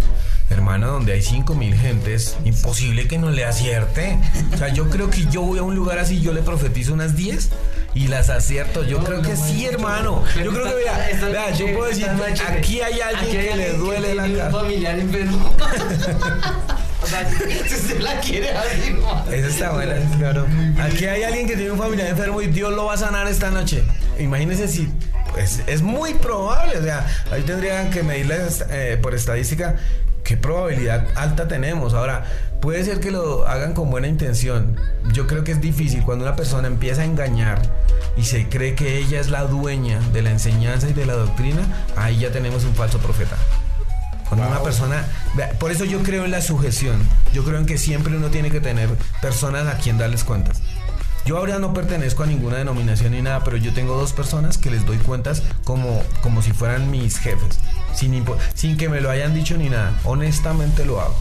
Hermano, 0.51 0.89
donde 0.89 1.13
hay 1.13 1.23
5000 1.23 1.77
gentes, 1.77 2.37
imposible 2.45 3.07
que 3.07 3.19
no 3.19 3.31
le 3.31 3.45
acierte. 3.45 4.19
O 4.53 4.57
sea, 4.59 4.69
yo 4.69 4.91
creo 4.91 5.09
que 5.09 5.27
yo 5.27 5.43
voy 5.43 5.61
a 5.61 5.63
un 5.63 5.77
lugar 5.77 6.01
así, 6.01 6.21
yo 6.21 6.33
le 6.33 6.43
profetizo 6.43 6.93
unas 6.93 7.15
10 7.15 7.51
y 7.95 8.09
las 8.09 8.31
acierto. 8.31 8.83
Yo 8.83 8.99
No, 8.99 9.05
creo 9.05 9.19
no, 9.19 9.29
que 9.29 9.35
no, 9.37 9.47
sí, 9.47 9.63
no, 9.63 9.71
hermano. 9.71 10.25
Yo 10.43 10.51
creo 10.51 10.65
que, 10.65 10.75
vea, 10.75 11.29
vea, 11.31 11.51
yo 11.53 11.67
puedo 11.73 11.85
decir, 11.87 12.09
aquí 12.49 12.81
hay 12.81 13.01
alguien 13.01 13.29
Aquí 13.29 13.37
hay 13.37 13.49
que 13.51 13.57
le 13.57 13.73
duele 13.75 14.15
la 14.17 14.27
cara. 14.27 14.51
familiar 14.51 14.99
enfermo. 14.99 15.55
la 18.01 18.21
quiere 18.21 18.51
así. 18.51 18.97
Esa 19.33 19.49
está 19.49 19.73
buena, 19.73 19.95
claro. 20.19 20.47
Aquí 20.81 21.07
hay 21.07 21.23
alguien 21.23 21.47
que 21.47 21.57
tiene 21.57 21.73
un 21.73 21.79
familiar 21.79 22.09
enfermo 22.09 22.41
y 22.41 22.49
Dios 22.49 22.73
lo 22.73 22.87
va 22.87 22.95
a 22.95 22.97
sanar 22.97 23.27
esta 23.27 23.51
noche. 23.51 23.83
Imagínense 24.19 24.69
si. 24.69 24.89
Pues 25.33 25.63
es 25.67 25.83
muy 25.83 26.15
probable, 26.15 26.79
o 26.79 26.83
sea, 26.83 27.07
ahí 27.31 27.43
tendrían 27.43 27.91
que 27.91 28.03
medirle 28.03 28.37
eh, 28.71 28.99
por 29.01 29.15
estadística 29.15 29.77
qué 30.25 30.37
probabilidad 30.37 31.07
alta 31.15 31.47
tenemos. 31.47 31.95
Ahora, 31.95 32.25
puede 32.61 32.85
ser 32.85 33.01
que 33.01 33.11
lo 33.11 33.47
hagan 33.47 33.75
con 33.75 33.91
buena 33.91 34.09
intención. 34.09 34.77
Yo 35.13 35.27
creo 35.27 35.45
que 35.45 35.53
es 35.53 35.61
difícil 35.61 36.03
cuando 36.03 36.25
una 36.25 36.37
persona 36.37 36.69
empieza 36.69 37.03
a 37.03 37.05
engañar 37.05 37.61
y 38.17 38.25
se 38.25 38.49
cree 38.49 38.75
que 38.75 38.99
ella 38.99 39.21
es 39.21 39.29
la 39.29 39.45
dueña 39.45 40.01
de 40.13 40.23
la 40.23 40.31
enseñanza 40.31 40.89
y 40.89 40.93
de 40.93 41.07
la 41.07 41.15
doctrina, 41.15 41.63
ahí 41.97 42.19
ya 42.19 42.31
tenemos 42.31 42.65
un 42.65 42.75
falso 42.75 42.99
profeta. 42.99 43.37
Cuando 44.31 44.47
una 44.49 44.62
persona, 44.62 45.05
por 45.59 45.70
eso 45.72 45.85
yo 45.85 46.03
creo 46.03 46.24
en 46.24 46.31
la 46.31 46.41
sujeción. 46.41 46.97
Yo 47.35 47.45
creo 47.45 47.59
en 47.59 47.66
que 47.66 47.76
siempre 47.76 48.16
uno 48.16 48.28
tiene 48.28 48.51
que 48.51 48.61
tener 48.61 48.89
personas 49.20 49.66
a 49.66 49.76
quien 49.76 49.99
darles 49.99 50.24
cuentas. 50.24 50.62
Yo 51.26 51.37
ahora 51.37 51.59
no 51.59 51.74
pertenezco 51.74 52.22
a 52.22 52.26
ninguna 52.26 52.57
denominación 52.57 53.12
ni 53.12 53.20
nada, 53.20 53.45
pero 53.45 53.59
yo 53.59 53.74
tengo 53.74 53.95
dos 53.97 54.12
personas 54.14 54.57
que 54.57 54.70
les 54.70 54.87
doy 54.87 54.97
cuentas 54.97 55.43
como, 55.64 56.03
como 56.22 56.41
si 56.41 56.53
fueran 56.53 56.91
mis 56.91 57.18
jefes, 57.18 57.59
sin, 57.95 58.24
sin 58.55 58.76
que 58.78 58.89
me 58.89 59.03
lo 59.03 59.11
hayan 59.11 59.35
dicho 59.35 59.57
ni 59.59 59.68
nada. 59.68 59.99
Honestamente 60.05 60.87
lo 60.87 61.01
hago. 61.01 61.14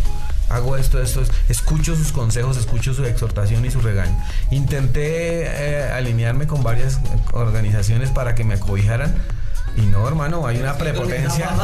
Hago 0.49 0.78
esto, 0.78 1.01
esto, 1.01 1.22
es- 1.22 1.30
escucho 1.49 1.95
sus 1.95 2.12
consejos, 2.12 2.57
escucho 2.57 2.93
su 2.93 3.03
exhortación 3.05 3.66
y 3.66 3.72
su 3.72 3.82
regaño. 3.82 4.16
Intenté 4.51 5.43
eh, 5.45 5.91
alinearme 5.91 6.47
con 6.47 6.64
varias 6.64 6.99
organizaciones 7.34 8.10
para 8.10 8.36
que 8.36 8.43
me 8.43 8.53
acobijaran. 8.55 9.14
Y 9.78 9.82
no, 9.82 10.07
hermano, 10.07 10.45
hay 10.45 10.57
una 10.57 10.78
prepotencia. 10.78 11.49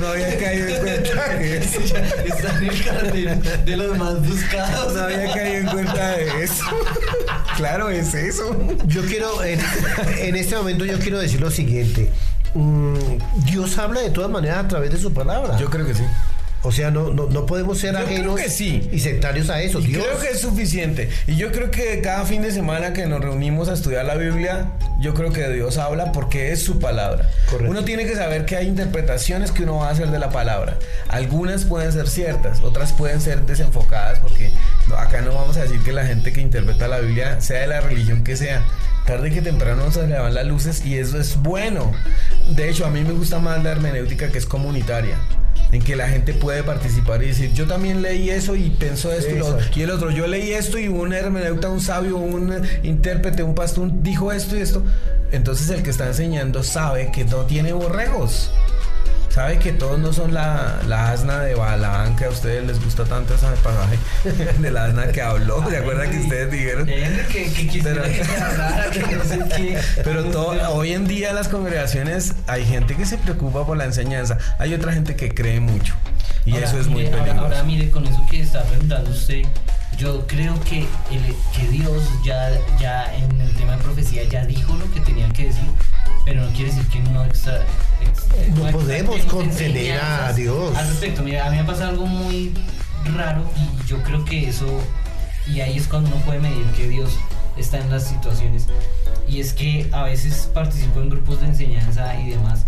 No 0.00 0.08
había 0.08 0.36
caído 0.38 0.68
en 0.68 0.80
cuenta 0.82 1.28
de 1.28 1.58
eso. 1.58 1.80
Está 1.80 2.58
en 2.58 2.64
el 2.64 2.84
cartel 2.84 3.64
de 3.64 3.76
los 3.76 3.96
más 3.96 4.26
buscados. 4.26 4.94
No 4.94 5.02
había 5.04 5.32
caído 5.32 5.60
en 5.60 5.66
cuenta 5.66 6.08
de 6.12 6.44
eso. 6.44 6.64
Claro, 7.56 7.88
es 7.88 8.14
eso. 8.14 8.56
Yo 8.86 9.02
quiero, 9.02 9.44
en, 9.44 9.60
en 10.18 10.34
este 10.34 10.56
momento 10.56 10.84
yo 10.84 10.98
quiero 10.98 11.20
decir 11.20 11.40
lo 11.40 11.52
siguiente. 11.52 12.10
Mm, 12.54 12.96
Dios 13.44 13.78
habla 13.78 14.00
de 14.00 14.10
todas 14.10 14.28
maneras 14.28 14.64
a 14.64 14.68
través 14.68 14.90
de 14.90 14.98
su 14.98 15.14
palabra. 15.14 15.56
Yo 15.56 15.70
creo 15.70 15.86
que 15.86 15.94
sí. 15.94 16.02
O 16.64 16.72
sea, 16.72 16.90
no, 16.90 17.12
no, 17.12 17.26
no 17.26 17.44
podemos 17.44 17.78
ser 17.78 17.92
Yo 17.92 17.98
ajenos 17.98 18.40
sí. 18.48 18.88
y 18.90 18.98
sectarios 18.98 19.50
a 19.50 19.60
eso. 19.60 19.80
Y 19.80 19.88
Dios, 19.88 20.02
creo 20.02 20.18
que 20.18 20.28
es 20.28 20.40
suficiente. 20.40 21.10
Y 21.26 21.36
yo 21.36 21.52
creo 21.52 21.70
que 21.70 22.00
cada 22.00 22.24
fin 22.24 22.40
de 22.40 22.50
semana 22.50 22.94
que 22.94 23.04
nos 23.04 23.20
reunimos 23.20 23.68
a 23.68 23.74
estudiar 23.74 24.06
la 24.06 24.14
Biblia, 24.14 24.70
yo 24.98 25.12
creo 25.12 25.30
que 25.30 25.46
Dios 25.50 25.76
habla 25.76 26.10
porque 26.12 26.52
es 26.52 26.62
su 26.62 26.78
palabra. 26.78 27.28
Correcto. 27.50 27.70
Uno 27.70 27.84
tiene 27.84 28.06
que 28.06 28.16
saber 28.16 28.46
que 28.46 28.56
hay 28.56 28.66
interpretaciones 28.66 29.52
que 29.52 29.64
uno 29.64 29.76
va 29.76 29.88
a 29.88 29.90
hacer 29.90 30.08
de 30.08 30.18
la 30.18 30.30
palabra. 30.30 30.78
Algunas 31.08 31.66
pueden 31.66 31.92
ser 31.92 32.08
ciertas, 32.08 32.62
otras 32.62 32.94
pueden 32.94 33.20
ser 33.20 33.42
desenfocadas 33.42 34.20
porque 34.20 34.50
acá 34.96 35.20
no 35.20 35.34
vamos 35.34 35.58
a 35.58 35.64
decir 35.64 35.82
que 35.82 35.92
la 35.92 36.06
gente 36.06 36.32
que 36.32 36.40
interpreta 36.40 36.88
la 36.88 37.00
Biblia, 37.00 37.42
sea 37.42 37.60
de 37.60 37.66
la 37.66 37.82
religión 37.82 38.24
que 38.24 38.36
sea, 38.36 38.64
tarde 39.06 39.30
que 39.30 39.42
temprano 39.42 39.90
se 39.90 40.06
le 40.06 40.18
van 40.18 40.32
las 40.32 40.46
luces 40.46 40.82
y 40.86 40.96
eso 40.96 41.20
es 41.20 41.36
bueno. 41.36 41.92
De 42.48 42.70
hecho, 42.70 42.86
a 42.86 42.90
mí 42.90 43.04
me 43.04 43.12
gusta 43.12 43.38
más 43.38 43.62
la 43.62 43.72
hermenéutica 43.72 44.28
que 44.32 44.38
es 44.38 44.46
comunitaria. 44.46 45.18
En 45.74 45.82
que 45.82 45.96
la 45.96 46.08
gente 46.08 46.34
puede 46.34 46.62
participar 46.62 47.20
y 47.24 47.26
decir, 47.26 47.52
yo 47.52 47.66
también 47.66 48.00
leí 48.00 48.30
eso 48.30 48.54
y 48.54 48.70
pensó 48.70 49.12
esto 49.12 49.34
y, 49.34 49.38
lo 49.38 49.46
otro". 49.46 49.58
Exacto. 49.58 49.80
y 49.80 49.82
el 49.82 49.90
otro, 49.90 50.10
yo 50.12 50.28
leí 50.28 50.52
esto 50.52 50.78
y 50.78 50.86
un 50.86 51.12
hermeneuta, 51.12 51.68
un 51.68 51.80
sabio, 51.80 52.16
un 52.16 52.62
intérprete, 52.84 53.42
un 53.42 53.56
pastor 53.56 53.90
dijo 54.00 54.30
esto 54.30 54.56
y 54.56 54.60
esto. 54.60 54.84
Entonces 55.32 55.68
el 55.70 55.82
que 55.82 55.90
está 55.90 56.06
enseñando 56.06 56.62
sabe 56.62 57.10
que 57.10 57.24
no 57.24 57.38
tiene 57.38 57.72
borregos. 57.72 58.52
Sabe 59.34 59.58
que 59.58 59.72
todos 59.72 59.98
no 59.98 60.12
son 60.12 60.32
la, 60.32 60.78
la 60.86 61.10
asna 61.10 61.40
de 61.40 61.56
Balaam, 61.56 62.14
que 62.14 62.24
a 62.26 62.30
ustedes 62.30 62.64
les 62.64 62.82
gusta 62.84 63.04
tanto 63.04 63.34
ese 63.34 63.46
pasaje 63.64 63.98
de 64.60 64.70
la 64.70 64.84
asna 64.84 65.08
que 65.08 65.20
habló. 65.22 65.68
¿Se 65.68 65.76
acuerdan 65.76 66.08
que 66.10 66.18
ustedes 66.20 66.52
dijeron? 66.52 66.88
Eh, 66.88 67.26
Que, 67.32 67.50
que 67.52 67.80
Pero- 67.82 68.02
que 68.04 68.22
qué. 69.56 69.78
Pero 70.04 70.24
todo, 70.26 70.74
hoy 70.74 70.92
en 70.92 71.08
día 71.08 71.30
en 71.30 71.34
las 71.34 71.48
congregaciones 71.48 72.34
hay 72.46 72.64
gente 72.64 72.94
que 72.96 73.04
se 73.06 73.18
preocupa 73.18 73.66
por 73.66 73.76
la 73.76 73.84
enseñanza, 73.86 74.38
hay 74.58 74.72
otra 74.72 74.92
gente 74.92 75.16
que 75.16 75.34
cree 75.34 75.58
mucho. 75.58 75.94
Y 76.46 76.52
Ahora, 76.54 76.66
eso 76.68 76.78
es 76.78 76.86
muy 76.86 77.02
mire, 77.02 77.12
ahora- 77.14 77.24
peligroso. 77.24 77.46
Ahora, 77.56 77.62
mire, 77.64 77.90
con 77.90 78.06
eso 78.06 78.24
que 78.30 78.40
está 78.40 78.62
preguntando 78.62 79.10
usted, 79.10 79.42
yo 79.98 80.26
creo 80.28 80.60
que, 80.60 80.80
el- 81.10 81.34
que 81.56 81.68
Dios 81.70 82.02
ya, 82.24 82.50
ya 82.78 83.12
en 83.16 83.40
el 83.40 83.52
tema 83.56 83.72
de 83.76 83.82
profecía 83.82 84.22
ya 84.24 84.44
dijo 84.44 84.74
lo 84.76 84.88
que 84.92 85.00
tenía 85.00 85.28
que 85.30 85.46
decir, 85.46 85.64
pero 86.24 86.42
no 86.44 86.50
quiere 86.52 86.70
decir 86.72 86.86
que 86.88 87.00
no 87.00 87.24
extra, 87.24 87.60
ex- 88.02 88.48
No 88.56 88.66
podemos 88.70 89.20
contener 89.22 90.00
a 90.00 90.32
Dios. 90.32 90.76
Al 90.76 90.88
respecto, 90.88 91.22
mira, 91.22 91.46
a 91.46 91.50
mí 91.50 91.56
me 91.56 91.62
ha 91.62 91.66
pasado 91.66 91.90
algo 91.90 92.06
muy 92.06 92.52
raro 93.14 93.42
y 93.56 93.86
yo 93.86 94.02
creo 94.02 94.24
que 94.24 94.48
eso, 94.48 94.66
y 95.46 95.60
ahí 95.60 95.76
es 95.76 95.86
cuando 95.86 96.08
uno 96.14 96.24
puede 96.24 96.40
medir 96.40 96.64
que 96.76 96.88
Dios 96.88 97.10
está 97.56 97.78
en 97.78 97.90
las 97.90 98.04
situaciones. 98.08 98.66
Y 99.28 99.40
es 99.40 99.52
que 99.54 99.88
a 99.92 100.02
veces 100.04 100.50
participo 100.52 101.00
en 101.00 101.08
grupos 101.10 101.40
de 101.40 101.46
enseñanza 101.46 102.18
y 102.20 102.30
demás. 102.30 102.64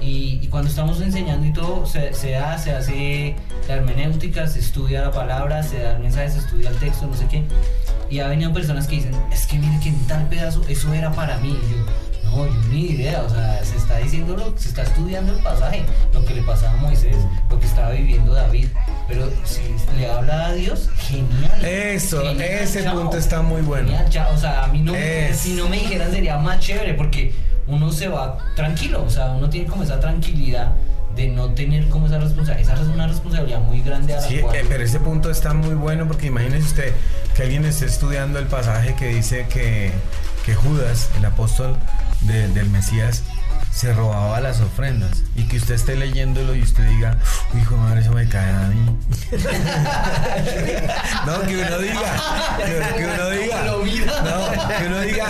Y, 0.00 0.38
y 0.42 0.48
cuando 0.48 0.68
estamos 0.68 1.00
enseñando 1.00 1.46
y 1.46 1.52
todo, 1.52 1.84
se, 1.86 2.12
se 2.14 2.32
da, 2.32 2.56
se 2.58 2.70
hace 2.72 3.34
la 3.66 3.74
hermenéutica, 3.76 4.46
se 4.46 4.60
estudia 4.60 5.00
la 5.02 5.10
palabra, 5.10 5.62
se 5.62 5.80
da 5.80 5.96
el 5.96 6.02
mensaje, 6.02 6.30
se 6.30 6.38
estudia 6.38 6.68
el 6.70 6.76
texto, 6.76 7.06
no 7.06 7.16
sé 7.16 7.26
qué. 7.28 7.42
Y 8.08 8.20
ha 8.20 8.28
venido 8.28 8.52
personas 8.52 8.86
que 8.86 8.96
dicen, 8.96 9.12
es 9.32 9.46
que 9.46 9.58
mire 9.58 9.80
que 9.80 9.88
en 9.88 10.06
tal 10.06 10.28
pedazo 10.28 10.62
eso 10.68 10.92
era 10.94 11.10
para 11.12 11.38
mí. 11.38 11.48
Y 11.48 11.70
yo, 11.72 11.86
no, 12.36 12.46
yo 12.46 12.52
ni 12.70 12.86
idea, 12.90 13.22
o 13.22 13.28
sea, 13.30 13.64
se 13.64 13.76
está 13.76 13.98
diciendo, 13.98 14.36
lo, 14.36 14.56
se 14.58 14.68
está 14.68 14.82
estudiando 14.82 15.32
el 15.36 15.42
pasaje, 15.42 15.84
lo 16.12 16.24
que 16.24 16.34
le 16.34 16.42
pasaba 16.42 16.72
a 16.72 16.76
Moisés, 16.76 17.16
lo 17.50 17.58
que 17.58 17.66
estaba 17.66 17.90
viviendo 17.90 18.32
David. 18.32 18.68
Pero 19.08 19.30
si 19.44 19.60
le 19.98 20.10
habla 20.10 20.46
a 20.46 20.52
Dios, 20.52 20.90
genial. 20.98 21.64
Eso, 21.64 22.22
Genial, 22.22 22.40
ese 22.42 22.82
chao. 22.82 22.94
punto 23.00 23.16
está 23.16 23.40
muy 23.42 23.62
bueno. 23.62 23.86
Genial, 23.88 24.08
chao. 24.10 24.34
O 24.34 24.38
sea, 24.38 24.64
a 24.64 24.66
mí 24.68 24.80
no, 24.80 24.94
Es- 24.94 25.38
si 25.38 25.54
no 25.54 25.68
me 25.68 25.78
dijeran 25.78 26.10
sería 26.10 26.36
más 26.38 26.58
chévere 26.60 26.94
porque 26.94 27.32
uno 27.68 27.90
se 27.92 28.08
va 28.08 28.38
tranquilo, 28.56 29.04
o 29.04 29.10
sea, 29.10 29.26
uno 29.30 29.48
tiene 29.48 29.66
como 29.68 29.82
esa 29.84 29.98
tranquilidad 30.00 30.72
de 31.16 31.28
no 31.28 31.50
tener 31.54 31.88
como 31.88 32.06
esa 32.08 32.18
responsabilidad. 32.18 32.74
Esa 32.74 32.82
es 32.82 32.88
una 32.88 33.06
responsabilidad 33.06 33.60
muy 33.60 33.80
grande 33.80 34.12
a 34.14 34.16
la 34.20 34.22
Sí, 34.22 34.38
cual... 34.40 34.54
eh, 34.56 34.64
pero 34.68 34.84
ese 34.84 35.00
punto 35.00 35.30
está 35.30 35.54
muy 35.54 35.74
bueno 35.74 36.06
porque 36.06 36.26
imagínese 36.26 36.66
usted 36.66 36.92
que 37.34 37.42
alguien 37.44 37.64
esté 37.64 37.86
estudiando 37.86 38.38
el 38.38 38.46
pasaje 38.46 38.94
que 38.96 39.08
dice 39.08 39.46
que, 39.48 39.92
que 40.46 40.54
Judas, 40.54 41.10
el 41.18 41.24
apóstol 41.24 41.76
de- 42.22 42.48
del 42.48 42.70
Mesías, 42.70 43.24
se 43.76 43.92
robaba 43.92 44.40
las 44.40 44.58
ofrendas 44.62 45.22
y 45.34 45.42
que 45.44 45.58
usted 45.58 45.74
esté 45.74 45.96
leyéndolo 45.96 46.54
y 46.54 46.62
usted 46.62 46.88
diga, 46.88 47.18
uy, 47.52 47.60
hijo 47.60 47.74
de 47.74 47.80
madre, 47.82 48.00
eso 48.00 48.12
me 48.12 48.26
cae 48.26 48.50
a 48.50 48.68
mí. 48.68 48.96
no, 51.26 51.40
que 51.42 51.56
uno 51.56 51.78
diga, 51.78 52.00
que, 52.56 52.96
que 52.96 53.04
uno 53.04 53.30
diga, 53.30 53.62
no, 53.64 54.78
que 54.78 54.86
uno 54.86 55.00
diga, 55.00 55.26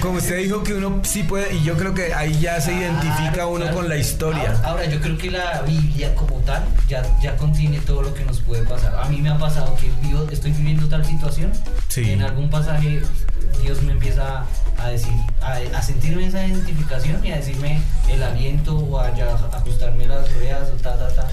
como 0.00 0.14
usted 0.18 0.38
dijo 0.38 0.62
que 0.62 0.72
uno 0.74 1.00
sí 1.04 1.22
puede, 1.22 1.54
y 1.54 1.62
yo 1.64 1.76
creo 1.76 1.92
que 1.92 2.14
ahí 2.14 2.38
ya 2.40 2.60
se 2.62 2.72
identifica 2.72 3.32
Claro, 3.32 3.50
uno 3.50 3.70
con 3.72 3.88
la 3.88 3.96
historia. 3.96 4.52
Ahora, 4.52 4.68
ahora, 4.68 4.84
yo 4.86 5.00
creo 5.00 5.18
que 5.18 5.30
la 5.30 5.60
Biblia 5.62 6.14
como 6.14 6.36
tal 6.40 6.64
ya, 6.88 7.02
ya 7.22 7.36
contiene 7.36 7.78
todo 7.80 8.00
lo 8.02 8.14
que 8.14 8.24
nos 8.24 8.40
puede 8.40 8.62
pasar. 8.64 8.94
A 8.96 9.04
mí 9.08 9.20
me 9.20 9.28
ha 9.28 9.36
pasado 9.38 9.76
que 9.76 9.90
vivo- 10.06 10.28
estoy 10.30 10.52
viviendo 10.52 10.88
tal 10.88 11.04
situación. 11.04 11.52
Sí. 11.88 12.10
En 12.10 12.22
algún 12.22 12.48
pasaje 12.48 13.02
Dios 13.60 13.82
me 13.82 13.92
empieza 13.92 14.44
a 14.78 14.88
decir, 14.88 15.12
a, 15.42 15.58
a 15.76 15.82
sentirme 15.82 16.26
esa 16.26 16.44
identificación 16.46 17.24
y 17.24 17.32
a 17.32 17.36
decirme 17.36 17.81
el 18.10 18.22
aliento 18.22 18.76
o 18.76 18.98
a, 18.98 19.14
ya 19.16 19.34
ajustarme 19.34 20.06
las 20.06 20.28
orejas 20.36 20.68
o 20.74 20.82
ta, 20.82 20.98
ta, 20.98 21.08
ta. 21.14 21.28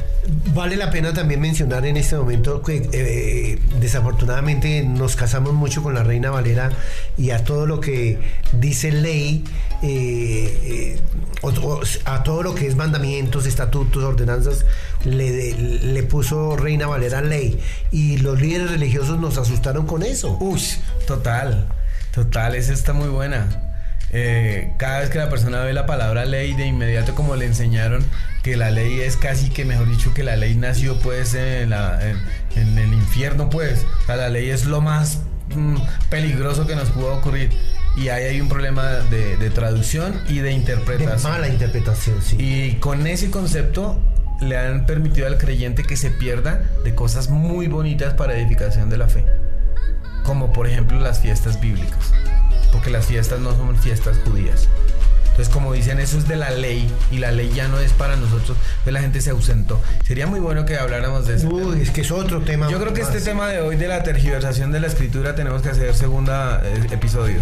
Vale 0.54 0.76
la 0.76 0.92
pena 0.92 1.14
también 1.14 1.42
mencionar 1.42 1.86
en 1.86 1.98
este 1.98 2.16
momento 2.16 2.62
que 2.62 2.88
eh, 2.94 3.60
desafortunadamente 3.80 4.84
nos 4.84 5.16
casamos 5.16 5.54
mucho 5.54 5.82
con 5.82 5.94
la 5.96 6.04
Reina 6.04 6.30
Valera 6.30 6.72
y 7.18 7.32
a 7.32 7.44
todo 7.44 7.66
lo 7.66 7.80
que 7.80 8.20
dice 8.54 8.92
ley, 8.92 9.44
eh, 9.82 10.60
eh, 10.64 11.00
o- 11.42 11.50
o 11.50 11.82
a 12.06 12.24
todo 12.24 12.44
lo 12.44 12.54
que 12.54 12.68
es 12.68 12.76
mandamientos, 12.76 13.46
estatutos, 13.48 14.04
ordenanzas, 14.04 14.66
le, 15.04 15.54
le 15.54 16.04
puso 16.04 16.56
Reina 16.58 16.86
Valera 16.88 17.22
ley. 17.22 17.60
Y 17.92 18.18
los 18.18 18.40
líderes 18.40 18.70
religiosos 18.72 19.20
nos 19.20 19.38
asustaron 19.38 19.88
con 19.88 20.04
eso. 20.04 20.38
Uy, 20.40 20.62
total, 21.08 21.68
total, 22.14 22.56
esa 22.56 22.74
está 22.74 22.94
muy 22.94 23.08
buena. 23.10 23.69
Eh, 24.12 24.74
cada 24.78 25.00
vez 25.02 25.10
que 25.10 25.18
la 25.20 25.30
persona 25.30 25.62
ve 25.62 25.74
la 25.74 25.86
palabra 25.86 26.26
ley, 26.26 26.54
de 26.56 26.66
inmediato 26.66 27.14
como 27.16 27.36
le 27.36 27.46
enseñaron 27.46 28.04
que 28.44 28.58
la 28.58 28.72
ley 28.72 29.02
es 29.02 29.18
casi 29.18 29.50
que, 29.50 29.66
mejor 29.66 29.90
dicho, 29.90 30.14
que 30.14 30.24
la 30.24 30.36
ley 30.36 30.56
nació 30.56 31.00
pues 31.00 31.34
en, 31.36 31.70
la- 31.70 32.00
en- 32.08 32.20
en 32.56 32.78
el 32.78 32.94
infierno 32.94 33.50
pues. 33.50 33.86
O 34.04 34.06
sea, 34.08 34.16
la 34.16 34.30
ley 34.30 34.50
es 34.50 34.66
lo 34.66 34.82
más 34.82 35.20
mm, 35.56 35.76
peligroso 36.10 36.66
que 36.66 36.76
nos 36.76 36.90
pudo 36.90 37.16
ocurrir. 37.18 37.52
Y 37.98 38.10
ahí 38.10 38.24
hay 38.26 38.40
un 38.42 38.50
problema 38.50 38.86
de, 38.88 39.36
de 39.38 39.50
traducción 39.50 40.22
y 40.30 40.36
de 40.38 40.44
De 40.44 40.52
interpretación. 40.52 41.32
mala 41.32 41.48
interpretación, 41.50 42.22
sí. 42.22 42.38
Y 42.40 42.76
con 42.80 43.06
ese 43.08 43.30
concepto 43.30 44.02
le 44.42 44.58
han 44.58 44.86
permitido 44.86 45.28
al 45.28 45.38
creyente 45.38 45.84
que 45.84 45.98
se 45.98 46.10
pierda 46.12 46.62
de 46.86 46.96
cosas 46.96 47.30
muy 47.30 47.68
bonitas 47.68 48.14
para 48.14 48.38
edificación 48.38 48.90
de 48.90 48.98
la 48.98 49.08
fe. 49.08 49.26
Como 50.24 50.54
por 50.54 50.68
ejemplo 50.68 51.00
las 51.00 51.20
fiestas 51.20 51.60
bíblicas. 51.60 52.14
Porque 52.72 52.90
las 52.90 53.06
fiestas 53.06 53.40
no 53.40 53.52
son 53.56 53.76
fiestas 53.78 54.18
judías. 54.26 54.68
Entonces 55.32 55.54
como 55.54 55.72
dicen, 55.72 56.00
eso 56.00 56.18
es 56.18 56.28
de 56.28 56.36
la 56.36 56.50
ley 56.52 56.92
y 57.12 57.18
la 57.20 57.32
ley 57.32 57.50
ya 57.56 57.68
no 57.70 57.80
es 57.80 57.94
para 57.94 58.18
nosotros. 58.18 58.58
Entonces 58.60 58.94
la 58.94 59.00
gente 59.02 59.22
se 59.22 59.30
ausentó. 59.30 59.80
Sería 60.06 60.28
muy 60.28 60.40
bueno 60.42 60.66
que 60.66 60.78
habláramos 60.78 61.28
de 61.28 61.36
eso. 61.36 61.48
Uy, 61.48 61.82
es 61.82 61.92
que 61.92 62.02
es 62.02 62.12
otro 62.12 62.42
tema. 62.42 62.70
Yo 62.70 62.78
creo 62.80 62.94
que 62.94 63.02
este 63.02 63.22
tema 63.22 63.48
de 63.48 63.62
hoy 63.62 63.78
de 63.78 63.88
la 63.88 64.04
tergiversación 64.04 64.72
de 64.74 64.82
la 64.82 64.88
escritura 64.88 65.36
tenemos 65.36 65.62
que 65.62 65.70
hacer 65.70 65.96
segunda 65.96 66.62
eh, 66.64 66.88
episodio. 66.92 67.40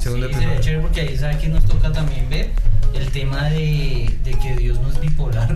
Segundo 0.00 0.26
Sí, 0.26 0.34
sería 0.34 0.48
episodio. 0.54 0.60
chévere 0.64 0.82
porque 0.82 1.00
ahí 1.02 1.16
sabe 1.16 1.38
que 1.38 1.48
nos 1.48 1.64
toca 1.66 1.92
también 1.92 2.28
ver 2.28 2.50
el 2.94 3.08
tema 3.12 3.44
de, 3.50 4.12
de 4.24 4.30
que 4.42 4.56
Dios 4.56 4.80
no 4.80 4.88
es 4.90 4.98
bipolar. 5.00 5.54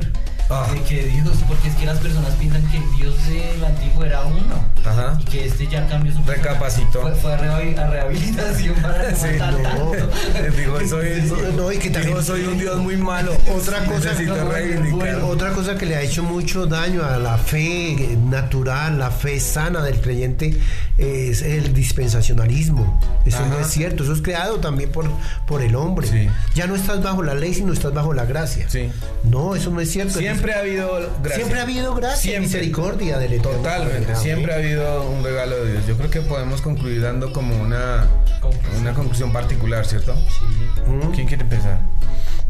Ah. 0.51 0.67
De 0.73 0.83
que 0.83 1.05
Dios, 1.05 1.37
porque 1.47 1.69
es 1.69 1.75
que 1.77 1.87
las 1.87 1.99
personas 1.99 2.35
piensan 2.35 2.63
que 2.71 2.79
el 2.79 2.97
Dios 2.97 3.15
del 3.29 3.65
antiguo 3.65 4.05
era 4.05 4.23
uno. 4.23 4.65
Ajá. 4.85 5.17
Y 5.21 5.25
que 5.25 5.47
este 5.47 5.67
ya 5.69 5.87
cambió 5.87 6.13
su 6.13 6.23
Recapacitó. 6.25 7.03
Fue, 7.03 7.15
fue 7.15 7.33
a, 7.35 7.39
rehabi- 7.39 7.79
a 7.79 7.87
rehabilitación 7.89 8.75
para 8.77 9.11
no 9.11 9.17
Sí, 9.17 9.27
no. 9.39 10.51
Digo, 10.57 10.79
soy, 10.89 11.33
No, 11.57 11.71
y 11.71 11.79
que 11.79 11.91
también- 11.91 12.15
digo, 12.15 12.23
soy 12.23 12.45
un 12.45 12.59
Dios 12.59 12.77
muy 12.79 12.97
malo. 12.97 13.33
Otra 13.55 13.85
cosa, 13.85 14.13
no, 14.23 14.97
bueno, 14.97 15.27
otra 15.29 15.51
cosa 15.53 15.77
que 15.77 15.87
le 15.87 15.97
ha 15.97 16.03
hecho 16.03 16.23
mucho 16.23 16.67
daño 16.67 17.05
a 17.05 17.19
la 17.19 17.37
fe 17.39 18.17
natural, 18.29 18.99
la 18.99 19.11
fe 19.11 19.39
sana 19.39 19.83
del 19.83 20.01
creyente 20.01 20.59
es 20.99 21.43
el 21.43 21.73
dispensacionalismo. 21.75 23.01
Eso 23.25 23.45
no 23.47 23.59
es 23.61 23.69
cierto, 23.69 24.03
eso 24.03 24.13
es 24.15 24.23
creado 24.23 24.57
también 24.61 24.91
por, 24.91 25.07
por 25.47 25.63
el 25.63 25.75
hombre. 25.77 26.07
Sí. 26.09 26.29
Ya 26.55 26.67
no 26.67 26.75
estás 26.75 27.03
bajo 27.03 27.23
la 27.23 27.35
ley, 27.35 27.55
sino 27.55 27.73
estás 27.73 27.93
bajo 27.95 28.13
la 28.13 28.25
gracia. 28.25 28.67
Sí. 28.69 28.91
No, 29.25 29.55
eso 29.55 29.71
no 29.71 29.81
es 29.81 29.91
cierto. 29.91 30.19
Siempre 30.19 30.40
ha 30.55 30.61
habido 30.61 31.11
gracia. 31.23 31.37
Siempre 31.37 31.59
ha 31.59 31.63
habido 31.63 31.95
gracia, 31.95 32.17
Siempre. 32.17 32.41
misericordia 32.41 33.19
del 33.19 33.33
Eterno. 33.35 33.59
Totalmente, 33.59 34.17
siempre 34.17 34.53
ha 34.53 34.57
habido 34.57 35.03
un 35.11 35.23
regalo 35.23 35.65
de 35.65 35.73
Dios. 35.73 35.87
Yo 35.87 35.97
creo 35.97 36.11
que 36.11 36.21
podemos 36.23 36.61
concluir 36.63 37.03
dando 37.03 37.33
como 37.33 37.57
una, 37.61 38.07
Conclusión. 38.41 38.81
una 38.81 38.95
conclusión 38.95 39.33
particular, 39.33 39.85
¿cierto? 39.87 40.15
Sí. 40.15 40.91
¿Mm? 40.91 41.13
¿Quién 41.13 41.27
quiere 41.27 41.43
empezar? 41.43 41.81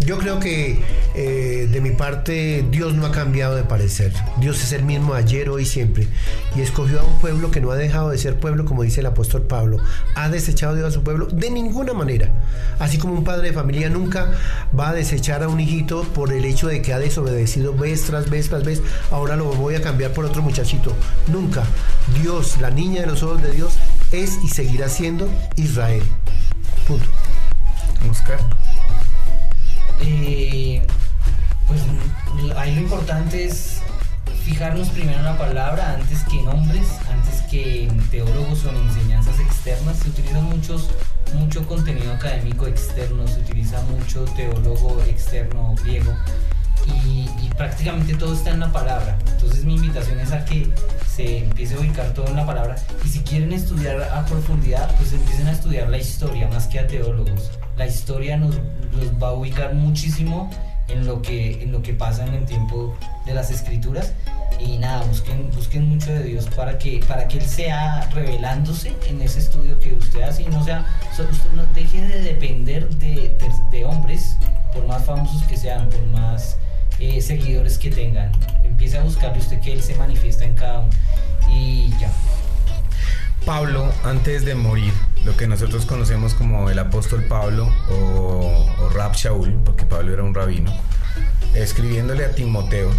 Yo 0.02 0.16
creo 0.16 0.40
que 0.40 0.82
eh, 1.14 1.68
de 1.70 1.80
mi 1.82 1.90
parte 1.90 2.64
Dios 2.70 2.94
no 2.94 3.04
ha 3.04 3.12
cambiado 3.12 3.54
de 3.54 3.64
parecer. 3.64 4.14
Dios 4.38 4.62
es 4.62 4.72
el 4.72 4.82
mismo 4.82 5.12
ayer, 5.12 5.50
hoy 5.50 5.64
y 5.64 5.66
siempre. 5.66 6.08
Y 6.56 6.62
escogió 6.62 7.00
a 7.00 7.04
un 7.04 7.18
pueblo 7.20 7.50
que 7.50 7.60
no 7.60 7.70
ha 7.70 7.76
dejado 7.76 8.08
de 8.08 8.16
ser 8.16 8.36
pueblo, 8.36 8.64
como 8.64 8.82
dice 8.82 9.00
el 9.00 9.06
apóstol 9.06 9.42
Pablo. 9.42 9.76
¿Ha 10.14 10.30
desechado 10.30 10.74
Dios 10.74 10.88
a 10.88 10.90
su 10.90 11.02
pueblo? 11.02 11.26
De 11.26 11.50
ninguna 11.50 11.92
manera. 11.92 12.30
Así 12.78 12.96
como 12.96 13.12
un 13.12 13.24
padre 13.24 13.48
de 13.48 13.52
familia 13.52 13.90
nunca 13.90 14.32
va 14.76 14.88
a 14.88 14.94
desechar 14.94 15.42
a 15.42 15.48
un 15.48 15.60
hijito 15.60 16.04
por 16.14 16.32
el 16.32 16.46
hecho 16.46 16.68
de 16.68 16.80
que 16.80 16.94
ha 16.94 16.98
desobedecido 16.98 17.74
vez 17.80 18.02
tras 18.04 18.30
vez 18.30 18.48
tras 18.48 18.62
vez. 18.62 18.82
Ahora 19.10 19.34
lo 19.34 19.46
voy 19.46 19.74
a 19.74 19.80
cambiar 19.80 20.12
por 20.12 20.24
otro 20.24 20.42
muchachito. 20.42 20.94
Nunca. 21.26 21.64
Dios, 22.22 22.58
la 22.60 22.70
niña 22.70 23.00
de 23.00 23.08
los 23.08 23.22
ojos 23.22 23.42
de 23.42 23.50
Dios, 23.50 23.72
es 24.12 24.38
y 24.44 24.48
seguirá 24.48 24.88
siendo 24.88 25.28
Israel. 25.56 26.04
Punto. 26.86 27.06
Oscar. 28.08 28.38
Eh, 30.02 30.82
pues 31.66 31.80
ahí 32.56 32.74
lo 32.74 32.80
importante 32.82 33.44
es 33.44 33.80
fijarnos 34.44 34.88
primero 34.88 35.18
en 35.18 35.24
la 35.24 35.38
palabra 35.38 35.94
antes 35.94 36.22
que 36.24 36.40
en 36.40 36.48
hombres, 36.48 36.86
antes 37.10 37.42
que 37.42 37.84
en 37.84 38.00
teólogos 38.10 38.64
o 38.64 38.70
en 38.70 38.76
enseñanzas 38.76 39.38
externas. 39.38 39.98
Se 39.98 40.08
utiliza 40.08 40.40
muchos, 40.40 40.90
mucho 41.34 41.66
contenido 41.66 42.12
académico 42.12 42.66
externo, 42.66 43.26
se 43.28 43.40
utiliza 43.40 43.80
mucho 43.82 44.24
teólogo 44.36 45.00
externo 45.08 45.74
griego 45.82 46.12
y, 46.86 47.28
prácticamente 47.56 48.14
todo 48.14 48.32
está 48.32 48.50
en 48.50 48.60
la 48.60 48.72
palabra. 48.72 49.18
Entonces 49.32 49.64
mi 49.64 49.74
invitación 49.74 50.18
es 50.18 50.32
a 50.32 50.44
que 50.46 50.70
se 51.06 51.40
empiece 51.40 51.74
a 51.74 51.78
ubicar 51.78 52.14
todo 52.14 52.26
en 52.28 52.36
la 52.36 52.46
palabra 52.46 52.76
y 53.04 53.08
si 53.08 53.20
quieren 53.20 53.52
estudiar 53.52 54.02
a 54.02 54.24
profundidad, 54.24 54.94
pues 54.96 55.12
empiecen 55.12 55.46
a 55.46 55.52
estudiar 55.52 55.90
la 55.90 55.98
historia 55.98 56.48
más 56.48 56.68
que 56.68 56.78
a 56.78 56.86
teólogos. 56.86 57.50
La 57.76 57.86
historia 57.86 58.38
nos, 58.38 58.54
nos 58.54 59.22
va 59.22 59.28
a 59.28 59.32
ubicar 59.32 59.74
muchísimo 59.74 60.50
en 60.88 61.06
lo 61.06 61.20
que, 61.20 61.62
en 61.62 61.72
lo 61.72 61.82
que 61.82 61.92
pasa 61.92 62.26
en 62.26 62.34
el 62.34 62.46
tiempo 62.46 62.96
de 63.26 63.34
las 63.34 63.50
escrituras 63.50 64.14
y 64.58 64.78
nada, 64.78 65.04
busquen, 65.04 65.50
busquen 65.50 65.88
mucho 65.88 66.12
de 66.12 66.22
Dios 66.22 66.46
para 66.54 66.78
que, 66.78 67.02
para 67.06 67.26
que 67.28 67.38
Él 67.38 67.46
sea 67.46 68.08
revelándose 68.12 68.94
en 69.08 69.20
ese 69.22 69.38
estudio 69.38 69.78
que 69.78 69.94
usted 69.94 70.22
hace 70.22 70.42
y 70.42 70.46
no 70.46 70.62
sea, 70.64 70.86
usted 71.12 71.52
no 71.54 71.64
deje 71.74 72.00
de 72.00 72.22
depender 72.22 72.88
de, 72.96 73.36
de, 73.38 73.50
de 73.70 73.84
hombres, 73.84 74.36
por 74.72 74.86
más 74.86 75.04
famosos 75.04 75.42
que 75.44 75.56
sean, 75.56 75.88
por 75.88 76.04
más 76.08 76.56
eh, 77.00 77.20
seguidores 77.20 77.78
que 77.78 77.90
tengan. 77.90 78.30
Empiece 78.62 78.98
a 78.98 79.02
buscarle 79.02 79.38
usted 79.38 79.60
que 79.60 79.72
Él 79.72 79.82
se 79.82 79.94
manifiesta 79.96 80.44
en 80.44 80.54
cada 80.54 80.80
uno 80.80 80.90
y 81.50 81.90
ya. 82.00 82.10
Pablo, 83.44 83.90
antes 84.04 84.44
de 84.44 84.54
morir, 84.54 84.92
lo 85.24 85.36
que 85.36 85.46
nosotros 85.46 85.86
conocemos 85.86 86.34
como 86.34 86.68
el 86.70 86.78
apóstol 86.78 87.24
Pablo 87.24 87.72
o, 87.90 88.66
o 88.80 88.88
Rab 88.90 89.14
Shaul, 89.14 89.54
porque 89.64 89.86
Pablo 89.86 90.12
era 90.12 90.22
un 90.22 90.34
rabino, 90.34 90.72
escribiéndole 91.54 92.24
a 92.26 92.32
Timoteo, 92.32 92.90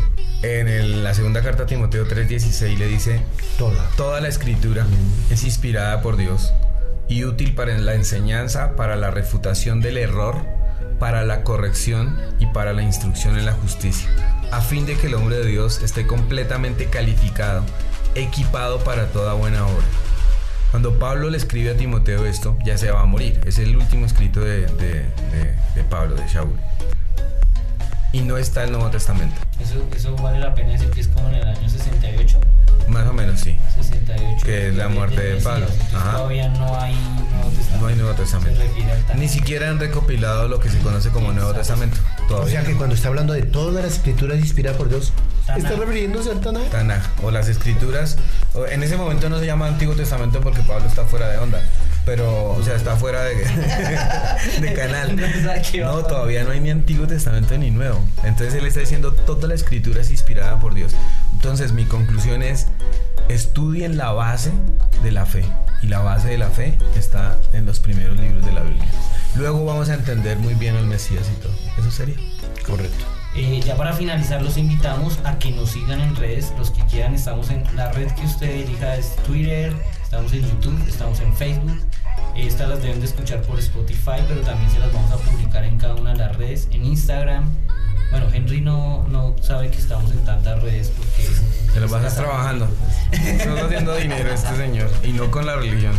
en 0.41 0.67
el- 0.67 1.03
la 1.03 1.13
segunda 1.13 1.43
carta 1.43 1.63
a 1.63 1.65
Timoteo 1.67 2.07
3:16 2.07 2.77
le 2.79 2.87
dice, 2.87 3.21
Toda. 3.59 3.87
Toda 3.95 4.19
la 4.19 4.27
escritura 4.29 4.85
es 5.29 5.43
inspirada 5.43 6.01
por 6.01 6.17
Dios 6.17 6.51
y 7.07 7.23
útil 7.25 7.53
para 7.53 7.77
la 7.77 7.93
enseñanza, 7.93 8.75
para 8.75 8.95
la 8.95 9.11
refutación 9.11 9.79
del 9.81 9.97
error, 9.97 10.43
para 10.99 11.23
la 11.25 11.43
corrección 11.43 12.17
y 12.39 12.45
para 12.47 12.73
la 12.73 12.81
instrucción 12.83 13.37
en 13.37 13.45
la 13.45 13.53
justicia, 13.53 14.09
a 14.51 14.61
fin 14.61 14.85
de 14.85 14.95
que 14.97 15.07
el 15.07 15.15
hombre 15.15 15.37
de 15.37 15.45
Dios 15.47 15.81
esté 15.81 16.05
completamente 16.07 16.85
calificado, 16.85 17.63
equipado 18.15 18.79
para 18.83 19.07
toda 19.07 19.33
buena 19.33 19.65
obra. 19.65 19.85
Cuando 20.71 20.97
Pablo 20.99 21.29
le 21.29 21.37
escribe 21.37 21.71
a 21.71 21.75
Timoteo 21.77 22.25
esto, 22.25 22.57
ya 22.63 22.77
se 22.77 22.91
va 22.91 23.01
a 23.01 23.05
morir. 23.05 23.41
Es 23.45 23.57
el 23.59 23.75
último 23.75 24.05
escrito 24.05 24.39
de, 24.39 24.61
de- 24.67 25.03
de- 25.03 25.55
de 25.75 25.83
Pablo, 25.89 26.15
de 26.15 26.25
Shaul. 26.27 26.55
Y 28.13 28.21
no 28.21 28.37
está 28.37 28.63
el 28.63 28.71
Nuevo 28.71 28.89
Testamento. 28.89 29.35
Eso, 29.59 29.85
eso 29.95 30.15
vale 30.17 30.39
la 30.39 30.53
pena 30.53 30.73
decir 30.73 30.89
que 30.91 31.01
es 31.01 31.07
como 31.07 31.29
en 31.29 31.35
el 31.35 31.47
año 31.47 31.67
68. 31.69 32.39
Más 32.87 33.07
o 33.07 33.13
menos 33.13 33.39
sí. 33.39 33.57
68. 33.83 34.45
Que 34.45 34.69
es 34.69 34.75
la 34.75 34.87
muerte 34.89 35.21
de. 35.21 35.41
Pablo. 35.41 35.67
Ajá. 35.93 36.17
Todavía 36.17 36.49
no 36.49 36.79
hay 36.79 36.93
Nuevo 36.95 37.49
Testamento. 37.49 37.81
No 37.81 37.87
hay 37.87 37.95
Nuevo 37.95 38.13
Testamento. 38.13 38.61
Ni 39.15 39.27
siquiera 39.27 39.69
han 39.69 39.79
recopilado 39.79 40.47
lo 40.47 40.59
que 40.59 40.69
se 40.69 40.79
conoce 40.79 41.09
como 41.09 41.31
Nuevo 41.33 41.53
Testamento. 41.53 41.97
O 42.29 42.47
sea 42.47 42.63
que 42.63 42.75
cuando 42.75 42.95
está 42.95 43.09
hablando 43.09 43.33
de 43.33 43.43
todas 43.43 43.83
las 43.83 43.93
escrituras 43.93 44.37
inspiradas 44.39 44.77
por 44.77 44.89
Dios, 44.89 45.11
Tanaj. 45.45 45.63
está 45.63 45.75
refiriéndose 45.77 46.31
al 46.31 46.39
Tanaj. 46.39 46.69
Tanaj, 46.69 47.03
o 47.23 47.31
las 47.31 47.47
escrituras. 47.47 48.17
en 48.69 48.83
ese 48.83 48.97
momento 48.97 49.29
no 49.29 49.39
se 49.39 49.45
llama 49.45 49.67
Antiguo 49.67 49.95
Testamento 49.95 50.39
porque 50.41 50.61
Pablo 50.61 50.87
está 50.87 51.05
fuera 51.05 51.29
de 51.29 51.37
onda. 51.37 51.61
Pero, 52.05 52.51
o 52.51 52.63
sea, 52.63 52.75
está 52.75 52.95
fuera 52.95 53.23
de, 53.23 53.35
de 54.61 54.73
canal. 54.75 55.15
No 55.15 55.97
todavía 56.03 56.43
no 56.43 56.51
hay 56.51 56.59
ni 56.59 56.71
Antiguo 56.71 57.05
Testamento 57.05 57.57
ni 57.57 57.69
Nuevo. 57.69 58.03
Entonces 58.23 58.55
él 58.55 58.65
está 58.65 58.79
diciendo 58.79 59.13
toda 59.13 59.47
la 59.47 59.53
escritura 59.53 60.01
es 60.01 60.09
inspirada 60.09 60.59
por 60.59 60.73
Dios. 60.73 60.93
Entonces 61.41 61.71
mi 61.73 61.85
conclusión 61.85 62.43
es, 62.43 62.67
estudien 63.27 63.97
la 63.97 64.11
base 64.11 64.51
de 65.01 65.11
la 65.11 65.25
fe. 65.25 65.43
Y 65.81 65.87
la 65.87 65.97
base 65.97 66.27
de 66.27 66.37
la 66.37 66.51
fe 66.51 66.77
está 66.95 67.35
en 67.51 67.65
los 67.65 67.79
primeros 67.79 68.19
libros 68.19 68.45
de 68.45 68.51
la 68.51 68.61
Biblia. 68.61 68.87
Luego 69.33 69.65
vamos 69.65 69.89
a 69.89 69.95
entender 69.95 70.37
muy 70.37 70.53
bien 70.53 70.75
al 70.75 70.85
Mesías 70.85 71.31
y 71.35 71.41
todo. 71.41 71.51
Eso 71.79 71.89
sería. 71.89 72.15
Correcto. 72.63 73.05
Eh, 73.35 73.59
ya 73.65 73.75
para 73.75 73.93
finalizar, 73.93 74.43
los 74.43 74.55
invitamos 74.55 75.17
a 75.23 75.39
que 75.39 75.49
nos 75.49 75.71
sigan 75.71 75.99
en 75.99 76.15
redes. 76.15 76.53
Los 76.59 76.69
que 76.69 76.85
quieran, 76.85 77.15
estamos 77.15 77.49
en 77.49 77.63
la 77.75 77.91
red 77.91 78.11
que 78.11 78.23
usted 78.23 78.47
elija: 78.47 78.95
es 78.95 79.15
Twitter, 79.25 79.73
estamos 80.03 80.31
en 80.33 80.41
YouTube, 80.41 80.79
estamos 80.87 81.21
en 81.21 81.35
Facebook. 81.35 81.81
Estas 82.37 82.69
las 82.69 82.83
deben 82.83 82.99
de 82.99 83.07
escuchar 83.07 83.41
por 83.41 83.57
Spotify, 83.57 84.21
pero 84.27 84.41
también 84.41 84.69
se 84.69 84.77
las 84.77 84.93
vamos 84.93 85.11
a 85.11 85.17
publicar 85.17 85.63
en 85.63 85.79
cada 85.79 85.95
una 85.95 86.11
de 86.11 86.19
las 86.19 86.35
redes, 86.35 86.67
en 86.71 86.85
Instagram. 86.85 87.49
Bueno, 88.11 88.27
Henry 88.33 88.61
no, 88.61 89.07
no 89.09 89.35
sabe 89.41 89.69
que 89.69 89.77
estamos 89.77 90.11
en 90.11 90.23
tantas 90.25 90.61
redes 90.61 90.91
porque... 90.95 91.29
Se 91.73 91.79
lo 91.79 91.87
vas 91.87 92.15
trabajando. 92.15 92.67
Estamos 93.11 93.61
haciendo 93.61 93.95
dinero 93.95 94.33
este 94.33 94.55
señor 94.55 94.89
y 95.03 95.13
no 95.13 95.31
con 95.31 95.45
la 95.45 95.55
religión. 95.55 95.93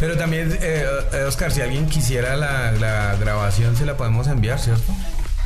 Pero 0.00 0.16
también, 0.16 0.56
eh, 0.60 0.86
eh, 1.12 1.24
Oscar, 1.28 1.52
si 1.52 1.60
alguien 1.60 1.86
quisiera 1.86 2.36
la, 2.36 2.72
la 2.72 3.16
grabación, 3.16 3.76
se 3.76 3.84
la 3.84 3.96
podemos 3.96 4.26
enviar, 4.26 4.58
¿cierto? 4.58 4.92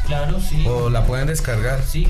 Claro, 0.06 0.40
sí. 0.40 0.64
O 0.66 0.88
la 0.88 1.04
pueden 1.04 1.26
descargar. 1.26 1.82
Sí, 1.86 2.06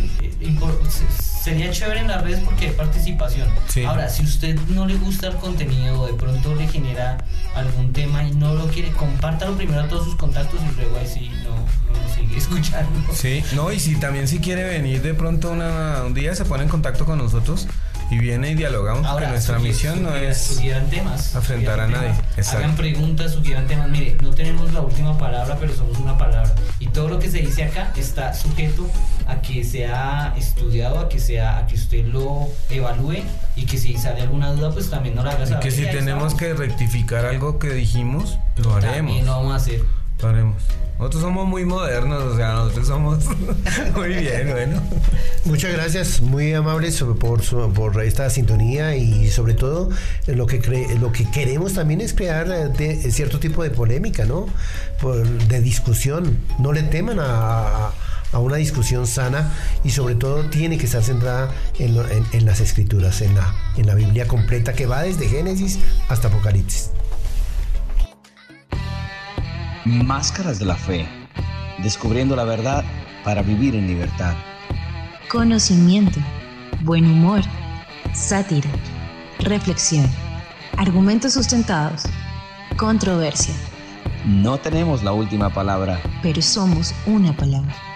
sería 1.42 1.72
chévere 1.72 2.00
en 2.00 2.08
las 2.08 2.22
redes 2.22 2.40
porque 2.44 2.68
hay 2.68 2.72
participación. 2.72 3.48
Ahora, 3.86 4.08
si 4.08 4.22
usted 4.22 4.56
no 4.68 4.86
le 4.86 4.94
gusta 4.94 5.26
el 5.26 5.36
contenido 5.36 6.02
o 6.02 6.06
de 6.06 6.14
pronto 6.14 6.54
le 6.54 6.68
genera 6.68 7.18
algún 7.56 7.92
tema 7.92 8.22
y 8.22 8.30
no 8.32 8.54
lo 8.54 8.68
quiere, 8.68 8.92
compártalo 8.92 9.56
primero 9.56 9.80
a 9.80 9.88
todos 9.88 10.04
sus 10.04 10.14
contactos 10.14 10.60
y 10.60 10.76
luego 10.76 10.96
ahí 10.96 11.08
sí 11.08 11.30
escuchando. 12.36 13.00
Sí, 13.12 13.42
no, 13.54 13.72
y 13.72 13.80
si 13.80 13.96
también 13.96 14.28
si 14.28 14.38
quiere 14.38 14.64
venir 14.64 15.02
de 15.02 15.14
pronto 15.14 15.50
un 15.52 16.14
día 16.14 16.34
se 16.34 16.44
pone 16.44 16.64
en 16.64 16.68
contacto 16.68 17.04
con 17.04 17.18
nosotros 17.18 17.66
y 18.10 18.18
viene 18.18 18.52
y 18.52 18.54
dialogamos 18.54 19.06
porque 19.06 19.26
nuestra 19.26 19.58
misión 19.58 20.02
no 20.02 20.14
es 20.14 20.38
sugieran 20.38 20.88
temas, 20.88 21.36
afrentar 21.36 21.80
a 21.80 21.88
nadie. 21.88 22.14
Hagan 22.52 22.76
preguntas, 22.76 23.32
sugieran 23.32 23.66
temas. 23.66 23.88
Mire, 23.88 24.16
no 24.22 24.30
tenemos 24.30 24.72
la 24.72 24.80
última 24.80 25.18
palabra, 25.18 25.56
pero 25.60 25.74
somos 25.74 25.98
una 25.98 26.16
palabra. 26.16 26.54
Y 26.78 26.86
todo 26.88 27.08
lo 27.08 27.18
que 27.18 27.30
se 27.30 27.38
dice 27.38 27.64
acá 27.64 27.92
está 27.96 28.32
sujeto 28.32 28.88
a 29.26 29.42
que 29.42 29.62
sea 29.62 30.34
estudiado, 30.38 31.00
a 31.00 31.08
que 31.08 31.18
sea, 31.18 31.58
a 31.58 31.66
que 31.66 31.74
usted 31.74 32.06
lo 32.06 32.48
evalúe 32.70 33.22
y 33.56 33.66
que 33.66 33.76
si 33.76 33.96
sale 33.98 34.22
alguna 34.22 34.52
duda, 34.52 34.70
pues 34.70 34.88
también 34.88 35.14
no 35.14 35.22
la 35.22 35.32
haga 35.32 35.46
saber. 35.46 35.66
Y 35.66 35.68
que 35.68 35.70
si 35.70 35.82
tenemos 35.82 36.34
que 36.34 36.54
rectificar 36.54 37.26
algo 37.26 37.58
que 37.58 37.70
dijimos, 37.70 38.38
lo 38.56 38.74
haremos. 38.74 38.96
También 38.96 39.26
lo 39.26 39.32
vamos 39.32 39.52
a 39.52 39.56
hacer. 39.56 39.82
Lo 40.22 40.28
haremos. 40.28 40.62
Nosotros 40.98 41.22
somos 41.22 41.46
muy 41.46 41.64
modernos, 41.64 42.24
o 42.24 42.36
sea, 42.36 42.54
nosotros 42.54 42.88
somos 42.88 43.24
muy 43.96 44.08
bien, 44.08 44.50
bueno. 44.50 44.82
Muchas 45.44 45.72
gracias, 45.72 46.20
muy 46.20 46.52
amables 46.52 47.04
por, 47.20 47.40
por 47.72 48.02
esta 48.02 48.28
sintonía 48.30 48.96
y 48.96 49.30
sobre 49.30 49.54
todo 49.54 49.90
lo 50.26 50.46
que 50.46 50.58
lo 51.00 51.12
que 51.12 51.30
queremos 51.30 51.74
también 51.74 52.00
es 52.00 52.14
crear 52.14 52.48
eh, 52.50 53.10
cierto 53.12 53.38
tipo 53.38 53.62
de 53.62 53.70
polémica, 53.70 54.24
¿no? 54.24 54.46
de 55.48 55.60
discusión. 55.60 56.36
No 56.58 56.72
le 56.72 56.82
teman 56.82 57.18
a, 57.20 57.92
una 58.32 58.56
discusión 58.56 59.06
sana 59.06 59.54
y 59.84 59.90
sobre 59.90 60.16
todo 60.16 60.50
tiene 60.50 60.78
que 60.78 60.86
estar 60.86 61.04
centrada 61.04 61.50
en, 61.78 61.96
en 62.32 62.44
las 62.44 62.60
escrituras, 62.60 63.22
en 63.22 63.36
la, 63.36 63.54
en 63.76 63.86
la 63.86 63.94
Biblia 63.94 64.26
completa 64.26 64.72
que 64.72 64.86
va 64.86 65.02
desde 65.02 65.28
Génesis 65.28 65.78
hasta 66.08 66.26
Apocalipsis. 66.26 66.90
Máscaras 69.88 70.58
de 70.58 70.66
la 70.66 70.76
Fe, 70.76 71.08
descubriendo 71.82 72.36
la 72.36 72.44
verdad 72.44 72.84
para 73.24 73.40
vivir 73.40 73.74
en 73.74 73.86
libertad. 73.86 74.34
Conocimiento, 75.30 76.20
buen 76.82 77.06
humor, 77.06 77.40
sátira, 78.12 78.68
reflexión, 79.38 80.06
argumentos 80.76 81.32
sustentados, 81.32 82.02
controversia. 82.76 83.54
No 84.26 84.58
tenemos 84.58 85.02
la 85.02 85.12
última 85.12 85.48
palabra, 85.48 85.98
pero 86.22 86.42
somos 86.42 86.94
una 87.06 87.34
palabra. 87.34 87.87